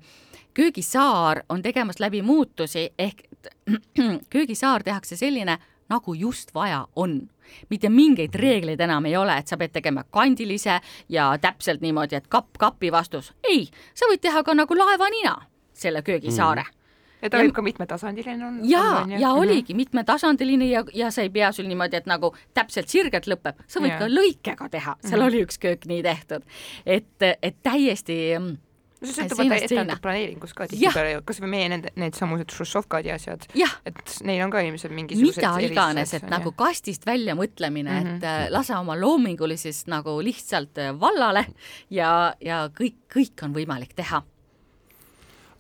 köögisaar 0.56 1.44
on 1.50 1.62
tegemas 1.62 2.00
läbi 2.00 2.22
muutusi 2.22 2.90
ehk 3.00 3.24
köögisaar 4.34 4.84
tehakse 4.84 5.16
selline, 5.16 5.58
nagu 5.90 6.14
just 6.14 6.54
vaja 6.54 6.86
on 6.96 7.22
mitte 7.70 7.90
mingeid 7.90 8.36
reegleid 8.36 8.82
enam 8.82 9.06
ei 9.06 9.18
ole, 9.18 9.38
et 9.38 9.48
sa 9.48 9.58
pead 9.58 9.74
tegema 9.76 10.04
kandilise 10.04 10.80
ja 11.10 11.28
täpselt 11.42 11.82
niimoodi, 11.82 12.16
et 12.16 12.28
kapp 12.28 12.58
kapi 12.58 12.92
vastus. 12.92 13.34
ei, 13.44 13.68
sa 13.94 14.10
võid 14.10 14.24
teha 14.24 14.44
ka 14.44 14.54
nagu 14.54 14.78
laevanina 14.78 15.36
selle 15.74 16.02
köögisaare 16.02 16.64
mm.. 16.64 16.85
Ja 17.26 17.30
ta 17.34 17.38
Ja- 17.42 17.48
võib 17.48 17.56
ka 17.58 17.62
mitmetasandiline 17.66 18.46
on. 18.48 18.60
ja, 18.70 18.86
ja 19.20 19.34
oligi 19.36 19.74
mitmetasandiline 19.78 20.70
ja, 20.72 20.84
ja 20.94 21.12
see 21.12 21.28
ei 21.28 21.34
pea 21.34 21.52
sul 21.56 21.68
niimoodi, 21.70 21.98
et 22.02 22.06
nagu 22.10 22.34
täpselt 22.54 22.88
sirgelt 22.94 23.28
lõpeb, 23.32 23.60
sa 23.68 23.82
võid 23.84 23.96
Jaa. 23.96 24.04
ka 24.06 24.12
lõikega 24.12 24.70
teha, 24.78 24.96
seal 25.06 25.26
oli 25.26 25.44
üks 25.46 25.58
köök 25.62 25.86
nii 25.90 26.04
tehtud, 26.06 26.46
et, 26.86 27.28
et 27.42 27.58
täiesti 27.66 28.18
mm, 28.40 28.54
no 29.02 29.08
see 29.12 29.16
sõltub 29.26 29.38
vaata 29.42 29.58
seina. 29.60 29.66
etteantud 29.68 30.02
planeeringust 30.02 30.56
ka 30.58 30.68
tihtipeale 30.72 31.12
ju, 31.16 31.22
kas 31.28 31.42
või 31.44 31.50
meie 31.52 31.70
nende, 31.70 31.92
need 32.00 32.16
samused 32.18 32.54
Hruštšovkad 32.56 33.06
ja 33.10 33.18
asjad, 33.20 33.44
et 33.86 34.14
neil 34.26 34.44
on 34.46 34.54
ka 34.54 34.62
ilmselt 34.66 34.94
mingisugused 34.96 35.42
mida 35.44 35.52
iganes, 35.68 36.14
et 36.18 36.24
on 36.24 36.34
nagu 36.38 36.52
kastist 36.58 37.06
välja 37.06 37.36
mõtlemine 37.38 37.92
mm, 37.92 38.06
Mhm. 38.06 38.08
-hmm. 38.08 38.18
et 38.18 38.24
äh, 38.48 38.52
lase 38.52 38.76
oma 38.78 38.96
loomingulises 39.00 39.84
nagu 39.88 40.16
lihtsalt 40.24 40.78
äh, 40.78 40.94
vallale 41.00 41.46
ja, 41.90 42.34
ja 42.42 42.70
kõik, 42.70 42.96
kõik 43.14 43.44
on 43.44 43.54
võimalik 43.54 43.94
teha 43.96 44.24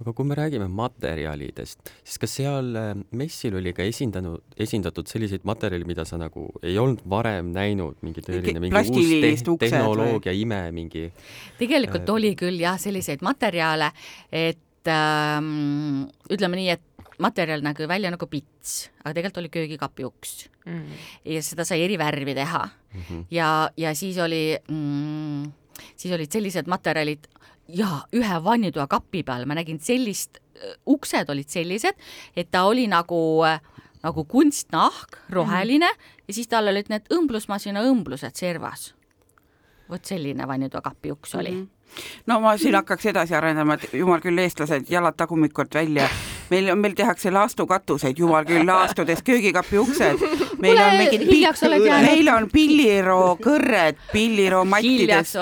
aga 0.02 0.14
kui 0.16 0.28
me 0.28 0.36
räägime 0.38 0.68
materjalidest, 0.72 1.92
siis 2.04 2.20
kas 2.22 2.34
seal 2.40 2.72
äh, 2.80 2.92
messil 3.16 3.56
oli 3.60 3.72
ka 3.76 3.86
esindanud, 3.88 4.44
esindatud 4.60 5.08
selliseid 5.10 5.46
materjale, 5.48 5.88
mida 5.88 6.06
sa 6.08 6.20
nagu 6.22 6.48
ei 6.64 6.76
olnud 6.82 7.06
varem 7.10 7.54
näinud, 7.56 8.02
mingi 8.06 8.24
tõeline 8.26 8.64
mingi 8.64 8.76
uus 8.76 9.46
te 9.46 9.70
tehnoloogia 9.70 10.34
või? 10.34 10.42
ime, 10.44 10.62
mingi 10.76 11.08
tegelikult 11.62 12.10
äh... 12.10 12.16
oli 12.18 12.34
küll 12.40 12.60
jah, 12.60 12.80
selliseid 12.82 13.24
materjale, 13.26 13.92
et 14.36 14.92
ähm, 14.92 16.06
ütleme 16.32 16.60
nii, 16.60 16.76
et 16.76 16.84
materjal 17.24 17.64
nägi 17.64 17.88
välja 17.88 18.12
nagu 18.12 18.28
pits, 18.28 18.90
aga 19.04 19.16
tegelikult 19.16 19.44
oli 19.44 19.52
köögikapi 19.54 20.08
uks 20.08 20.34
mm.. 20.66 21.04
ja 21.32 21.44
seda 21.46 21.66
sai 21.68 21.86
eri 21.86 21.96
värvi 22.00 22.36
teha 22.36 22.66
mm. 22.66 23.02
-hmm. 23.02 23.22
ja, 23.32 23.70
ja 23.78 23.96
siis 23.96 24.18
oli 24.20 24.58
mm, 24.60 25.52
siis 25.96 26.14
olid 26.14 26.32
sellised 26.32 26.68
materjalid 26.72 27.28
ja 27.68 28.06
ühe 28.14 28.42
vannitoa 28.44 28.88
kapi 28.88 29.24
peal 29.24 29.46
ma 29.46 29.56
nägin 29.58 29.80
sellist, 29.80 30.38
uksed 30.86 31.30
olid 31.30 31.50
sellised, 31.50 31.98
et 32.36 32.52
ta 32.52 32.64
oli 32.70 32.88
nagu, 32.88 33.44
nagu 34.04 34.26
kunstnahk, 34.26 35.18
roheline 35.30 35.90
mm 35.92 36.14
ja 36.28 36.34
siis 36.34 36.48
tal 36.50 36.68
olid 36.68 36.90
need 36.90 37.10
õmblusmasina 37.14 37.84
õmblused 37.86 38.38
servas. 38.38 38.94
vot 39.90 40.06
selline 40.06 40.48
vannitoa 40.48 40.82
kapi 40.82 41.12
uks 41.12 41.36
oli 41.36 41.52
mm. 41.52 41.62
-hmm 41.62 41.70
no 42.26 42.40
ma 42.40 42.58
siin 42.58 42.76
hakkaks 42.76 43.06
edasi 43.06 43.36
arendama, 43.36 43.74
et 43.74 43.94
jumal 43.94 44.22
küll, 44.22 44.38
eestlased, 44.38 44.90
jalad 44.90 45.16
tagumikult 45.16 45.74
välja 45.74 46.10
meil 46.50 46.70
on, 46.72 46.80
meil 46.80 46.96
tehakse 46.98 47.32
laastukatuseid, 47.32 48.18
jumal 48.20 48.46
küll, 48.48 48.66
laastudes 48.68 49.24
köögikapi 49.26 49.78
uksed. 49.82 50.26
meil 50.62 50.80
on 50.82 50.98
mingid, 50.98 51.28
meil 51.28 52.32
on 52.34 52.50
pilliroo 52.52 53.36
kõrred 53.42 54.02
pilliroo 54.12 54.66
mattides. 54.66 55.36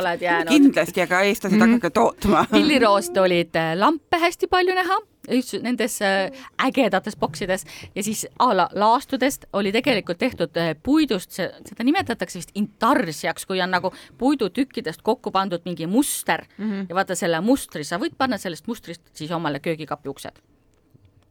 kindlasti, 0.49 1.01
aga 1.01 1.21
eestlased 1.21 1.57
mm 1.57 1.63
-hmm. 1.63 1.79
hakake 1.79 1.89
tootma. 1.89 2.45
pilliroost 2.57 3.17
olid 3.17 3.55
äh, 3.55 3.73
lampe 3.75 4.17
hästi 4.17 4.47
palju 4.47 4.75
näha 4.75 4.99
just 5.31 5.53
nendes 5.61 6.01
äh, 6.01 6.31
ägedates 6.67 7.15
boksides 7.15 7.65
ja 7.95 8.03
siis 8.03 8.27
a 8.39 8.57
la 8.57 8.69
laastudest 8.73 9.45
oli 9.53 9.71
tegelikult 9.71 10.17
tehtud 10.17 10.57
äh, 10.57 10.75
puidust, 10.83 11.31
seda 11.31 11.83
nimetatakse 11.83 12.39
vist 12.39 12.51
intarsiaks, 12.55 13.45
kui 13.45 13.61
on 13.61 13.71
nagu 13.71 13.93
puidutükkidest 14.17 15.01
kokku 15.01 15.31
pandud 15.31 15.61
mingi 15.65 15.87
muster 15.87 16.45
mm 16.57 16.71
-hmm. 16.71 16.85
ja 16.89 16.95
vaata 16.95 17.15
selle 17.15 17.41
mustri, 17.41 17.83
sa 17.83 17.97
võid 17.97 18.17
panna 18.17 18.37
sellest 18.37 18.67
mustrist 18.67 19.01
siis 19.13 19.31
omale 19.31 19.59
köögikapi 19.59 20.09
uksed 20.09 20.52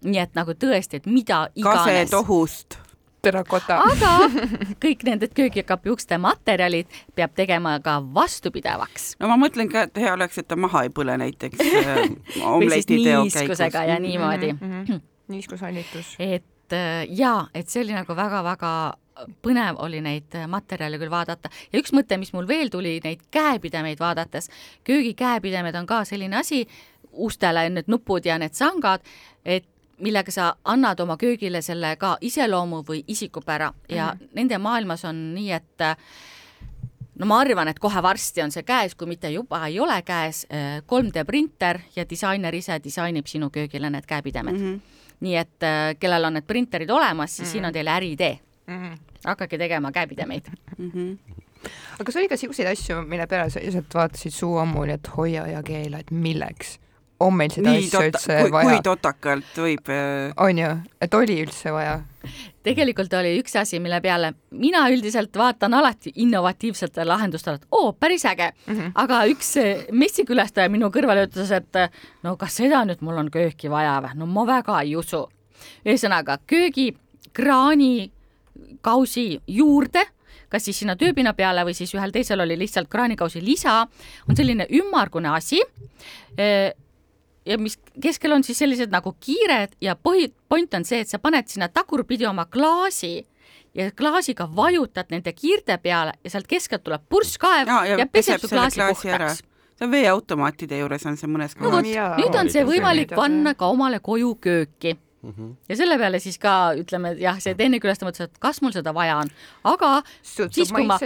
nii 0.04 0.22
et 0.22 0.34
nagu 0.38 0.54
tõesti, 0.54 1.02
et 1.02 1.06
mida 1.06 1.46
iganes. 1.54 1.84
kasetohust 1.84 2.78
terrakota. 3.22 3.78
aga 3.86 4.12
kõik 4.82 5.04
need 5.06 5.26
köögikapi 5.36 5.92
ukste 5.92 6.18
materjalid 6.22 6.90
peab 7.16 7.34
tegema 7.38 7.76
ka 7.84 7.98
vastupidavaks. 8.14 9.14
no 9.22 9.30
ma 9.30 9.38
mõtlen 9.40 9.70
ka, 9.72 9.86
et 9.88 10.02
hea 10.04 10.14
oleks, 10.14 10.40
et 10.42 10.48
ta 10.48 10.58
maha 10.58 10.86
ei 10.86 10.94
põle 10.94 11.16
näiteks 11.22 11.62
äh, 11.82 12.00
omleti 12.42 12.98
teo 13.04 13.22
käigus. 13.22 13.38
niiskusega 13.38 13.84
ja 13.92 14.00
niimoodi 14.02 14.52
mm. 14.52 14.72
-hmm. 14.82 15.04
niiskushallitus. 15.34 16.16
et 16.18 16.72
äh, 16.72 17.06
ja, 17.08 17.46
et 17.54 17.68
see 17.68 17.84
oli 17.84 17.96
nagu 17.96 18.16
väga-väga 18.16 18.72
põnev 19.44 19.76
oli 19.84 20.00
neid 20.00 20.34
materjale 20.48 20.98
küll 20.98 21.12
vaadata 21.12 21.50
ja 21.72 21.78
üks 21.78 21.92
mõte, 21.92 22.16
mis 22.18 22.32
mul 22.32 22.48
veel 22.48 22.70
tuli 22.72 22.98
neid 23.04 23.20
käepidemeid 23.30 24.00
vaadates, 24.00 24.48
köögikäepidemed 24.84 25.76
on 25.78 25.86
ka 25.86 26.04
selline 26.08 26.36
asi, 26.40 26.64
ustele 27.12 27.68
need 27.70 27.90
nupud 27.92 28.24
ja 28.26 28.38
need 28.40 28.56
sangad, 28.56 29.04
et 29.44 29.66
millega 30.02 30.30
sa 30.34 30.52
annad 30.64 31.00
oma 31.00 31.16
köögile 31.16 31.62
selle 31.62 31.96
ka 31.96 32.16
iseloomu 32.20 32.82
või 32.88 33.04
isikupära 33.06 33.72
ja 33.88 34.12
mm 34.12 34.18
-hmm. 34.18 34.28
nende 34.34 34.58
maailmas 34.58 35.04
on 35.04 35.34
nii, 35.34 35.50
et 35.52 35.86
no 37.18 37.26
ma 37.26 37.40
arvan, 37.40 37.68
et 37.68 37.78
kohe 37.78 38.02
varsti 38.02 38.42
on 38.42 38.50
see 38.50 38.62
käes, 38.62 38.94
kui 38.94 39.06
mitte 39.06 39.30
juba 39.30 39.66
ei 39.66 39.80
ole 39.80 40.02
käes, 40.02 40.46
3D 40.86 41.20
äh, 41.20 41.26
printer 41.26 41.80
ja 41.96 42.04
disainer 42.10 42.54
ise 42.54 42.80
disainib 42.84 43.26
sinu 43.26 43.50
köögile 43.50 43.90
need 43.90 44.06
käepidemed 44.06 44.58
mm. 44.58 44.72
-hmm. 44.72 44.80
nii 45.20 45.36
et 45.36 45.62
äh, 45.62 45.94
kellel 45.98 46.24
on 46.24 46.32
need 46.32 46.46
printerid 46.46 46.90
olemas, 46.90 47.36
siis 47.36 47.40
mm 47.40 47.48
-hmm. 47.48 47.52
siin 47.52 47.64
on 47.64 47.72
teile 47.72 47.90
äriidee 47.90 48.38
mm. 48.66 48.82
-hmm. 48.82 48.98
hakake 49.24 49.58
tegema 49.58 49.92
käepidemeid 49.92 50.50
mm. 50.78 50.90
-hmm 50.90 51.42
aga 51.94 52.04
kas 52.04 52.16
oli 52.16 52.28
ka 52.28 52.36
siukseid 52.36 52.68
asju, 52.68 53.02
mille 53.02 53.26
peale 53.26 53.50
sa 53.50 53.60
lihtsalt 53.60 53.94
vaatasid 53.94 54.34
suu 54.34 54.56
ammuli, 54.58 54.92
et 54.92 55.10
hoia 55.16 55.46
ja 55.46 55.62
keela, 55.62 55.98
et 55.98 56.10
milleks? 56.10 56.78
On 57.22 57.36
meil 57.36 57.52
seda 57.54 57.72
Nii 57.72 57.86
asja 57.86 58.02
üldse 58.08 58.38
kui, 58.40 58.52
vaja? 58.54 58.68
kui 58.68 58.84
totakalt 58.86 59.60
võib? 59.64 59.90
Äh, 59.92 60.32
on 60.42 60.58
ju, 60.58 60.70
et 61.02 61.14
oli 61.18 61.38
üldse 61.44 61.74
vaja? 61.74 62.00
tegelikult 62.62 63.12
oli 63.18 63.34
üks 63.40 63.56
asi, 63.58 63.80
mille 63.82 63.98
peale 64.02 64.32
mina 64.54 64.84
üldiselt 64.92 65.36
vaatan 65.38 65.74
alati 65.74 66.12
innovatiivsetele 66.22 67.08
lahendustele, 67.10 67.58
et 67.58 67.66
oo, 67.74 67.92
päris 67.92 68.24
äge 68.30 68.52
mm. 68.52 68.74
-hmm. 68.78 68.92
aga 68.94 69.24
üks 69.32 69.56
äh, 69.62 69.84
messikülastaja 69.92 70.70
minu 70.70 70.90
kõrval 70.94 71.24
ütles, 71.26 71.50
et 71.50 71.76
äh, 71.76 71.90
no 72.22 72.36
kas 72.36 72.56
seda 72.62 72.84
nüüd 72.88 73.02
mul 73.02 73.18
on 73.18 73.30
kööki 73.30 73.70
vaja 73.70 74.00
või? 74.04 74.16
no 74.18 74.26
ma 74.26 74.46
väga 74.46 74.80
ei 74.82 74.96
usu. 74.96 75.28
ühesõnaga 75.86 76.38
köögikraani 76.46 78.10
kausi 78.80 79.40
juurde 79.46 80.06
kas 80.52 80.68
siis 80.68 80.82
sinna 80.82 80.96
tööpinna 81.00 81.32
peale 81.32 81.64
või 81.64 81.74
siis 81.76 81.94
ühel 81.96 82.12
teisel 82.12 82.40
oli 82.44 82.58
lihtsalt 82.60 82.90
kraanikausi 82.92 83.40
lisa, 83.44 83.86
on 84.28 84.36
selline 84.36 84.66
ümmargune 84.82 85.32
asi 85.32 85.62
ja 87.46 87.58
mis 87.58 87.78
keskel 88.02 88.32
on 88.32 88.44
siis 88.44 88.58
sellised 88.62 88.92
nagu 88.92 89.14
kiired 89.20 89.76
ja 89.80 89.96
põhi, 89.96 90.30
point 90.48 90.74
on 90.74 90.84
see, 90.84 91.02
et 91.02 91.10
sa 91.10 91.18
paned 91.22 91.48
sinna 91.50 91.68
tagurpidi 91.68 92.26
oma 92.26 92.46
klaasi 92.46 93.22
ja 93.74 93.90
klaasiga 93.96 94.48
vajutad 94.56 95.10
nende 95.10 95.32
kiirte 95.32 95.78
peale 95.82 96.12
ja 96.24 96.30
sealt 96.30 96.46
keskelt 96.50 96.84
tuleb 96.84 97.06
purskkaev 97.08 97.68
ja, 97.68 97.84
ja, 97.86 98.02
ja 98.02 98.06
peseb 98.06 98.40
su 98.40 98.50
klaasi 98.52 98.80
puhtaks. 98.80 99.42
see 99.78 99.86
on 99.86 99.94
veeautomaatide 99.94 100.82
juures 100.82 101.06
on 101.06 101.16
see 101.16 101.30
mõnes 101.30 101.56
kohas. 101.58 101.72
no 101.72 102.10
nüüd 102.20 102.38
on 102.38 102.52
see 102.52 102.66
võimalik 102.68 103.14
panna 103.16 103.54
ka 103.58 103.72
omale 103.72 104.02
koju 104.04 104.36
kööki 104.40 104.96
mm. 105.22 105.30
-hmm. 105.30 105.54
ja 105.68 105.76
selle 105.76 105.98
peale 105.98 106.18
siis 106.20 106.38
ka 106.38 106.54
ütleme, 106.78 107.14
jah, 107.20 107.38
see 107.42 107.54
teine 107.58 107.80
külastaja 107.82 108.08
mõtles, 108.08 108.30
et 108.30 108.40
kas 108.42 108.60
mul 108.62 108.74
seda 108.74 108.94
vaja 108.94 109.18
on, 109.22 109.30
aga 109.70 109.90
sõltub 110.20 110.58
siis, 110.58 110.72
kui 110.74 110.86
ma 110.88 110.98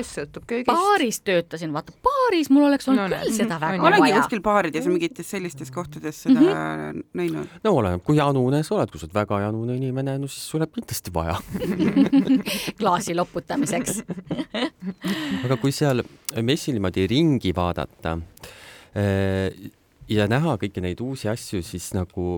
baaris 0.67 1.21
töötasin, 1.27 1.73
vaata 1.75 1.95
baaris 2.07 2.51
mul 2.51 2.69
oleks 2.71 2.89
olnud 2.89 3.11
no, 3.11 3.21
küll 3.23 3.33
no, 3.33 3.37
seda 3.37 3.61
väga 3.61 3.83
vaja. 3.83 4.01
olengi 4.01 4.19
kuskil 4.21 4.43
baarides 4.49 4.89
ja 4.89 4.93
mingites 4.93 5.31
sellistes 5.31 5.71
kohtades 5.71 6.23
seda 6.27 6.41
mm 6.41 6.49
-hmm. 6.49 7.03
näinud. 7.21 7.57
no 7.65 7.77
oleneb, 7.81 8.05
kui 8.05 8.17
janune 8.17 8.63
sa 8.63 8.75
oled, 8.79 8.91
kui 8.91 9.01
sa 9.01 9.07
oled 9.07 9.15
väga 9.21 9.41
janune 9.47 9.77
inimene, 9.77 10.19
no 10.19 10.27
siis 10.27 10.51
sul 10.51 10.65
läheb 10.65 10.75
kindlasti 10.75 11.15
vaja 11.15 11.41
klaasi 12.81 13.15
loputamiseks 13.15 14.03
aga 15.45 15.57
kui 15.57 15.73
seal 15.73 16.03
messil 16.43 16.77
niimoodi 16.77 17.07
ringi 17.07 17.53
vaadata 17.57 18.19
eh, 18.95 19.73
ja 20.09 20.27
näha 20.31 20.57
kõiki 20.61 20.83
neid 20.85 21.01
uusi 21.03 21.29
asju, 21.31 21.63
siis 21.67 21.91
nagu 21.97 22.37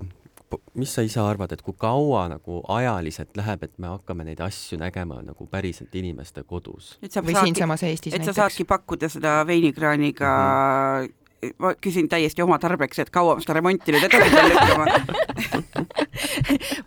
mis 0.75 0.93
sa 0.95 1.03
ise 1.05 1.21
arvad, 1.21 1.53
et 1.53 1.63
kui 1.63 1.75
kaua 1.79 2.27
nagu 2.33 2.63
ajaliselt 2.73 3.37
läheb, 3.37 3.63
et 3.69 3.75
me 3.79 3.91
hakkame 3.93 4.25
neid 4.29 4.41
asju 4.45 4.79
nägema 4.81 5.21
nagu 5.23 5.47
päriselt 5.51 5.95
inimeste 5.95 6.43
kodus? 6.43 6.97
või 7.03 7.37
siinsamas 7.37 7.83
Eestis 7.83 8.15
et 8.15 8.21
näiteks? 8.21 8.29
et 8.29 8.35
sa 8.35 8.43
saadki 8.43 8.65
pakkuda 8.65 9.09
seda 9.13 9.41
veinikraaniga 9.47 10.35
mm 10.35 11.07
-hmm 11.07 11.28
ma 11.59 11.74
küsin 11.81 12.09
täiesti 12.11 12.42
oma 12.42 12.59
tarbeks, 12.59 12.98
et 12.98 13.11
kaua 13.14 13.37
ma 13.38 13.44
seda 13.44 13.59
remonti 13.59 13.94
nüüd 13.94 14.09
edasi 14.09 14.31
pean 14.35 14.51
lükkama 14.53 14.87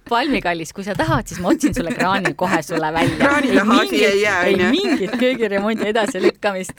palmikallis, 0.10 0.74
kui 0.76 0.86
sa 0.86 0.96
tahad, 0.98 1.28
siis 1.30 1.40
ma 1.44 1.52
otsin 1.54 1.76
sulle 1.76 1.94
kraani 1.96 2.34
kohe 2.38 2.62
sulle 2.66 2.92
välja. 2.94 3.18
kraani 3.18 3.54
taha 3.56 3.80
asi 3.82 4.06
ei 4.06 4.22
jää, 4.22 4.40
onju. 4.42 4.66
ei 4.66 4.72
mingit 4.72 5.16
köögiremondi 5.20 5.88
edasilükkamist. 5.92 6.74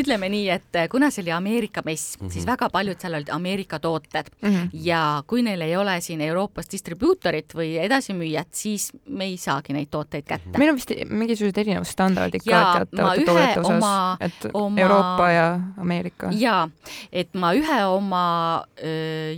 ütleme 0.00 0.28
nii, 0.32 0.48
et 0.56 0.80
kuna 0.90 1.10
see 1.10 1.24
oli 1.24 1.32
Ameerika 1.32 1.82
mess 1.84 2.16
mm, 2.16 2.26
-hmm. 2.26 2.32
siis 2.32 2.46
väga 2.46 2.70
paljud 2.70 3.00
seal 3.00 3.14
olid 3.14 3.28
Ameerika 3.32 3.78
tooted 3.78 4.30
mm 4.42 4.48
-hmm. 4.48 4.68
ja 4.72 5.22
kui 5.26 5.42
neil 5.42 5.60
ei 5.60 5.76
ole 5.76 6.00
siin 6.00 6.20
Euroopas 6.20 6.72
distribuutorit 6.72 7.54
või 7.54 7.76
edasimüüjat, 7.84 8.48
siis 8.52 8.92
me 9.08 9.24
ei 9.24 9.36
saagi 9.36 9.72
neid 9.72 9.88
tooteid 9.90 10.24
kätte. 10.24 10.58
meil 10.58 10.70
on 10.70 10.76
vist 10.76 10.92
mingisugused 11.10 11.58
erinevad 11.58 11.86
standardid 11.86 12.42
ka 12.44 12.50
teatavate 12.50 13.24
toodete 13.24 13.60
osas, 13.60 13.84
et 14.20 14.50
oma... 14.52 14.80
Euroopa 14.80 15.30
ja 15.30 15.60
Ameerika. 15.76 16.28
jaa, 16.32 16.69
et 17.12 17.34
ma 17.34 17.52
ühe 17.56 17.78
oma 17.86 18.24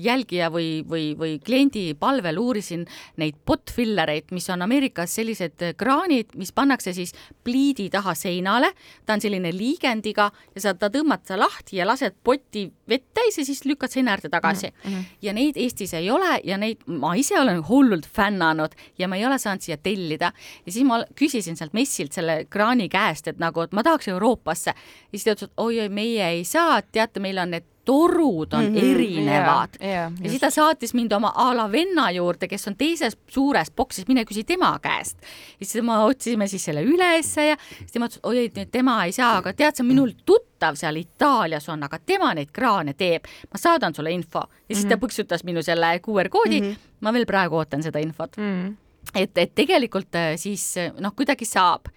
jälgija 0.03 0.51
või, 0.53 0.83
või, 0.89 1.13
või 1.19 1.37
kliendi 1.45 1.93
palvel 1.99 2.39
uurisin 2.39 2.85
neid 3.21 3.39
botfillereid, 3.47 4.31
mis 4.35 4.49
on 4.53 4.63
Ameerikas 4.63 5.15
sellised 5.19 5.65
kraanid, 5.79 6.35
mis 6.39 6.53
pannakse 6.53 6.95
siis 6.97 7.15
pliidi 7.45 7.89
taha 7.93 8.15
seinale, 8.19 8.73
ta 9.07 9.17
on 9.17 9.25
selline 9.25 9.53
liigendiga 9.55 10.31
ja 10.55 10.65
sa, 10.65 10.75
ta 10.75 10.91
tõmbad 10.93 11.27
sa 11.29 11.39
lahti 11.41 11.79
ja 11.81 11.87
lased 11.89 12.17
poti 12.25 12.67
vett 12.89 13.09
täis 13.15 13.39
ja 13.39 13.45
siis 13.47 13.65
lükkad 13.69 13.93
seina 13.93 14.15
äärde 14.15 14.31
tagasi 14.33 14.69
mm. 14.71 14.91
-hmm. 14.91 15.05
ja 15.23 15.33
neid 15.33 15.57
Eestis 15.57 15.95
ei 15.95 16.11
ole 16.11 16.41
ja 16.45 16.59
neid 16.59 16.83
ma 16.87 17.15
ise 17.15 17.39
olen 17.41 17.63
hullult 17.69 18.07
fännanud 18.07 18.75
ja 18.99 19.09
ma 19.09 19.17
ei 19.17 19.27
ole 19.27 19.39
saanud 19.39 19.63
siia 19.63 19.77
tellida. 19.77 20.33
ja 20.67 20.73
siis 20.73 20.85
ma 20.87 21.03
küsisin 21.15 21.57
sealt 21.57 21.73
messilt 21.73 22.13
selle 22.13 22.45
kraani 22.51 22.89
käest, 22.89 23.29
et 23.29 23.39
nagu, 23.39 23.61
et 23.61 23.73
ma 23.73 23.83
tahaks 23.83 24.09
Euroopasse. 24.09 24.71
ja 24.71 25.19
siis 25.19 25.25
ta 25.25 25.35
ütles, 25.35 25.51
et 25.51 25.53
oi-oi, 25.57 25.89
meie 25.89 26.29
ei 26.29 26.45
saa, 26.45 26.83
teate, 26.83 27.21
meil 27.23 27.39
on 27.43 27.55
need 27.55 27.69
torud 27.85 28.53
on 28.55 28.65
mm 28.65 28.75
-hmm. 28.75 28.93
erinevad 28.93 29.69
jaa, 29.81 29.91
ja 29.91 30.11
just. 30.11 30.29
siis 30.29 30.41
ta 30.41 30.51
saatis 30.51 30.95
mind 30.95 31.13
oma 31.13 31.33
a 31.35 31.57
la 31.57 31.73
venna 31.73 32.11
juurde, 32.11 32.49
kes 32.49 32.69
on 32.69 32.77
teises 32.77 33.17
suures 33.29 33.71
boksis, 33.71 34.09
mine 34.09 34.25
küsi 34.25 34.45
tema 34.45 34.79
käest. 34.83 35.19
ja 35.61 35.67
siis 35.67 35.85
me 35.85 35.99
otsisime 35.99 36.47
siis 36.47 36.65
selle 36.65 36.83
ülesse 36.83 37.47
ja 37.47 37.57
siis 37.79 37.93
tema 37.93 38.07
ütles, 38.07 38.21
oi, 38.23 38.45
et 38.45 38.57
nüüd 38.57 38.71
tema 38.71 39.05
ei 39.05 39.13
saa, 39.13 39.37
aga 39.37 39.53
tead, 39.53 39.75
see 39.75 39.85
on 39.85 39.89
minul 39.89 40.13
tuttav 40.25 40.75
seal 40.75 40.97
Itaalias 40.97 41.69
on, 41.69 41.83
aga 41.83 41.99
tema 41.99 42.35
neid 42.35 42.53
kraane 42.53 42.95
teeb. 42.95 43.25
ma 43.53 43.59
saadan 43.59 43.95
sulle 43.95 44.11
info 44.11 44.39
ja 44.39 44.75
siis 44.75 44.85
mm 44.85 44.91
-hmm. 44.91 45.01
ta 45.01 45.07
põksutas 45.07 45.45
minu 45.45 45.63
selle 45.63 45.99
QR 45.99 46.29
koodi 46.29 46.61
mm. 46.61 46.67
-hmm. 46.67 46.77
ma 47.01 47.13
veel 47.13 47.27
praegu 47.27 47.57
ootan 47.57 47.83
seda 47.83 47.99
infot 47.99 48.37
mm. 48.37 48.77
Et, 49.15 49.39
et 49.39 49.55
tegelikult 49.55 50.15
äh, 50.15 50.35
siis 50.41 50.65
äh, 50.81 50.93
noh, 51.01 51.15
kuidagi 51.17 51.49
saab 51.49 51.89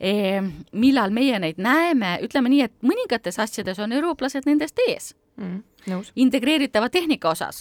e,. 0.00 0.40
millal 0.72 1.14
meie 1.14 1.38
neid 1.38 1.58
näeme, 1.62 2.18
ütleme 2.22 2.52
nii, 2.52 2.66
et 2.68 2.76
mõningates 2.82 3.38
asjades 3.42 3.78
on 3.78 3.92
eurooplased 3.92 4.46
nendest 4.46 4.78
ees 4.88 5.14
Mm. 5.38 5.60
nõus. 5.86 6.08
integreeritava 6.18 6.88
tehnika 6.90 7.30
osas 7.30 7.60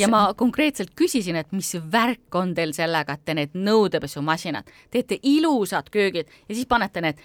ja 0.00 0.08
ma 0.12 0.26
konkreetselt 0.36 0.90
küsisin, 0.92 1.38
et 1.40 1.52
mis 1.56 1.70
värk 1.72 2.36
on 2.36 2.52
teil 2.54 2.74
sellega, 2.76 3.16
et 3.16 3.24
te 3.24 3.34
need 3.38 3.54
nõudepesumasinad 3.56 4.68
teete 4.92 5.16
ilusad 5.22 5.88
köögid 5.94 6.28
ja 6.28 6.54
siis 6.54 6.68
panete 6.68 7.00
need 7.00 7.22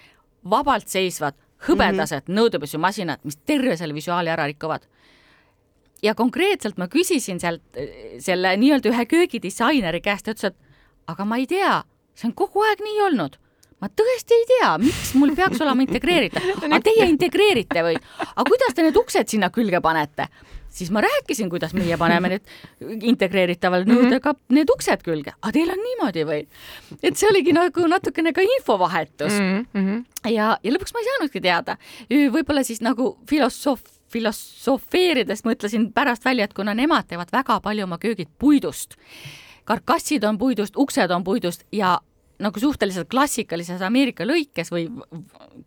vabalt 0.48 0.88
seisvad 0.88 1.36
hõbedased 1.68 2.24
mm 2.24 2.32
-hmm. 2.32 2.38
nõudepesumasinad, 2.38 3.20
mis 3.24 3.36
terve 3.44 3.76
selle 3.76 3.94
visuaali 3.94 4.30
ära 4.30 4.46
rikuvad. 4.46 4.86
ja 6.02 6.14
konkreetselt 6.14 6.78
ma 6.78 6.88
küsisin 6.88 7.40
sealt 7.40 7.62
eh, 7.76 8.16
selle 8.18 8.56
nii-öelda 8.56 8.88
ühe 8.88 9.06
köögidisaineri 9.06 10.00
käest, 10.00 10.24
ta 10.24 10.32
ütles, 10.32 10.44
et 10.44 10.56
aga 11.06 11.24
ma 11.24 11.38
ei 11.40 11.46
tea, 11.46 11.80
see 12.14 12.28
on 12.28 12.36
kogu 12.36 12.62
aeg 12.66 12.84
nii 12.84 13.00
olnud 13.08 13.38
ma 13.80 13.88
tõesti 13.88 14.36
ei 14.36 14.46
tea, 14.48 14.70
miks 14.82 15.14
mul 15.16 15.32
peaks 15.36 15.60
olema 15.64 15.84
integreeritav. 15.86 16.44
aga 16.66 16.80
teie 16.84 17.08
integreerite 17.08 17.84
või? 17.86 17.98
aga 18.28 18.46
kuidas 18.48 18.76
te 18.76 18.84
need 18.84 18.98
uksed 19.00 19.32
sinna 19.32 19.50
külge 19.54 19.80
panete? 19.84 20.28
siis 20.70 20.90
ma 20.94 21.02
rääkisin, 21.02 21.48
kuidas 21.50 21.72
meie 21.74 21.96
paneme 21.98 22.28
need 22.30 23.02
integreeritavale 23.10 23.88
nõudega 23.88 24.36
need 24.54 24.70
uksed 24.70 25.02
külge. 25.06 25.34
aga 25.40 25.52
teil 25.56 25.72
on 25.72 25.80
niimoodi 25.82 26.26
või? 26.28 26.44
et 27.02 27.16
see 27.18 27.28
oligi 27.30 27.54
nagu 27.56 27.86
natukene 27.90 28.34
ka 28.36 28.44
infovahetus 28.44 29.32
mm. 29.34 29.64
-hmm. 29.74 30.04
ja, 30.30 30.52
ja 30.62 30.74
lõpuks 30.76 30.94
ma 30.94 31.02
ei 31.02 31.08
saanudki 31.10 31.42
teada. 31.42 31.76
võib-olla 32.10 32.64
siis 32.64 32.84
nagu 32.84 33.16
filosoof, 33.28 33.82
filosofeerides 34.12 35.44
mõtlesin 35.46 35.90
pärast 35.94 36.24
välja, 36.24 36.44
et 36.44 36.54
kuna 36.54 36.74
nemad 36.74 37.08
teevad 37.08 37.32
väga 37.32 37.60
palju 37.60 37.86
oma 37.86 37.98
köögid 37.98 38.28
puidust, 38.38 38.98
karkassid 39.64 40.24
on 40.24 40.38
puidust, 40.38 40.76
uksed 40.76 41.10
on 41.10 41.24
puidust 41.24 41.64
ja 41.72 41.98
nagu 42.40 42.60
suhteliselt 42.60 43.10
klassikalises 43.10 43.82
Ameerika 43.82 44.24
lõikes 44.24 44.72
või 44.72 44.88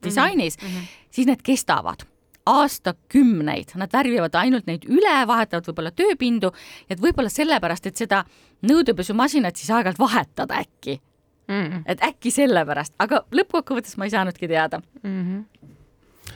disainis 0.04 0.58
mm, 0.58 0.68
-hmm. 0.68 0.89
siis 1.12 1.28
need 1.30 1.41
kestavad 1.46 2.08
aastakümneid, 2.46 3.72
nad 3.80 3.94
värvivad 3.94 4.36
ainult 4.36 4.68
neid 4.68 4.84
üle, 4.91 5.14
vahetavad 5.28 5.68
võib-olla 5.70 5.91
tööpindu, 5.96 6.52
et 6.91 7.00
võib-olla 7.00 7.32
sellepärast, 7.32 7.88
et 7.88 8.02
seda 8.04 8.24
nõudepesumasinat 8.68 9.56
siis 9.56 9.72
aeg-ajalt 9.72 10.00
vahetada 10.00 10.60
äkki, 10.64 11.00
Mm 11.48 11.84
et 11.86 12.04
äkki 12.04 12.32
sellepärast, 12.32 12.94
aga 13.04 13.26
lõppkokkuvõttes 13.32 13.98
ma 13.98 14.06
ei 14.06 14.12
saanudki 14.12 14.48
teada. 14.48 14.82
-hmm. 15.04 15.44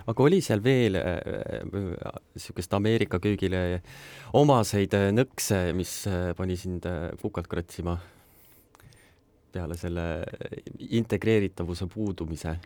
Aga 0.07 0.23
oli 0.23 0.39
seal 0.43 0.61
veel 0.63 0.97
niisugust 2.33 2.73
Ameerika 2.73 3.19
köögile 3.19 3.81
omaseid 4.37 4.93
äh, 4.95 5.09
nõkse, 5.15 5.71
mis 5.77 5.99
äh, 6.09 6.31
pani 6.37 6.57
sind 6.59 6.87
äh, 6.87 7.09
kukalt 7.21 7.49
kratsima 7.51 7.97
peale 9.51 9.77
selle 9.79 10.07
integreeritavuse 10.99 11.87
puudumise? 11.91 12.57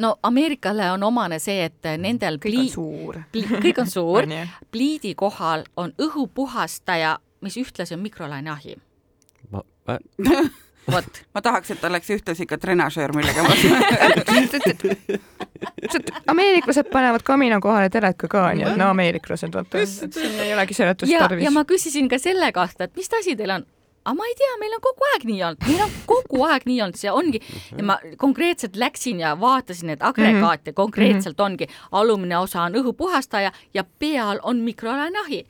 no 0.00 0.14
Ameerikale 0.22 0.90
on 0.94 1.02
omane 1.02 1.38
see, 1.42 1.66
et 1.68 1.90
nendel 2.00 2.38
kõik 2.42 2.60
on 2.60 2.70
suur. 2.72 3.18
kõik 3.34 3.82
on 3.82 3.90
suur 3.90 4.28
pliidi 4.72 5.14
kohal 5.18 5.66
on 5.76 5.92
õhupuhastaja, 5.98 7.18
mis 7.44 7.58
ühtlasi 7.60 7.94
on 7.94 8.02
mikrolaineahi. 8.06 8.78
ma, 9.50 9.62
ma, 9.86 9.98
vot, 10.92 11.20
ma 11.34 11.40
tahaks, 11.44 11.70
et 11.74 11.84
oleks 11.84 12.10
ühtlasi 12.14 12.46
ka 12.48 12.58
trenažöör, 12.60 13.12
millega 13.16 13.44
ma 13.44 13.50
ameeriklased 16.34 16.86
panevad 16.92 17.22
kamina 17.26 17.60
kohale 17.64 17.88
teleka 17.92 18.26
ka, 18.30 18.40
nii 18.56 18.64
et 18.68 18.78
no 18.80 18.86
ameeriklased, 18.92 19.52
vaata, 19.54 19.74
siin 19.88 20.38
ei 20.44 20.54
olegi 20.54 20.74
seletust 20.78 21.12
ja, 21.12 21.18
tarvis. 21.26 21.44
ja. 21.44 21.50
ma 21.54 21.62
küsisin 21.68 22.06
ka 22.10 22.16
selle 22.22 22.48
kohta, 22.56 22.80
et 22.88 22.94
mis 22.98 23.08
asi 23.20 23.32
teil 23.38 23.52
on? 23.58 23.64
Aga 24.08 24.16
ma 24.16 24.24
ei 24.24 24.36
tea, 24.38 24.54
meil 24.56 24.72
on 24.72 24.80
kogu 24.80 25.04
aeg 25.10 25.24
nii 25.28 25.40
olnud, 25.44 25.64
meil 25.68 25.80
on 25.84 25.90
kogu 26.08 26.38
aeg 26.46 26.62
nii 26.64 26.78
olnud, 26.84 26.96
see 26.96 27.10
ongi 27.12 27.40
ja 27.76 27.84
ma 27.84 27.98
konkreetselt 28.16 28.78
läksin 28.80 29.20
ja 29.20 29.34
vaatasin 29.40 29.90
neid 29.92 30.02
agregaate, 30.06 30.72
konkreetselt 30.72 31.40
ongi. 31.44 31.68
Alumine 31.92 32.38
osa 32.38 32.62
on 32.64 32.78
õhupuhastaja 32.80 33.52
ja 33.74 33.84
peal 33.84 34.40
on 34.48 34.62
mikrolaineahi 34.64 35.42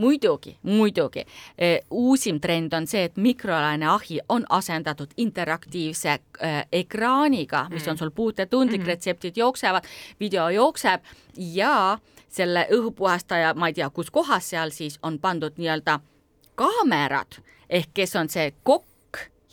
muidugi, 0.00 0.56
muidugi. 0.62 1.24
Eh, 1.58 1.80
uusim 1.90 2.40
trend 2.40 2.72
on 2.72 2.86
see, 2.86 3.04
et 3.04 3.16
mikrolaineahi 3.16 4.20
on 4.28 4.46
asendatud 4.48 5.12
interaktiivse 5.16 6.10
eh, 6.10 6.64
ekraaniga, 6.72 7.66
mis 7.70 7.88
on 7.88 7.98
sul 7.98 8.10
puutetundlik, 8.10 8.86
retseptid 8.86 9.36
jooksevad, 9.36 9.86
video 10.20 10.48
jookseb 10.48 11.04
ja 11.36 11.98
selle 12.28 12.66
õhupuhastaja, 12.72 13.54
ma 13.54 13.68
ei 13.70 13.76
tea, 13.76 13.90
kus 13.90 14.10
kohas 14.10 14.50
seal 14.50 14.72
siis 14.74 14.98
on 15.02 15.18
pandud 15.18 15.58
nii-öelda 15.58 16.00
kaamerad 16.60 17.40
ehk 17.70 17.94
kes 17.94 18.16
on 18.18 18.28
see 18.28 18.50
kokk 18.62 18.89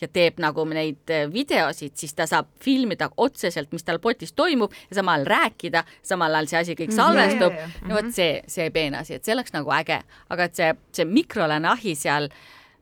ja 0.02 0.08
teeb 0.08 0.38
nagu 0.40 0.66
neid 0.66 1.10
eh, 1.10 1.26
videosid, 1.34 1.96
siis 1.98 2.14
ta 2.14 2.28
saab 2.30 2.48
filmida 2.62 3.10
otseselt, 3.18 3.72
mis 3.74 3.84
tal 3.84 3.98
potis 4.00 4.34
toimub 4.38 4.74
ja 4.90 4.96
samal 5.00 5.20
ajal 5.22 5.26
rääkida, 5.32 5.84
samal 6.04 6.36
ajal 6.36 6.48
see 6.48 6.60
asi 6.60 6.76
kõik 6.76 6.94
salvestub 6.96 7.54
jaa, 7.54 7.66
jaa. 7.68 7.88
no 7.88 7.96
vot 7.96 8.12
see, 8.14 8.44
see 8.48 8.70
peene 8.72 8.98
asi, 9.02 9.14
et 9.18 9.26
see 9.26 9.34
oleks 9.34 9.54
nagu 9.54 9.72
äge, 9.74 10.02
aga 10.30 10.44
et 10.50 10.56
see, 10.56 10.70
see 10.92 11.06
mikrolaineahi 11.06 11.96
seal, 11.96 12.30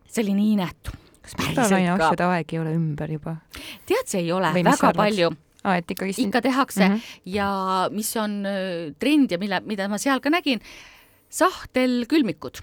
see 0.08 0.24
oli 0.26 0.34
nii 0.42 0.52
inetu. 0.58 0.92
kas 1.26 1.38
mikrolaine 1.40 1.90
asjade 1.96 2.24
aeg 2.30 2.54
ei 2.54 2.60
ole 2.60 2.76
ümber 2.78 3.12
juba? 3.12 3.38
tead, 3.86 4.06
see 4.08 4.20
ei 4.26 4.32
ole 4.32 4.52
Või 4.54 4.64
väga 4.68 4.88
arvad? 4.92 4.96
palju 5.06 5.32
aa, 5.66 5.78
et 5.80 5.90
ikkagist 5.96 6.20
ikka 6.20 6.42
tehakse 6.46 6.84
mm 6.86 6.92
Mhm. 6.92 7.00
-hmm. 7.00 7.22
ja 7.36 7.90
mis 7.92 8.12
on 8.18 8.46
öö, 8.46 8.92
trend 9.00 9.32
ja 9.32 9.38
mille, 9.42 9.60
mida 9.66 9.88
ma 9.90 9.98
seal 9.98 10.20
ka 10.20 10.30
nägin, 10.30 10.60
sahtelkülmikud. 11.30 12.62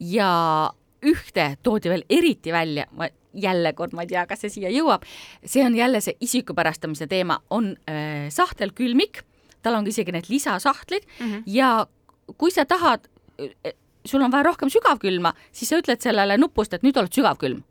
ja 0.00 0.70
ühte 1.06 1.46
toodi 1.62 1.92
veel 1.92 2.04
eriti 2.10 2.52
välja, 2.54 2.86
ma 2.96 3.08
jälle 3.36 3.72
kord, 3.76 3.92
ma 3.96 4.06
ei 4.06 4.10
tea, 4.10 4.24
kas 4.26 4.44
see 4.44 4.52
siia 4.54 4.70
jõuab, 4.72 5.04
see 5.44 5.64
on 5.66 5.76
jälle 5.76 6.00
see 6.04 6.16
isikupärastamise 6.24 7.08
teema, 7.10 7.38
on 7.50 7.74
äh, 7.90 8.26
sahtelkülmik, 8.32 9.22
tal 9.62 9.78
on 9.78 9.86
isegi 9.86 10.14
need 10.14 10.30
lisasahtlid. 10.30 11.06
Mm 11.20 11.32
-hmm. 11.32 11.42
ja 11.46 11.86
kui 12.36 12.50
sa 12.50 12.64
tahad, 12.64 13.08
sul 14.04 14.22
on 14.22 14.32
vaja 14.32 14.42
rohkem 14.42 14.70
sügavkülma, 14.70 15.34
siis 15.52 15.68
sa 15.68 15.78
ütled 15.80 16.00
sellele 16.02 16.38
nupust, 16.38 16.74
et 16.74 16.82
nüüd 16.82 16.96
oled 16.96 17.12
sügavkülm. 17.12 17.62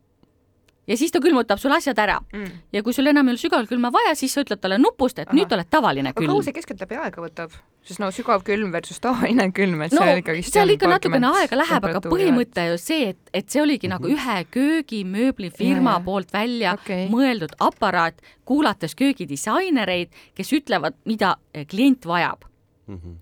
Ja 0.88 0.98
siis 0.98 1.12
ta 1.12 1.20
külmutab 1.24 1.60
sul 1.62 1.72
asjad 1.76 1.98
ära 2.00 2.20
mm.. 2.34 2.52
ja 2.74 2.84
kui 2.84 2.94
sul 2.94 3.08
enam 3.08 3.28
ei 3.28 3.34
ole 3.36 3.42
sügavkülma 3.42 3.92
vaja, 3.94 4.16
siis 4.16 4.34
sa 4.34 4.44
ütled 4.46 4.62
talle 4.62 4.78
nupust, 4.78 5.20
et 5.20 5.28
Ahah. 5.28 5.38
nüüd 5.40 5.54
oled 5.56 5.70
tavaline 5.72 6.12
aga 6.14 6.22
külm 6.22 6.34
kaua 6.36 6.44
see 6.46 6.54
keskeltläbi 6.54 7.00
aega 7.02 7.24
võtab? 7.24 7.56
sest 7.86 8.00
no 8.02 8.08
sügav 8.10 8.42
külm 8.46 8.72
versus 8.74 8.98
tavaline 9.02 9.52
külm, 9.54 9.82
et 9.86 9.94
no 9.94 10.02
seal 10.02 10.22
ikkagist 10.22 10.54
seal 10.54 10.70
ikka 10.74 10.90
natukene 10.90 11.30
aega 11.42 11.60
läheb, 11.60 11.84
aga 11.92 12.02
põhimõte 12.06 12.64
ju 12.72 12.78
see, 12.82 13.12
et, 13.14 13.20
et 13.34 13.50
see 13.50 13.62
oligi 13.62 13.90
nagu 13.92 14.08
Mhm. 14.10 14.16
ühe 14.16 14.46
köögimööblifirma 14.56 15.98
jaa. 15.98 16.04
poolt 16.06 16.34
välja 16.34 16.74
Okei. 16.74 17.08
mõeldud 17.14 17.54
aparaat, 17.60 18.22
kuulates 18.46 18.96
köögidisainereid, 18.96 20.10
kes 20.36 20.52
ütlevad, 20.54 20.98
mida 21.06 21.36
eh, 21.54 21.66
klient 21.66 22.06
vajab. 22.06 22.46
Mhm. 22.88 23.16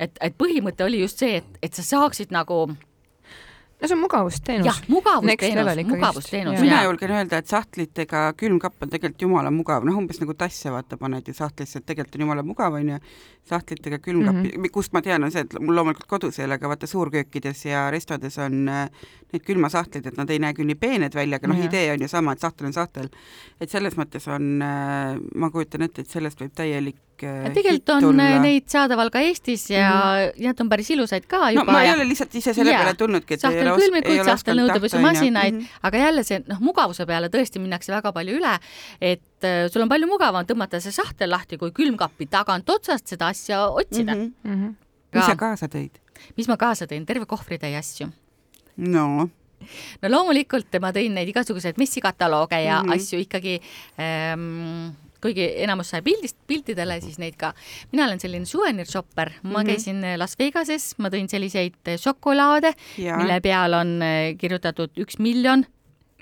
et, 0.00 0.16
et 0.20 0.36
põhimõte 0.38 0.84
oli 0.84 1.00
just 1.02 1.18
see, 1.18 1.36
et, 1.36 1.58
et 1.62 1.74
sa 1.76 1.82
saaksid 1.82 2.30
nagu 2.32 2.70
no 3.80 3.88
see 3.88 3.94
on 3.94 4.00
mugavusteenus. 4.00 4.66
jah, 4.66 4.80
mugavusteenus 4.88 5.86
mugavusteenus 5.88 6.60
mina 6.60 6.82
julgen 6.84 7.10
öelda, 7.10 7.40
et 7.40 7.50
sahtlitega 7.50 8.22
külmkapp 8.36 8.82
on 8.84 8.92
tegelikult 8.92 9.24
jumala 9.26 9.50
mugav, 9.54 9.84
noh 9.88 9.98
umbes 10.00 10.20
nagu 10.20 10.34
tasse 10.38 10.72
vaata 10.72 10.98
paned 11.00 11.28
ju 11.28 11.34
sahtlisse, 11.36 11.80
et 11.80 11.86
tegelikult 11.88 12.18
on 12.18 12.26
jumala 12.26 12.44
mugav 12.46 12.76
onju. 12.80 12.98
sahtlitega 13.50 13.98
külmkappi 13.98 14.38
mm, 14.38 14.62
-hmm. 14.64 14.70
kust 14.72 14.92
ma 14.92 15.02
tean, 15.02 15.24
on 15.24 15.32
see, 15.32 15.40
et 15.40 15.58
mul 15.60 15.74
loomulikult 15.74 16.06
kodus 16.06 16.38
ei 16.38 16.44
ole, 16.44 16.54
aga 16.54 16.68
vaata 16.68 16.86
suurköökides 16.86 17.64
ja 17.64 17.90
restodes 17.90 18.38
on 18.38 18.68
äh, 18.68 18.90
need 19.32 19.44
külmasahtlid, 19.46 20.06
et 20.06 20.16
nad 20.16 20.30
ei 20.30 20.38
näe 20.38 20.54
küll 20.54 20.66
nii 20.66 20.78
peened 20.78 21.14
välja, 21.14 21.36
aga 21.36 21.48
noh 21.48 21.58
Jah., 21.58 21.66
idee 21.66 21.92
on 21.92 22.02
ju 22.02 22.08
sama, 22.08 22.32
et 22.32 22.40
sahtel 22.40 22.66
on 22.66 22.72
sahtel. 22.72 23.08
et 23.60 23.70
selles 23.70 23.96
mõttes 23.96 24.28
on, 24.28 24.62
ma 25.34 25.50
kujutan 25.50 25.82
ette, 25.82 26.02
et 26.02 26.08
sellest 26.08 26.40
võib 26.40 26.52
täielik 26.54 26.96
äh, 26.96 27.09
tegelikult 27.20 27.74
hitt 27.74 27.92
on 27.94 28.06
tulla. 28.06 28.26
äh, 28.26 28.40
neid 28.42 28.66
saadaval 28.70 29.10
ka 29.12 29.22
Eestis 29.24 29.68
ja 29.70 29.90
mm 29.90 30.30
-hmm. 30.30 30.44
need 30.46 30.60
on 30.60 30.68
päris 30.68 30.90
ilusaid 30.90 31.26
ka 31.26 31.40
no 31.46 31.50
juba 31.60 31.72
ma 31.72 31.82
ei 31.82 31.88
ja 31.88 31.94
ole 31.94 32.08
lihtsalt 32.08 32.34
ise 32.34 32.54
selle 32.54 32.72
Jaa. 32.72 32.82
peale 32.82 32.94
tulnudki, 32.94 33.34
ole 33.34 33.72
osanud 33.72 34.04
tahta, 34.04 34.30
sahtelnõudepesumasinaid 34.30 35.54
onju. 35.54 35.62
Mhm., 35.62 35.80
aga 35.82 35.98
jälle 35.98 36.24
see 36.24 36.42
noh, 36.46 36.60
mugavuse 36.60 37.06
peale 37.06 37.28
tõesti 37.28 37.58
minnakse 37.58 37.92
väga 37.92 38.12
palju 38.12 38.36
üle, 38.38 38.54
et 39.00 39.44
äh, 39.44 39.68
sul 39.72 39.82
on 39.82 39.88
palju 39.88 40.06
mugavam 40.06 40.46
tõmmata 40.46 40.80
see 40.80 40.92
sahtel 40.92 41.30
lahti, 41.30 41.58
kui 41.58 41.70
külmkappi 41.70 42.26
tagant 42.26 42.70
otsast 42.70 43.06
seda 43.06 43.28
asja 43.28 43.66
otsida 43.68 44.14
mm. 44.14 44.32
Mhm. 44.44 44.54
-hmm. 44.54 44.74
mis 45.14 45.24
sa 45.24 45.32
-hmm. 45.32 45.36
kaasa 45.36 45.66
tõid? 45.66 46.00
mis 46.36 46.48
ma 46.48 46.56
kaasa 46.56 46.86
tõin, 46.86 47.06
terve 47.06 47.26
kohvritäie 47.26 47.76
asju. 47.76 48.08
no 48.76 49.28
no 50.02 50.08
loomulikult 50.08 50.80
ma 50.82 50.92
tõin 50.96 51.14
neid 51.16 51.28
igasuguseid 51.32 51.78
messikatalooge 51.80 52.62
ja 52.64 52.80
mm. 52.80 52.88
-hmm. 52.88 52.94
asju 52.94 53.20
ikkagi 53.26 53.60
ähm, 54.00 54.92
kuigi 55.22 55.46
enamus 55.64 55.92
sai 55.94 56.02
pildist, 56.06 56.38
piltidele, 56.46 57.00
siis 57.00 57.18
neid 57.22 57.36
ka. 57.40 57.52
mina 57.92 58.06
olen 58.06 58.20
selline 58.20 58.46
suveniirshopper, 58.46 59.32
ma 59.42 59.48
mm 59.48 59.56
-hmm. 59.56 59.66
käisin 59.66 60.18
Las 60.18 60.38
Vegases, 60.38 60.94
ma 60.98 61.08
tõin 61.08 61.28
selliseid 61.28 61.96
šokolaade, 61.96 62.72
mille 62.98 63.40
peal 63.40 63.74
on 63.74 64.00
kirjutatud 64.38 64.90
üks 64.98 65.18
miljon 65.18 65.66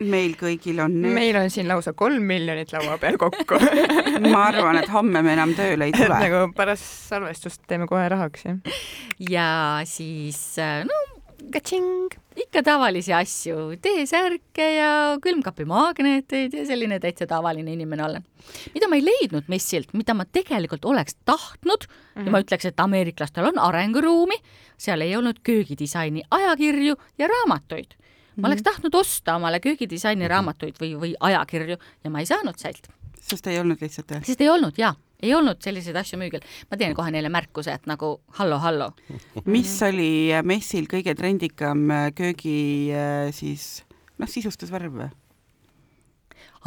meil 0.01 0.35
kõigil 0.39 0.79
on 0.83 0.95
need. 1.03 1.15
meil 1.15 1.37
on 1.41 1.51
siin 1.51 1.69
lausa 1.69 1.93
kolm 1.93 2.23
miljonit 2.23 2.73
laua 2.73 2.99
peal 3.03 3.19
kokku 3.19 3.59
ma 4.33 4.45
arvan, 4.49 4.79
et 4.83 4.91
homme 4.93 5.23
me 5.23 5.35
enam 5.35 5.55
tööle 5.59 5.89
ei 5.91 5.93
tule 5.93 6.21
nagu 6.25 6.53
pärast 6.57 6.87
salvestust 7.11 7.65
teeme 7.67 7.89
kohe 7.91 8.09
rahaks, 8.09 8.47
jah. 8.47 8.81
ja 9.19 9.49
siis 9.89 10.57
no 10.87 11.05
Kaching. 11.53 12.11
Ikka 12.43 12.63
tavalisi 12.67 13.13
asju, 13.15 13.77
T-särke 13.83 14.67
ja 14.77 14.91
külmkapimagneteid 15.23 16.55
ja 16.55 16.65
selline 16.69 16.99
täitsa 17.03 17.27
tavaline 17.31 17.73
inimene 17.75 18.05
olen. 18.05 18.27
mida 18.75 18.89
ma 18.89 18.97
ei 18.97 19.05
leidnud 19.05 19.49
messilt, 19.49 19.93
mida 19.93 20.15
ma 20.15 20.25
tegelikult 20.25 20.85
oleks 20.85 21.17
tahtnud 21.25 21.87
mm 21.89 21.95
-hmm. 21.95 22.27
ja 22.27 22.31
ma 22.31 22.39
mhm. 22.39 22.47
ütleks, 22.47 22.69
et 22.69 22.81
ameeriklastel 22.81 23.45
on 23.45 23.59
arenguruumi, 23.59 24.37
seal 24.79 25.01
ei 25.01 25.17
olnud 25.17 25.41
köögidisaini 25.43 26.23
ajakirju 26.31 26.97
ja 27.19 27.29
raamatuid. 27.29 27.95
ma 28.37 28.49
oleks 28.49 28.63
mhm. 28.63 28.71
tahtnud 28.71 28.95
osta 28.95 29.37
omale 29.37 29.61
köögidisaini 29.61 30.25
mhm. 30.25 30.31
raamatuid 30.31 30.75
või, 30.81 30.95
või 31.01 31.15
ajakirju 31.21 31.77
ja 32.05 32.11
ma 32.11 32.21
ei 32.21 32.27
saanud 32.27 32.57
sealt. 32.57 32.89
sest 33.21 33.47
ei 33.47 33.59
olnud 33.59 33.79
lihtsalt 33.81 34.11
jah? 34.11 34.25
sest 34.25 34.41
ei 34.41 34.49
olnud 34.49 34.75
jaa 34.79 34.95
ei 35.23 35.35
olnud 35.35 35.63
selliseid 35.63 35.97
asju 35.99 36.19
müügil. 36.21 36.45
ma 36.71 36.79
teen 36.79 36.95
kohe 36.95 37.11
neile 37.15 37.31
märkuse, 37.33 37.75
et 37.75 37.87
nagu 37.91 38.19
hallo, 38.39 38.59
hallo. 38.63 38.93
mis 39.57 39.75
oli 39.83 40.31
messil 40.47 40.89
kõige 40.91 41.15
trendikam 41.19 41.89
äh, 41.91 42.11
köögi 42.17 42.59
äh, 42.95 43.29
siis 43.35 43.85
noh, 44.19 44.31
sisustusvärv 44.31 45.01
või? 45.03 45.11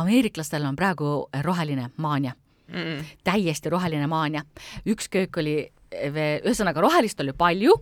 ameeriklastel 0.02 0.66
on 0.66 0.76
praegu 0.80 1.28
roheline 1.44 1.92
maania 2.02 2.34
mm.. 2.72 3.14
täiesti 3.28 3.70
roheline 3.70 4.08
maania. 4.08 4.44
üks 4.88 5.12
köök 5.12 5.42
oli 5.44 5.60
ühesõnaga 5.92 6.80
rohelist 6.80 7.20
oli 7.20 7.34
palju 7.36 7.74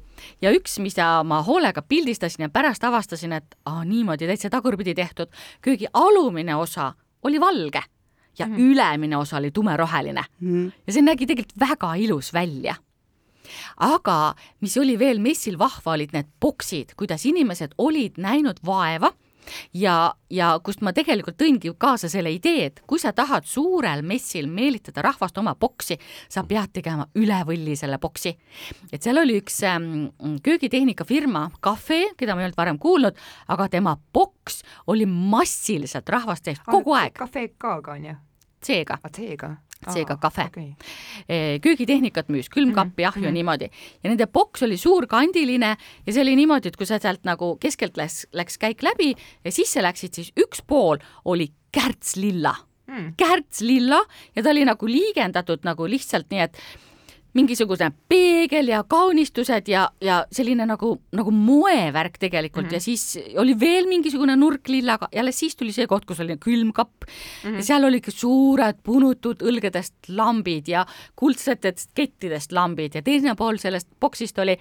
ja 0.42 0.50
üks, 0.56 0.80
mida 0.82 1.20
ma 1.24 1.44
hoolega 1.46 1.84
pildistasin 1.86 2.48
ja 2.48 2.50
pärast 2.50 2.84
avastasin, 2.84 3.36
et 3.38 3.56
aa, 3.70 3.84
niimoodi 3.86 4.26
täitsa 4.26 4.50
tagurpidi 4.50 4.96
tehtud, 4.98 5.30
köögi 5.62 5.86
alumine 5.94 6.56
osa 6.58 6.94
oli 7.24 7.42
valge 7.42 7.84
ja 8.40 8.48
mm 8.48 8.56
-hmm. 8.56 8.72
ülemine 8.72 9.18
osa 9.18 9.38
oli 9.38 9.52
tumeroheline 9.52 10.24
mm. 10.40 10.68
-hmm. 10.68 10.72
ja 10.88 10.94
see 10.94 11.02
nägi 11.02 11.26
tegelikult 11.26 11.60
väga 11.60 11.96
ilus 11.96 12.34
välja. 12.34 12.76
aga 13.78 14.36
mis 14.62 14.78
oli 14.78 15.00
veel 15.00 15.20
messil 15.20 15.58
vahva, 15.60 15.92
olid 15.92 16.10
need 16.14 16.28
boksid, 16.42 16.94
kuidas 16.96 17.26
inimesed 17.26 17.74
olid 17.78 18.14
näinud 18.18 18.58
vaeva 18.66 19.14
ja, 19.74 19.96
ja 20.30 20.52
kust 20.64 20.84
ma 20.86 20.94
tegelikult 20.96 21.38
tõingi 21.40 21.72
kaasa 21.78 22.10
selle 22.12 22.32
idee, 22.34 22.70
et 22.70 22.82
kui 22.88 23.02
sa 23.02 23.12
tahad 23.16 23.48
suurel 23.50 24.04
messil 24.08 24.50
meelitada 24.52 25.04
rahvast 25.06 25.38
oma 25.42 25.56
boksi, 25.60 26.00
sa 26.30 26.44
pead 26.48 26.74
tegema 26.80 27.08
üle 27.20 27.42
võlli 27.48 27.76
selle 27.80 28.00
boksi. 28.02 28.36
et 28.92 29.04
seal 29.04 29.22
oli 29.22 29.40
üks 29.42 29.62
ähm, 29.68 30.10
köögitehnikafirma, 30.44 31.50
Cafe, 31.64 32.14
keda 32.18 32.36
ma 32.36 32.44
ei 32.44 32.50
olnud 32.50 32.60
varem 32.60 32.80
kuulnud, 32.80 33.20
aga 33.48 33.70
tema 33.70 33.98
boks 34.14 34.64
oli 34.88 35.06
massiliselt 35.10 36.10
rahvast 36.10 36.46
sees 36.46 36.64
kogu 36.66 36.96
aeg. 36.98 37.16
Cafe 37.18 37.50
K-ga 37.58 37.96
on 37.98 38.10
ju? 38.12 38.18
C-ga. 38.66 39.00
C-ga 39.16 39.56
seega 39.88 40.18
kafe 40.20 40.46
okay.. 40.50 41.60
köögitehnikat 41.64 42.30
müüs, 42.34 42.50
külmkappi, 42.52 43.06
ahju 43.08 43.22
mm 43.22 43.28
-hmm. 43.30 43.38
niimoodi 43.38 43.70
ja 44.04 44.10
nende 44.10 44.28
boks 44.28 44.64
oli 44.68 44.78
suurkandiline 44.78 45.70
ja 46.06 46.14
see 46.14 46.22
oli 46.22 46.36
niimoodi, 46.36 46.68
et 46.68 46.78
kui 46.78 46.86
sa 46.86 47.00
sealt 47.00 47.24
nagu 47.24 47.56
keskelt 47.62 47.98
läks, 47.98 48.26
läks 48.34 48.58
käik 48.58 48.84
läbi 48.84 49.14
ja 49.44 49.52
sisse 49.52 49.82
läksid, 49.82 50.14
siis 50.14 50.34
üks 50.36 50.62
pool 50.68 50.98
oli 51.26 51.52
kärtslilla 51.72 52.56
mm., 52.88 53.14
kärtslilla 53.18 54.04
ja 54.36 54.44
ta 54.44 54.50
oli 54.50 54.66
nagu 54.66 54.88
liigendatud 54.88 55.64
nagu 55.64 55.88
lihtsalt 55.88 56.28
nii, 56.30 56.40
et 56.40 56.58
mingisugune 57.40 57.90
peegel 58.12 58.72
ja 58.74 58.82
kaunistused 58.88 59.70
ja, 59.72 59.88
ja 60.04 60.20
selline 60.34 60.68
nagu, 60.70 60.94
nagu 61.16 61.32
moevärk 61.32 62.20
tegelikult 62.20 62.68
mm 62.68 62.70
-hmm. 62.70 62.74
ja 62.74 62.80
siis 62.80 63.38
oli 63.38 63.56
veel 63.60 63.88
mingisugune 63.88 64.36
nurk 64.36 64.68
lillaga 64.68 65.08
ja 65.14 65.22
alles 65.22 65.40
siis 65.40 65.56
tuli 65.56 65.72
see 65.72 65.88
koht, 65.88 66.06
kus 66.06 66.20
oli 66.20 66.38
külmkapp 66.38 67.06
mm 67.06 67.50
-hmm. 67.50 67.56
ja 67.56 67.64
seal 67.64 67.84
olid 67.84 68.12
suured 68.12 68.84
punutud 68.84 69.42
õlgedest 69.42 70.10
lambid 70.10 70.68
ja 70.68 70.86
kuldsetest 71.16 71.92
kettidest 71.96 72.52
lambid 72.52 72.96
ja 72.96 73.02
teine 73.02 73.36
pool 73.36 73.58
sellest 73.58 73.88
boksist 74.00 74.40
oli 74.40 74.58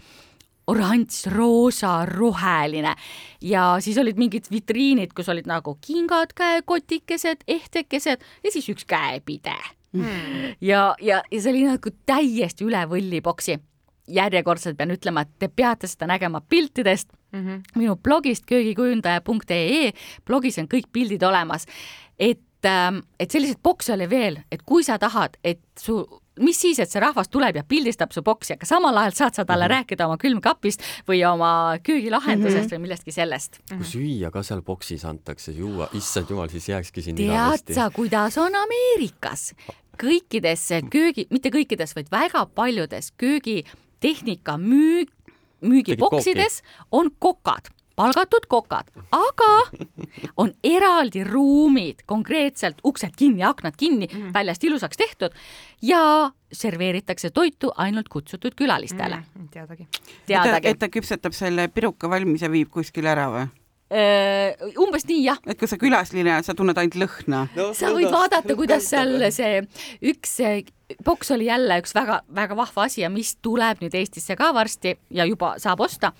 oranž, 0.68 1.26
roosa, 1.32 2.06
roheline 2.06 2.94
ja 3.40 3.76
siis 3.80 3.98
olid 3.98 4.16
mingid 4.20 4.50
vitriinid, 4.50 5.14
kus 5.16 5.28
olid 5.28 5.48
nagu 5.48 5.78
kingad, 5.86 6.34
käekotikesed, 6.36 7.44
ehtekesed 7.48 8.24
ja 8.44 8.52
siis 8.52 8.68
üks 8.68 8.84
käepide 8.88 9.56
hmm.. 9.92 10.54
ja, 10.60 10.94
ja, 11.00 11.22
ja 11.30 11.40
see 11.42 11.52
oli 11.52 11.64
nagu 11.68 11.92
täiesti 12.06 12.66
üle 12.66 12.84
võlli 12.90 13.22
boksi. 13.24 13.58
järjekordselt 14.08 14.76
pean 14.76 14.90
ütlema, 14.90 15.20
et 15.20 15.32
te 15.38 15.50
peate 15.52 15.86
seda 15.86 16.06
nägema 16.08 16.40
piltidest 16.40 17.10
mm 17.32 17.40
-hmm. 17.46 17.62
minu 17.76 17.96
blogist 17.96 18.46
köögikujundaja.ee, 18.46 19.92
blogis 20.24 20.58
on 20.58 20.68
kõik 20.68 20.86
pildid 20.92 21.22
olemas, 21.22 21.66
et 22.18 22.64
ähm, 22.64 23.02
et 23.20 23.30
selliseid 23.30 23.58
bokse 23.62 23.92
oli 23.92 24.10
veel, 24.10 24.38
et 24.52 24.62
kui 24.62 24.84
sa 24.84 24.98
tahad, 24.98 25.36
et 25.44 25.60
su 25.78 26.06
mis 26.40 26.60
siis, 26.60 26.78
et 26.82 26.90
see 26.90 27.02
rahvas 27.02 27.30
tuleb 27.32 27.56
ja 27.60 27.64
pildistab 27.68 28.12
su 28.14 28.22
boksi, 28.26 28.56
aga 28.56 28.68
samal 28.68 28.96
ajal 29.02 29.16
saad 29.16 29.38
sa 29.38 29.44
talle 29.44 29.66
mm 29.66 29.70
-hmm. 29.70 29.76
rääkida 29.76 30.06
oma 30.06 30.16
külmkapist 30.16 30.82
või 31.08 31.24
oma 31.28 31.78
köögilahendusest 31.82 32.58
mm 32.58 32.64
-hmm. 32.64 32.74
või 32.74 32.82
millestki 32.82 33.12
sellest 33.12 33.58
mm. 33.58 33.64
-hmm. 33.64 33.76
kui 33.76 33.86
süüa 33.86 34.30
ka 34.30 34.42
seal 34.42 34.62
boksis 34.62 35.04
antakse, 35.04 35.52
juua, 35.52 35.88
issand 35.92 36.30
jumal, 36.30 36.48
siis 36.48 36.68
jääkski 36.68 37.02
siin 37.02 37.16
tead 37.16 37.74
sa, 37.74 37.90
kuidas 37.90 38.38
on 38.38 38.54
Ameerikas? 38.54 39.54
kõikides 39.98 40.68
köögi, 40.90 41.26
mitte 41.30 41.50
kõikides, 41.50 41.94
vaid 41.96 42.10
väga 42.10 42.46
paljudes 42.46 43.12
köögitehnika 43.16 44.58
müük, 44.58 45.10
müügiboksides 45.60 46.62
on 46.92 47.10
kokad 47.18 47.72
palgatud 47.98 48.46
kokad, 48.48 48.90
aga 49.12 49.52
on 50.42 50.52
eraldi 50.64 51.24
ruumid, 51.26 52.04
konkreetselt 52.06 52.82
uksed 52.86 53.16
kinni, 53.18 53.42
aknad 53.44 53.76
kinni 53.76 54.06
mm, 54.06 54.18
-hmm. 54.18 54.34
väljast 54.34 54.64
ilusaks 54.64 54.96
tehtud 54.96 55.34
ja 55.82 56.30
serveeritakse 56.52 57.30
toitu 57.30 57.72
ainult 57.76 58.08
kutsutud 58.08 58.54
külalistele 58.56 59.16
mm. 59.16 59.22
-hmm. 59.22 59.48
teadagi. 59.50 59.88
teadagi. 60.26 60.68
et 60.68 60.78
ta 60.78 60.88
küpsetab 60.88 61.32
selle 61.32 61.68
piruka 61.68 62.10
valmis 62.10 62.42
ja 62.42 62.50
viib 62.50 62.70
kuskile 62.70 63.10
ära 63.10 63.30
või? 63.34 63.48
umbes 64.76 65.06
nii 65.08 65.22
jah. 65.24 65.38
et 65.46 65.58
kui 65.58 65.68
sa 65.68 65.78
külasline 65.80 66.34
oled, 66.34 66.44
sa 66.44 66.54
tunned 66.54 66.76
ainult 66.76 66.98
lõhna 67.00 67.46
no,. 67.56 67.70
sa 67.74 67.88
võid 67.96 68.10
vaadata, 68.12 68.56
kuidas 68.56 68.90
seal 68.90 69.30
see 69.32 69.62
üks 70.04 70.34
boks 71.04 71.32
oli 71.32 71.48
jälle 71.48 71.78
üks 71.80 71.94
väga-väga 71.96 72.56
vahva 72.56 72.84
asi 72.84 73.00
ja 73.00 73.08
mis 73.12 73.36
tuleb 73.42 73.80
nüüd 73.80 73.96
Eestisse 73.96 74.36
ka 74.36 74.52
varsti 74.54 74.98
ja 75.10 75.24
juba 75.24 75.54
saab 75.58 75.80
osta. 75.80 76.12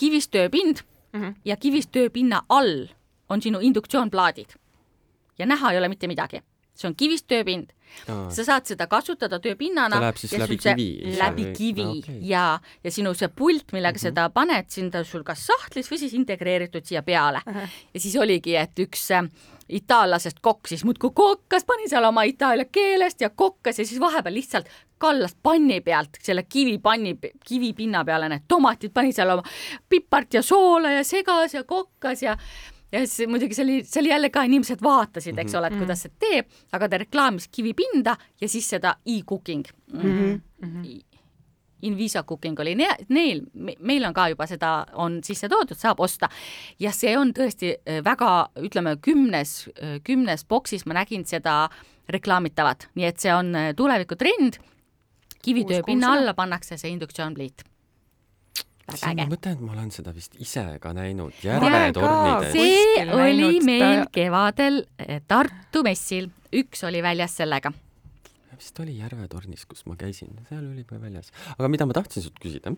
kivist 0.00 0.30
tööpind 0.32 0.80
mm 1.12 1.20
-hmm. 1.20 1.34
ja 1.44 1.56
kivist 1.56 1.90
tööpinna 1.92 2.42
all 2.48 2.86
on 3.28 3.42
sinu 3.42 3.58
induktsioonplaadid 3.60 4.56
ja 5.38 5.46
näha 5.46 5.72
ei 5.72 5.78
ole 5.78 5.88
mitte 5.88 6.08
midagi. 6.08 6.42
see 6.80 6.88
on 6.88 6.94
kivist 6.96 7.26
tööpind. 7.28 7.72
sa 8.30 8.44
saad 8.44 8.64
seda 8.66 8.86
kasutada 8.86 9.40
tööpinnana. 9.40 9.96
see 9.96 10.00
läheb 10.00 10.16
siis 10.16 10.32
läbi 10.32 10.56
kivi? 10.56 11.16
läbi 11.18 11.46
kivi 11.56 11.86
okay. 11.98 12.18
ja, 12.22 12.60
ja 12.84 12.90
sinu 12.90 13.14
see 13.14 13.28
pult, 13.28 13.72
millega 13.72 13.96
mm 13.96 13.96
-hmm. 13.96 14.02
seda 14.02 14.30
paned, 14.30 14.68
siin 14.68 14.90
ta 14.90 15.04
sul 15.04 15.22
kas 15.22 15.46
sahtlis 15.46 15.90
või 15.90 15.98
siis 15.98 16.14
integreeritud 16.14 16.84
siia 16.84 17.02
peale 17.02 17.42
uh. 17.46 17.54
-huh. 17.54 17.68
ja 17.94 18.00
siis 18.00 18.16
oligi, 18.16 18.56
et 18.56 18.78
üks 18.78 19.10
äh, 19.10 19.28
itaallasest 19.68 20.38
kokk 20.40 20.68
siis 20.68 20.84
muudkui 20.84 21.10
kokkas, 21.14 21.64
pani 21.64 21.88
seal 21.88 22.04
oma 22.04 22.22
itaalia 22.22 22.64
keelest 22.64 23.20
ja 23.20 23.30
kokkas 23.30 23.78
ja 23.78 23.86
siis 23.86 24.00
vahepeal 24.00 24.34
lihtsalt 24.34 24.68
kallas 25.00 25.36
panni 25.42 25.80
pealt 25.84 26.20
selle 26.22 26.44
kivipanni, 26.48 27.16
kivipinna 27.46 28.04
peale 28.04 28.28
need 28.32 28.44
tomatid, 28.48 28.92
pani 28.94 29.14
seal 29.16 29.32
oma 29.36 29.44
pipart 29.88 30.38
ja 30.38 30.42
soola 30.44 30.92
ja 30.98 31.04
segas 31.06 31.56
ja 31.56 31.64
kokkas 31.64 32.22
ja 32.22 32.36
ja 32.92 33.04
siis 33.06 33.28
muidugi 33.30 33.54
see 33.54 33.64
oli, 33.64 33.76
see 33.86 34.00
oli 34.02 34.10
jälle 34.10 34.30
ka, 34.34 34.42
inimesed 34.48 34.82
vaatasid, 34.82 35.38
eks 35.38 35.54
ole, 35.54 35.70
et 35.70 35.76
mhm. 35.76 35.84
kuidas 35.84 36.02
see 36.06 36.16
teeb, 36.18 36.50
aga 36.74 36.88
ta 36.90 36.98
reklaamis 36.98 37.46
kivipinda 37.52 38.16
ja 38.40 38.48
siis 38.48 38.66
seda 38.76 38.96
e-cooking 39.06 39.64
mm. 39.92 40.00
-hmm. 40.00 40.40
Mm 40.60 40.74
-hmm. 40.74 41.00
Invisa 41.82 42.22
Cooking 42.22 42.60
oli 42.60 42.74
ne 42.74 42.88
neil, 43.08 43.42
meil 43.78 44.04
on 44.04 44.14
ka 44.14 44.28
juba 44.28 44.46
seda, 44.46 44.70
on 45.00 45.20
sisse 45.24 45.48
toodud, 45.48 45.78
saab 45.78 46.00
osta 46.00 46.28
ja 46.80 46.92
see 46.92 47.16
on 47.18 47.32
tõesti 47.36 47.72
äh, 47.78 48.00
väga, 48.04 48.50
ütleme 48.60 48.96
kümnes, 49.02 49.70
äh, 49.80 50.00
kümnes 50.04 50.44
boksis 50.44 50.86
ma 50.86 50.94
nägin 51.00 51.24
seda 51.24 51.68
reklaamitavat, 52.10 52.90
nii 52.94 53.08
et 53.08 53.22
see 53.22 53.32
on 53.34 53.54
äh, 53.56 53.72
tulevikutrend. 53.76 54.60
Kivitöö 55.42 55.82
pinna 55.86 56.14
alla 56.14 56.34
pannakse 56.34 56.78
see 56.80 56.92
induktsioonpliit 56.92 57.64
väga 58.90 59.12
äge. 59.12 59.26
ma 59.26 59.34
mõtlen, 59.34 59.56
et 59.56 59.62
ma 59.64 59.76
olen 59.76 59.92
seda 59.94 60.14
vist 60.16 60.34
ise 60.42 60.64
ka 60.82 60.94
näinud. 60.96 61.36
Järvetornides. 61.44 62.52
see 62.54 63.06
oli 63.14 63.52
meil 63.66 64.04
kevadel 64.14 64.82
Tartu 65.30 65.84
messil, 65.86 66.30
üks 66.52 66.84
oli 66.88 67.02
väljas 67.04 67.36
sellega. 67.40 67.72
Vist 68.60 68.76
oli 68.82 68.98
Järvetornis, 68.98 69.62
kus 69.64 69.86
ma 69.88 69.94
käisin, 69.96 70.34
seal 70.50 70.66
oli 70.66 70.82
juba 70.82 70.98
väljas. 71.00 71.30
aga 71.56 71.70
mida 71.72 71.86
ma 71.88 71.96
tahtsin 71.96 72.26
sult 72.26 72.36
küsida, 72.42 72.74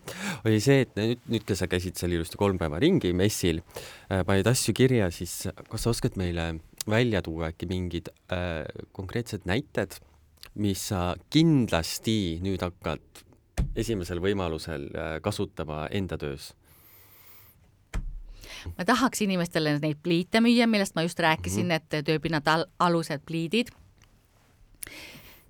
oli 0.47 0.61
see, 0.63 0.85
et 0.85 0.93
nüüd, 0.99 1.25
nüüd, 1.33 1.47
kui 1.49 1.59
sa 1.59 1.67
käisid 1.71 1.99
seal 1.99 2.15
ilusti 2.15 2.39
kolm 2.39 2.61
päeva 2.61 2.79
ringi 2.83 3.11
messil 3.17 3.59
äh,, 3.65 4.23
panid 4.29 4.47
asju 4.47 4.77
kirja, 4.79 5.11
siis 5.11 5.49
kas 5.73 5.83
sa 5.83 5.91
oskad 5.91 6.15
meile 6.21 6.53
välja 6.87 7.23
tuua 7.23 7.51
äkki 7.51 7.67
mingid 7.71 8.13
äh, 8.31 8.63
konkreetsed 8.95 9.43
näited 9.51 9.99
mis 10.55 10.89
sa 10.89 11.15
kindlasti 11.31 12.41
nüüd 12.45 12.63
hakkad 12.63 13.25
esimesel 13.77 14.21
võimalusel 14.21 14.89
äh, 14.93 15.15
kasutama 15.23 15.87
enda 15.91 16.19
töös? 16.19 16.53
ma 18.79 18.85
tahaks 18.87 19.25
inimestele 19.25 19.79
neid 19.83 19.99
pliite 20.03 20.39
müüa, 20.39 20.69
millest 20.71 20.95
ma 20.95 21.03
just 21.03 21.19
rääkisin 21.19 21.67
mm, 21.67 21.71
-hmm. 21.71 21.99
et 21.99 22.05
tööpinnad 22.07 22.47
al 22.47 22.67
alused 22.79 23.25
pliidid. 23.27 23.73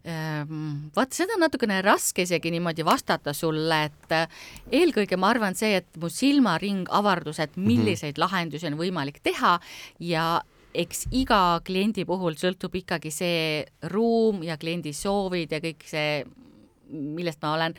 Ehm, 0.05 0.88
vaat 0.97 1.12
seda 1.14 1.36
on 1.36 1.45
natukene 1.45 1.76
raske 1.82 2.24
isegi 2.26 2.51
niimoodi 2.51 2.84
vastata 2.84 3.32
sulle, 3.32 3.84
et 3.84 4.12
äh, 4.16 4.26
eelkõige 4.72 5.16
ma 5.16 5.28
arvan 5.30 5.55
see, 5.55 5.76
et 5.76 5.86
mu 6.01 6.09
silmaring 6.11 6.88
avardus, 6.90 7.38
et 7.38 7.57
Mhm. 7.57 7.66
milliseid 7.66 8.14
mm 8.14 8.16
-hmm. 8.16 8.24
lahendusi 8.24 8.66
on 8.66 8.78
võimalik 8.78 9.20
teha 9.22 9.61
ja 10.01 10.43
eks 10.74 11.06
iga 11.12 11.60
kliendi 11.64 12.04
puhul 12.08 12.36
sõltub 12.38 12.74
ikkagi 12.80 13.12
see 13.12 13.64
ruum 13.92 14.42
ja 14.46 14.56
kliendi 14.60 14.92
soovid 14.96 15.52
ja 15.52 15.60
kõik 15.62 15.84
see, 15.88 16.22
millest 16.92 17.42
ma 17.42 17.54
olen 17.56 17.76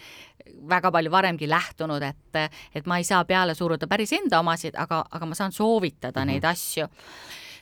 väga 0.69 0.91
palju 0.91 1.11
varemgi 1.11 1.47
lähtunud, 1.49 2.03
et, 2.03 2.51
et 2.75 2.89
ma 2.89 2.99
ei 2.99 3.07
saa 3.07 3.23
peale 3.25 3.55
suruda 3.55 3.87
päris 3.89 4.13
enda 4.15 4.41
omasid, 4.43 4.75
aga, 4.79 5.03
aga 5.11 5.29
ma 5.29 5.37
saan 5.37 5.51
soovitada 5.51 6.19
mm 6.19 6.23
-hmm. 6.23 6.33
neid 6.33 6.45
asju. 6.45 6.87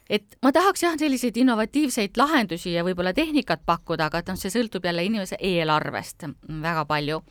et 0.09 0.37
ma 0.41 0.51
tahaks 0.51 0.83
jah, 0.83 0.97
selliseid 0.99 1.37
innovatiivseid 1.37 2.17
lahendusi 2.17 2.73
ja 2.73 2.83
võib-olla 2.83 3.13
tehnikat 3.13 3.61
pakkuda, 3.65 4.05
aga 4.05 4.19
et 4.19 4.27
noh, 4.27 4.35
see 4.35 4.51
sõltub 4.51 4.85
jälle 4.85 5.03
inimese 5.03 5.37
eelarvest 5.39 6.23
väga 6.61 6.85
palju. 6.85 7.21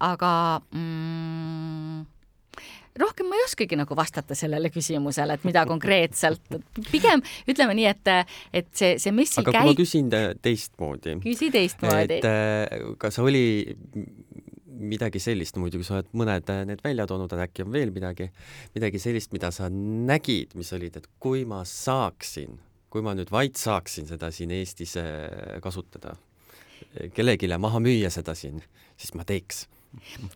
aga 0.00 0.60
mm, 0.70 2.06
rohkem 3.00 3.28
ma 3.28 3.38
ei 3.38 3.44
oskagi 3.48 3.78
nagu 3.78 3.96
vastata 3.98 4.36
sellele 4.38 4.70
küsimusele, 4.74 5.36
et 5.38 5.46
mida 5.46 5.64
konkreetselt, 5.68 6.42
pigem 6.92 7.22
ütleme 7.50 7.76
nii, 7.78 7.86
et, 7.90 8.10
et 8.62 8.68
see, 8.76 8.94
see 9.02 9.14
messi 9.14 9.40
aga 9.42 9.50
käik. 9.50 9.64
kui 9.64 9.72
ma 9.72 9.78
küsin 9.80 10.10
te- 10.12 10.36
teistmoodi, 10.44 11.16
küsi 11.24 11.50
teistmoodi 11.54 12.20
et. 12.20 12.28
äh, 12.28 12.92
kas 13.02 13.18
oli 13.22 13.44
midagi 14.74 15.22
sellist, 15.22 15.58
muidugi 15.60 15.86
sa 15.86 15.98
oled 15.98 16.12
mõned 16.16 16.50
äh, 16.54 16.62
need 16.68 16.84
välja 16.84 17.06
toonud, 17.10 17.32
aga 17.34 17.48
äkki 17.48 17.66
on 17.66 17.74
veel 17.74 17.92
midagi, 17.94 18.28
midagi 18.76 19.02
sellist, 19.02 19.34
mida 19.34 19.50
sa 19.54 19.70
nägid, 19.72 20.54
mis 20.58 20.72
olid, 20.76 21.00
et 21.00 21.10
kui 21.22 21.44
ma 21.48 21.62
saaksin, 21.68 22.58
kui 22.92 23.02
ma 23.02 23.16
nüüd 23.18 23.32
vaid 23.34 23.58
saaksin 23.58 24.06
seda 24.10 24.30
siin 24.34 24.54
Eestis 24.54 24.96
äh, 25.00 25.58
kasutada, 25.64 26.14
kellelegi 27.14 27.50
maha 27.58 27.80
müüa 27.82 28.10
seda 28.12 28.36
siin, 28.38 28.62
siis 28.94 29.14
ma 29.18 29.26
teeks 29.26 29.64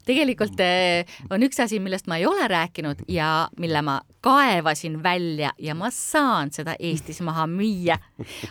tegelikult 0.07 0.61
eh, 0.61 1.09
on 1.31 1.43
üks 1.47 1.61
asi, 1.63 1.81
millest 1.83 2.09
ma 2.11 2.19
ei 2.21 2.27
ole 2.27 2.49
rääkinud 2.49 3.05
ja 3.13 3.49
mille 3.61 3.83
ma 3.83 3.99
kaevasin 4.25 5.03
välja 5.03 5.53
ja 5.59 5.75
ma 5.79 5.91
saan 5.95 6.53
seda 6.55 6.77
Eestis 6.79 7.21
maha 7.25 7.47
müüa, 7.51 7.99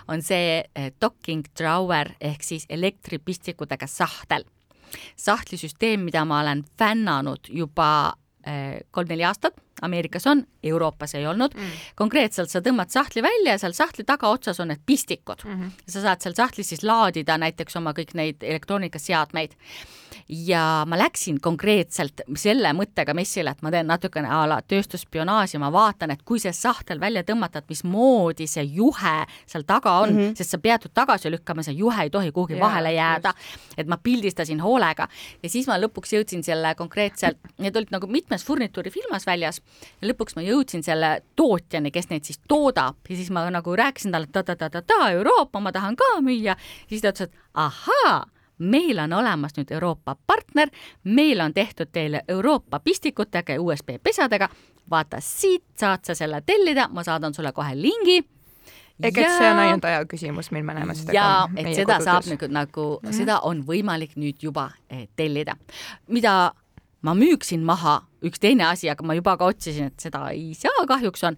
on 0.08 0.24
see 0.26 0.62
eh, 0.64 0.92
docking 1.02 1.46
drawer 1.58 2.14
ehk 2.22 2.44
siis 2.44 2.66
elektripistikutega 2.70 3.88
sahtel. 3.88 4.46
sahtlisüsteem, 5.16 6.00
mida 6.08 6.26
ma 6.26 6.42
olen 6.42 6.64
fännanud 6.80 7.50
juba 7.50 8.14
eh, 8.46 8.80
kolm-neli 8.92 9.26
aastat, 9.28 9.60
Ameerikas 9.82 10.28
on, 10.28 10.44
Euroopas 10.64 11.16
ei 11.16 11.28
olnud 11.28 11.54
mm.. 11.54 11.82
konkreetselt 11.96 12.50
sa 12.50 12.62
tõmbad 12.66 12.90
sahtli 12.90 13.22
välja 13.22 13.54
ja 13.54 13.62
seal 13.62 13.76
sahtli 13.78 14.06
tagaotsas 14.08 14.60
on 14.64 14.72
need 14.74 14.82
pistikud 14.86 15.44
mm. 15.46 15.60
-hmm. 15.60 15.84
sa 15.88 16.02
saad 16.02 16.24
seal 16.24 16.34
sahtlis 16.38 16.70
siis 16.74 16.84
laadida 16.84 17.38
näiteks 17.38 17.78
oma 17.78 17.94
kõik 17.94 18.16
neid 18.18 18.42
elektroonikaseadmeid 18.42 19.54
ja 20.30 20.84
ma 20.88 20.98
läksin 21.00 21.40
konkreetselt 21.42 22.22
selle 22.36 22.74
mõttega 22.76 23.14
messile, 23.16 23.54
et 23.54 23.62
ma 23.64 23.72
teen 23.72 23.88
natukene 23.88 24.28
a 24.32 24.42
la 24.50 24.58
tööstusspionaaži, 24.62 25.60
ma 25.62 25.70
vaatan, 25.72 26.12
et 26.12 26.24
kui 26.28 26.42
see 26.44 26.52
sahtel 26.56 27.00
välja 27.00 27.24
tõmmata, 27.28 27.62
et 27.62 27.72
mismoodi 27.72 28.48
see 28.50 28.66
juhe 28.76 29.16
seal 29.46 29.64
taga 29.68 29.98
on 30.04 30.14
mm, 30.14 30.20
-hmm. 30.20 30.36
sest 30.36 30.56
sa 30.56 30.58
pead 30.58 30.84
ju 30.84 30.92
tagasi 30.94 31.32
lükkama, 31.32 31.64
see 31.64 31.78
juhe 31.80 32.04
ei 32.04 32.10
tohi 32.10 32.32
kuhugi 32.32 32.58
Jaa, 32.58 32.68
vahele 32.68 32.94
jääda. 32.94 33.34
et 33.78 33.88
ma 33.88 33.98
pildistasin 33.98 34.60
hoolega 34.62 35.08
ja 35.44 35.50
siis 35.50 35.68
ma 35.68 35.80
lõpuks 35.80 36.14
jõudsin 36.18 36.44
selle 36.44 36.76
konkreetselt, 36.76 37.38
need 37.58 37.76
olid 37.76 37.92
nagu 37.92 38.08
mitmes 38.08 38.46
furnituurifirmas 38.46 39.26
väljas 39.26 39.62
ja 40.02 40.08
lõpuks 40.08 40.36
ma 40.36 40.42
jõudsin 40.42 40.84
selle 40.84 41.22
tootjani, 41.36 41.92
kes 41.92 42.10
neid 42.10 42.24
siis 42.24 42.40
toodab 42.48 42.96
ja 43.10 43.16
siis 43.16 43.30
ma 43.32 43.50
nagu 43.50 43.76
rääkisin 43.76 44.12
talle 44.12 44.28
ta-ta-ta-ta-ta 44.28 45.12
Euroopa, 45.12 45.60
ma 45.60 45.72
tahan 45.72 45.96
ka 45.96 46.20
müüa, 46.22 46.56
siis 46.90 47.02
ta 47.02 47.10
ütles, 47.10 47.22
et 47.22 47.34
ahaa 47.54 48.26
meil 48.60 49.00
on 49.00 49.14
olemas 49.14 49.58
nüüd 49.58 49.72
Euroopa 49.72 50.16
partner, 50.28 50.70
meil 51.04 51.40
on 51.40 51.54
tehtud 51.54 51.92
teile 51.92 52.24
Euroopa 52.28 52.80
pistikutega 52.80 53.54
ja 53.54 53.62
USB 53.62 53.98
pesadega. 54.04 54.50
vaata, 54.90 55.18
siit 55.20 55.64
saad 55.76 56.00
sa 56.08 56.16
selle 56.16 56.42
tellida, 56.46 56.88
ma 56.88 57.04
saadan 57.04 57.34
sulle 57.34 57.52
kohe 57.52 57.76
lingi. 57.76 58.24
ehk 59.04 59.18
et 59.18 59.30
see 59.38 59.52
on 59.52 59.60
ainult 59.60 59.86
aja 59.86 60.06
küsimus, 60.06 60.52
mil 60.52 60.64
me 60.64 60.74
näeme 60.74 60.96
seda 60.96 61.14
ja 61.14 61.50
et 61.56 61.76
seda 61.76 61.98
kodudes. 61.98 62.06
saab 62.06 62.26
nagu, 62.26 62.48
nagu 62.48 63.00
mm 63.04 63.10
-hmm. 63.10 63.18
seda 63.18 63.40
on 63.40 63.64
võimalik 63.68 64.16
nüüd 64.16 64.36
juba 64.42 64.72
eh, 64.90 65.08
tellida. 65.16 65.56
mida 66.08 66.54
ma 67.02 67.14
müüksin 67.14 67.60
maha, 67.60 68.02
üks 68.24 68.40
teine 68.40 68.66
asi, 68.66 68.90
aga 68.90 69.04
ma 69.04 69.14
juba 69.14 69.38
ka 69.38 69.46
otsisin, 69.46 69.92
et 69.92 70.00
seda 70.00 70.30
ei 70.30 70.54
saa 70.54 70.86
kahjuks, 70.88 71.24
on 71.24 71.38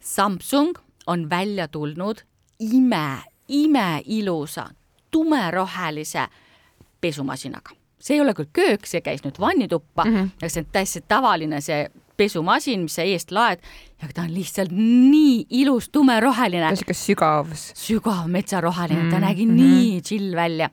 Samsung 0.00 0.78
on 1.06 1.30
välja 1.30 1.68
tulnud 1.68 2.16
ime, 2.60 3.22
imeilusa 3.48 4.68
tumerohelise 5.10 6.28
pesumasinaga. 7.00 7.76
see 8.00 8.14
ei 8.14 8.20
ole 8.20 8.34
küll 8.36 8.50
köök, 8.52 8.86
see 8.86 9.00
käis 9.00 9.24
nüüd 9.24 9.38
vannituppa 9.40 10.04
mm. 10.04 10.16
-hmm. 10.16 10.28
aga 10.42 10.48
see 10.48 10.62
on 10.62 10.72
täiesti 10.72 11.04
tavaline 11.08 11.60
see 11.60 11.86
pesumasin, 12.16 12.86
mis 12.86 12.96
sa 12.98 13.04
eest 13.06 13.32
laed 13.34 13.62
ja 14.02 14.08
ta 14.14 14.24
on 14.24 14.34
lihtsalt 14.34 14.72
nii 14.72 15.46
ilus 15.62 15.88
tumeroheline 15.92 16.64
ta 16.64 16.72
on 16.74 16.80
siuke 16.80 16.96
sügav. 16.96 17.52
sügav 17.56 18.26
metsaroheline 18.32 19.02
mm,, 19.02 19.10
ta 19.10 19.16
Mm, 19.16 19.24
nägi 19.24 19.46
mm. 19.46 19.52
-hmm. 19.52 19.62
nii 19.62 20.00
chill 20.00 20.36
välja. 20.36 20.70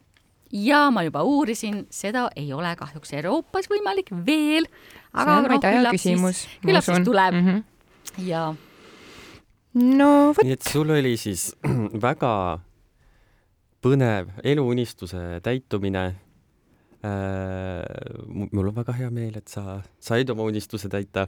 ja 0.52 0.92
ma 0.92 1.04
juba 1.04 1.24
uurisin, 1.24 1.88
seda 1.90 2.30
ei 2.36 2.54
ole 2.54 2.76
kahjuks 2.76 3.14
Euroopas 3.14 3.66
võimalik 3.70 4.12
veel, 4.26 4.68
aga 5.14 5.32
see 5.32 5.38
on 5.38 5.50
noh, 5.50 5.60
küllap 5.64 5.98
siis, 5.98 6.48
küllap 6.62 6.84
siis 6.84 7.06
tuleb 7.06 7.34
mm. 7.34 7.48
-hmm. 7.48 7.64
ja 8.18 8.56
no 9.74 10.28
vot 10.28 10.44
nii 10.44 10.54
et 10.54 10.62
sul 10.62 10.90
oli 10.90 11.18
siis 11.18 11.56
väga 12.08 12.60
põnev 13.84 14.30
eluunistuse 14.44 15.40
täitumine 15.44 16.04
äh,. 17.04 17.84
mul 18.52 18.68
on 18.70 18.76
väga 18.76 18.96
hea 18.96 19.10
meel, 19.12 19.36
et 19.38 19.52
sa 19.52 19.82
said 20.00 20.30
oma 20.32 20.46
unistuse 20.48 20.88
täita. 20.90 21.28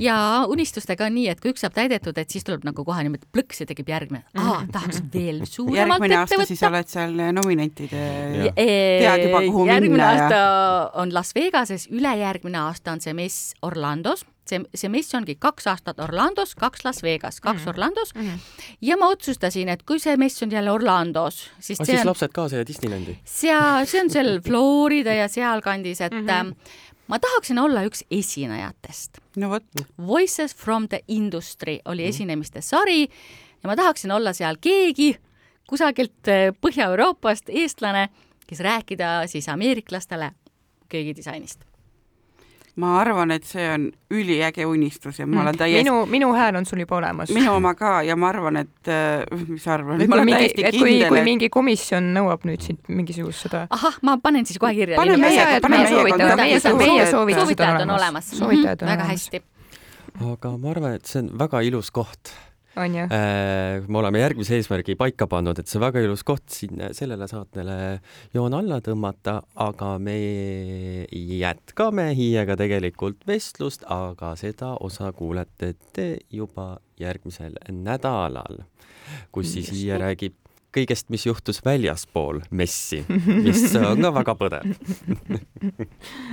ja 0.00 0.16
unistustega 0.48 1.06
on 1.06 1.14
nii, 1.18 1.26
et 1.28 1.42
kui 1.44 1.52
üks 1.52 1.60
saab 1.66 1.74
täidetud, 1.76 2.16
et 2.18 2.30
siis 2.32 2.46
tuleb 2.46 2.64
nagu 2.64 2.84
kohe 2.86 3.04
niimoodi 3.04 3.28
plõks 3.34 3.60
ja 3.62 3.68
tekib 3.68 3.90
järgmine, 3.92 4.24
aa, 4.40 4.62
tahaks 4.72 5.02
veel 5.12 5.42
suuremalt 5.54 6.00
järgmine 6.00 6.14
ette 6.22 6.38
aasta 6.38 6.48
siis 6.48 6.62
võtta. 6.62 6.72
oled 6.72 6.94
seal 6.94 7.20
nominentide 7.36 8.02
tead 8.56 9.26
juba, 9.26 9.44
kuhu 9.44 9.68
järgmine 9.68 9.92
minna 9.92 10.08
ja- 10.08 10.24
aasta 10.24 10.42
on 11.04 11.12
Las 11.14 11.34
Vegases, 11.36 11.88
ülejärgmine 11.92 12.64
aasta 12.64 12.96
on 12.96 13.04
see 13.04 13.12
mess 13.18 13.52
Orlandos, 13.62 14.24
see, 14.48 14.60
see 14.74 14.90
mess 14.92 15.14
ongi 15.14 15.36
kaks 15.40 15.68
aastat 15.70 16.00
Orlandos, 16.04 16.54
kaks 16.58 16.84
Las 16.86 17.02
Vegas, 17.04 17.40
kaks 17.44 17.64
mm. 17.64 17.68
Orlandos 17.72 18.14
mm. 18.14 18.22
-hmm. 18.22 18.66
ja 18.80 18.96
ma 18.96 19.10
otsustasin, 19.14 19.68
et 19.68 19.82
kui 19.82 20.00
see 20.02 20.16
mess 20.16 20.42
on 20.42 20.50
jälle 20.50 20.70
Orlandos, 20.70 21.50
siis 21.60 21.78
see 21.78 21.86
siis 21.86 22.00
on 22.00 22.06
lapsed 22.06 22.34
kaasa 22.34 22.56
ja 22.62 22.66
Disneylandi? 22.66 23.18
seal, 23.24 23.86
see 23.86 24.02
on 24.02 24.10
seal 24.10 24.40
Florida 24.48 25.14
ja 25.14 25.28
sealkandis, 25.28 26.00
et 26.00 26.12
mm. 26.12 26.26
-hmm. 26.26 26.54
ma 27.06 27.18
tahaksin 27.18 27.58
olla 27.58 27.84
üks 27.84 28.04
esinejatest 28.10 29.18
no 29.36 29.50
vot, 29.50 29.64
Voices 30.06 30.56
from 30.56 30.88
the 30.88 31.00
Industry 31.08 31.78
oli 31.84 32.02
Mhm. 32.02 32.08
esinemiste 32.08 32.60
sari 32.60 33.02
ja 33.62 33.66
ma 33.66 33.76
tahaksin 33.76 34.12
olla 34.12 34.32
seal 34.32 34.56
keegi 34.60 35.16
kusagilt 35.68 36.28
eh, 36.28 36.52
Põhja-Euroopast, 36.60 37.50
eestlane, 37.52 38.08
kes 38.46 38.60
rääkida 38.64 39.26
siis 39.26 39.48
ameeriklastele 39.48 40.32
köögidisainist. 40.88 41.67
Ma 42.78 42.94
arvan, 43.00 43.32
et 43.34 43.46
see 43.46 43.64
on 43.72 43.88
üliäge 44.14 44.66
unistus 44.66 45.18
ja 45.18 45.26
ma 45.26 45.42
olen 45.42 45.58
täiesti 45.58 45.82
minu, 45.82 46.04
minu 46.10 46.30
hääl 46.36 46.58
on 46.60 46.66
sul 46.66 46.82
juba 46.84 46.98
olemas. 47.00 47.32
minu 47.34 47.52
oma 47.56 47.74
ka 47.78 48.02
ja 48.06 48.16
ma 48.16 48.30
arvan, 48.30 48.60
et 48.62 48.90
äh, 48.92 49.24
mis 49.48 49.64
sa 49.64 49.74
arvad, 49.74 50.00
et 50.00 50.10
ma 50.10 50.16
kui 50.16 50.20
olen 50.20 50.30
mingi, 50.30 50.40
täiesti 50.44 50.66
et 50.68 50.78
kui, 50.78 50.92
kindel, 50.92 51.12
kui 51.12 51.20
et 51.20 51.28
mingi 51.28 51.50
komisjon 51.52 52.10
nõuab 52.14 52.46
nüüd 52.48 52.64
siit 52.64 52.90
mingisugust 52.90 53.48
seda 53.48 53.64
ahah, 53.74 53.98
ma 54.06 54.18
panen 54.22 54.46
siis 54.48 54.60
kohe 54.62 54.74
kirja. 54.78 54.98
Pane 55.00 55.16
meie 55.18 55.46
pane 55.64 55.80
meie 55.82 55.92
soovitajad, 55.94 56.42
meie, 56.42 56.60
soovitajad- 57.12 57.82
on 57.82 57.94
olemas. 57.96 58.30
soovitajad 58.38 58.84
on 58.84 58.92
väga 58.92 59.08
olemas. 59.08 59.24
hästi. 59.26 59.42
aga 60.34 60.54
ma 60.56 60.70
arvan, 60.76 60.98
et 61.00 61.10
see 61.10 61.24
on 61.24 61.32
väga 61.38 61.64
ilus 61.66 61.90
koht. 61.90 62.34
On 62.78 62.96
ju? 62.98 63.04
me 63.88 64.00
oleme 64.00 64.22
järgmise 64.22 64.58
eesmärgi 64.58 64.96
paika 64.98 65.28
pannud, 65.30 65.58
et 65.60 65.70
see 65.70 65.80
väga 65.82 66.02
ilus 66.04 66.24
koht 66.26 66.46
siin 66.52 66.82
sellele 66.96 67.28
saatele 67.30 67.76
joon 68.34 68.56
alla 68.58 68.80
tõmmata, 68.84 69.38
aga 69.64 69.94
me 70.02 70.16
jätkame 71.12 72.10
Hiiega 72.18 72.56
tegelikult 72.58 73.26
vestlust, 73.28 73.86
aga 73.92 74.34
seda 74.40 74.74
osa 74.84 75.12
kuulete 75.16 75.74
te 75.94 76.10
juba 76.30 76.76
järgmisel 77.00 77.58
nädalal, 77.72 78.62
kus 79.32 79.54
siis 79.54 79.72
Hiie 79.74 79.98
räägib 80.00 80.36
kõigest, 80.74 81.08
mis 81.12 81.24
juhtus 81.26 81.60
väljaspool 81.64 82.42
messi, 82.50 83.00
mis 83.46 83.64
on 83.78 84.02
ka 84.04 84.10
väga 84.18 84.34
põnev. 84.38 84.66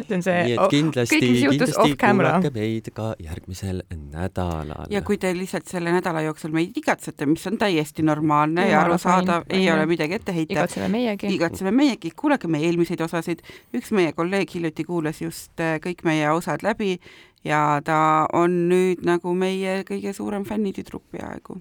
see 0.07 0.17
on 0.17 0.25
see, 0.25 0.35
nii 0.35 0.55
et 0.55 0.73
kindlasti, 0.73 1.19
kindlasti 1.21 1.95
kuulake 2.01 2.51
meid 2.55 2.89
ka 2.95 3.07
järgmisel 3.23 3.83
nädalal. 3.95 4.87
ja 4.91 5.01
kui 5.07 5.19
te 5.21 5.31
lihtsalt 5.37 5.69
selle 5.71 5.93
nädala 5.95 6.25
jooksul 6.27 6.55
meid 6.55 6.75
igatsete, 6.77 7.27
mis 7.29 7.45
on 7.49 7.59
täiesti 7.61 8.05
normaalne 8.05 8.67
ja 8.67 8.81
Jumala 8.81 8.95
arusaadav, 8.95 9.47
ei 9.49 9.69
ole 9.71 9.85
midagi 9.89 10.19
ette 10.19 10.35
heita, 10.35 10.57
igatseme 10.59 10.89
meiegi. 10.97 11.31
igatseme 11.35 11.71
meiegi, 11.75 12.11
kuulake 12.15 12.51
meie 12.51 12.69
eelmiseid 12.69 13.01
osasid, 13.05 13.45
üks 13.75 13.93
meie 13.95 14.13
kolleeg 14.17 14.51
hiljuti 14.55 14.87
kuulas 14.87 15.23
just 15.23 15.63
äh, 15.63 15.77
kõik 15.83 16.03
meie 16.07 16.29
osad 16.35 16.65
läbi 16.65 16.97
ja 17.45 17.81
ta 17.85 18.27
on 18.33 18.65
nüüd 18.69 19.05
nagu 19.05 19.33
meie 19.37 19.81
kõige 19.87 20.13
suurem 20.17 20.45
fännitüdruk 20.47 21.03
peaaegu, 21.13 21.59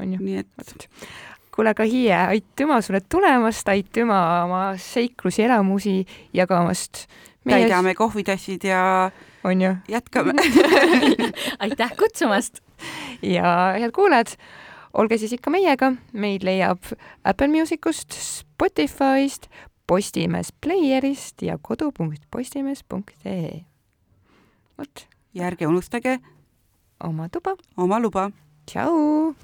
on 0.00 0.14
ju. 0.14 0.22
nii 0.22 0.42
et 0.42 0.88
kuule, 1.52 1.72
aga 1.72 1.84
Hiie, 1.86 2.14
aitüma 2.16 2.80
sulle 2.84 3.02
tulemast, 3.12 3.68
aitüma 3.68 4.18
oma 4.44 4.62
seiklusi, 4.80 5.44
elamusi 5.46 6.02
jagamast. 6.34 7.06
täidame 7.48 7.94
kohvitassid 7.94 8.64
ja 8.64 9.10
on 9.44 9.62
ju, 9.62 9.76
jätkame. 9.88 10.32
aitäh 11.62 11.96
kutsumast! 11.98 12.60
ja 13.22 13.74
head 13.78 13.92
kuulajad, 13.94 14.34
olge 14.94 15.18
siis 15.18 15.36
ikka 15.36 15.50
meiega, 15.50 15.92
meid 16.12 16.46
leiab 16.46 16.82
Apple 17.24 17.48
Musicust, 17.48 18.12
Spotify'st, 18.12 19.48
Postimees 19.86 20.52
Playerist 20.60 21.42
ja 21.42 21.58
kodu.postimees.ee. 21.62 23.64
vot, 24.78 25.06
ja 25.34 25.46
ärge 25.50 25.66
unustage 25.66 26.18
oma 27.04 27.28
tuba, 27.28 27.56
oma 27.76 28.00
luba 28.00 28.30
tšau 28.66 29.34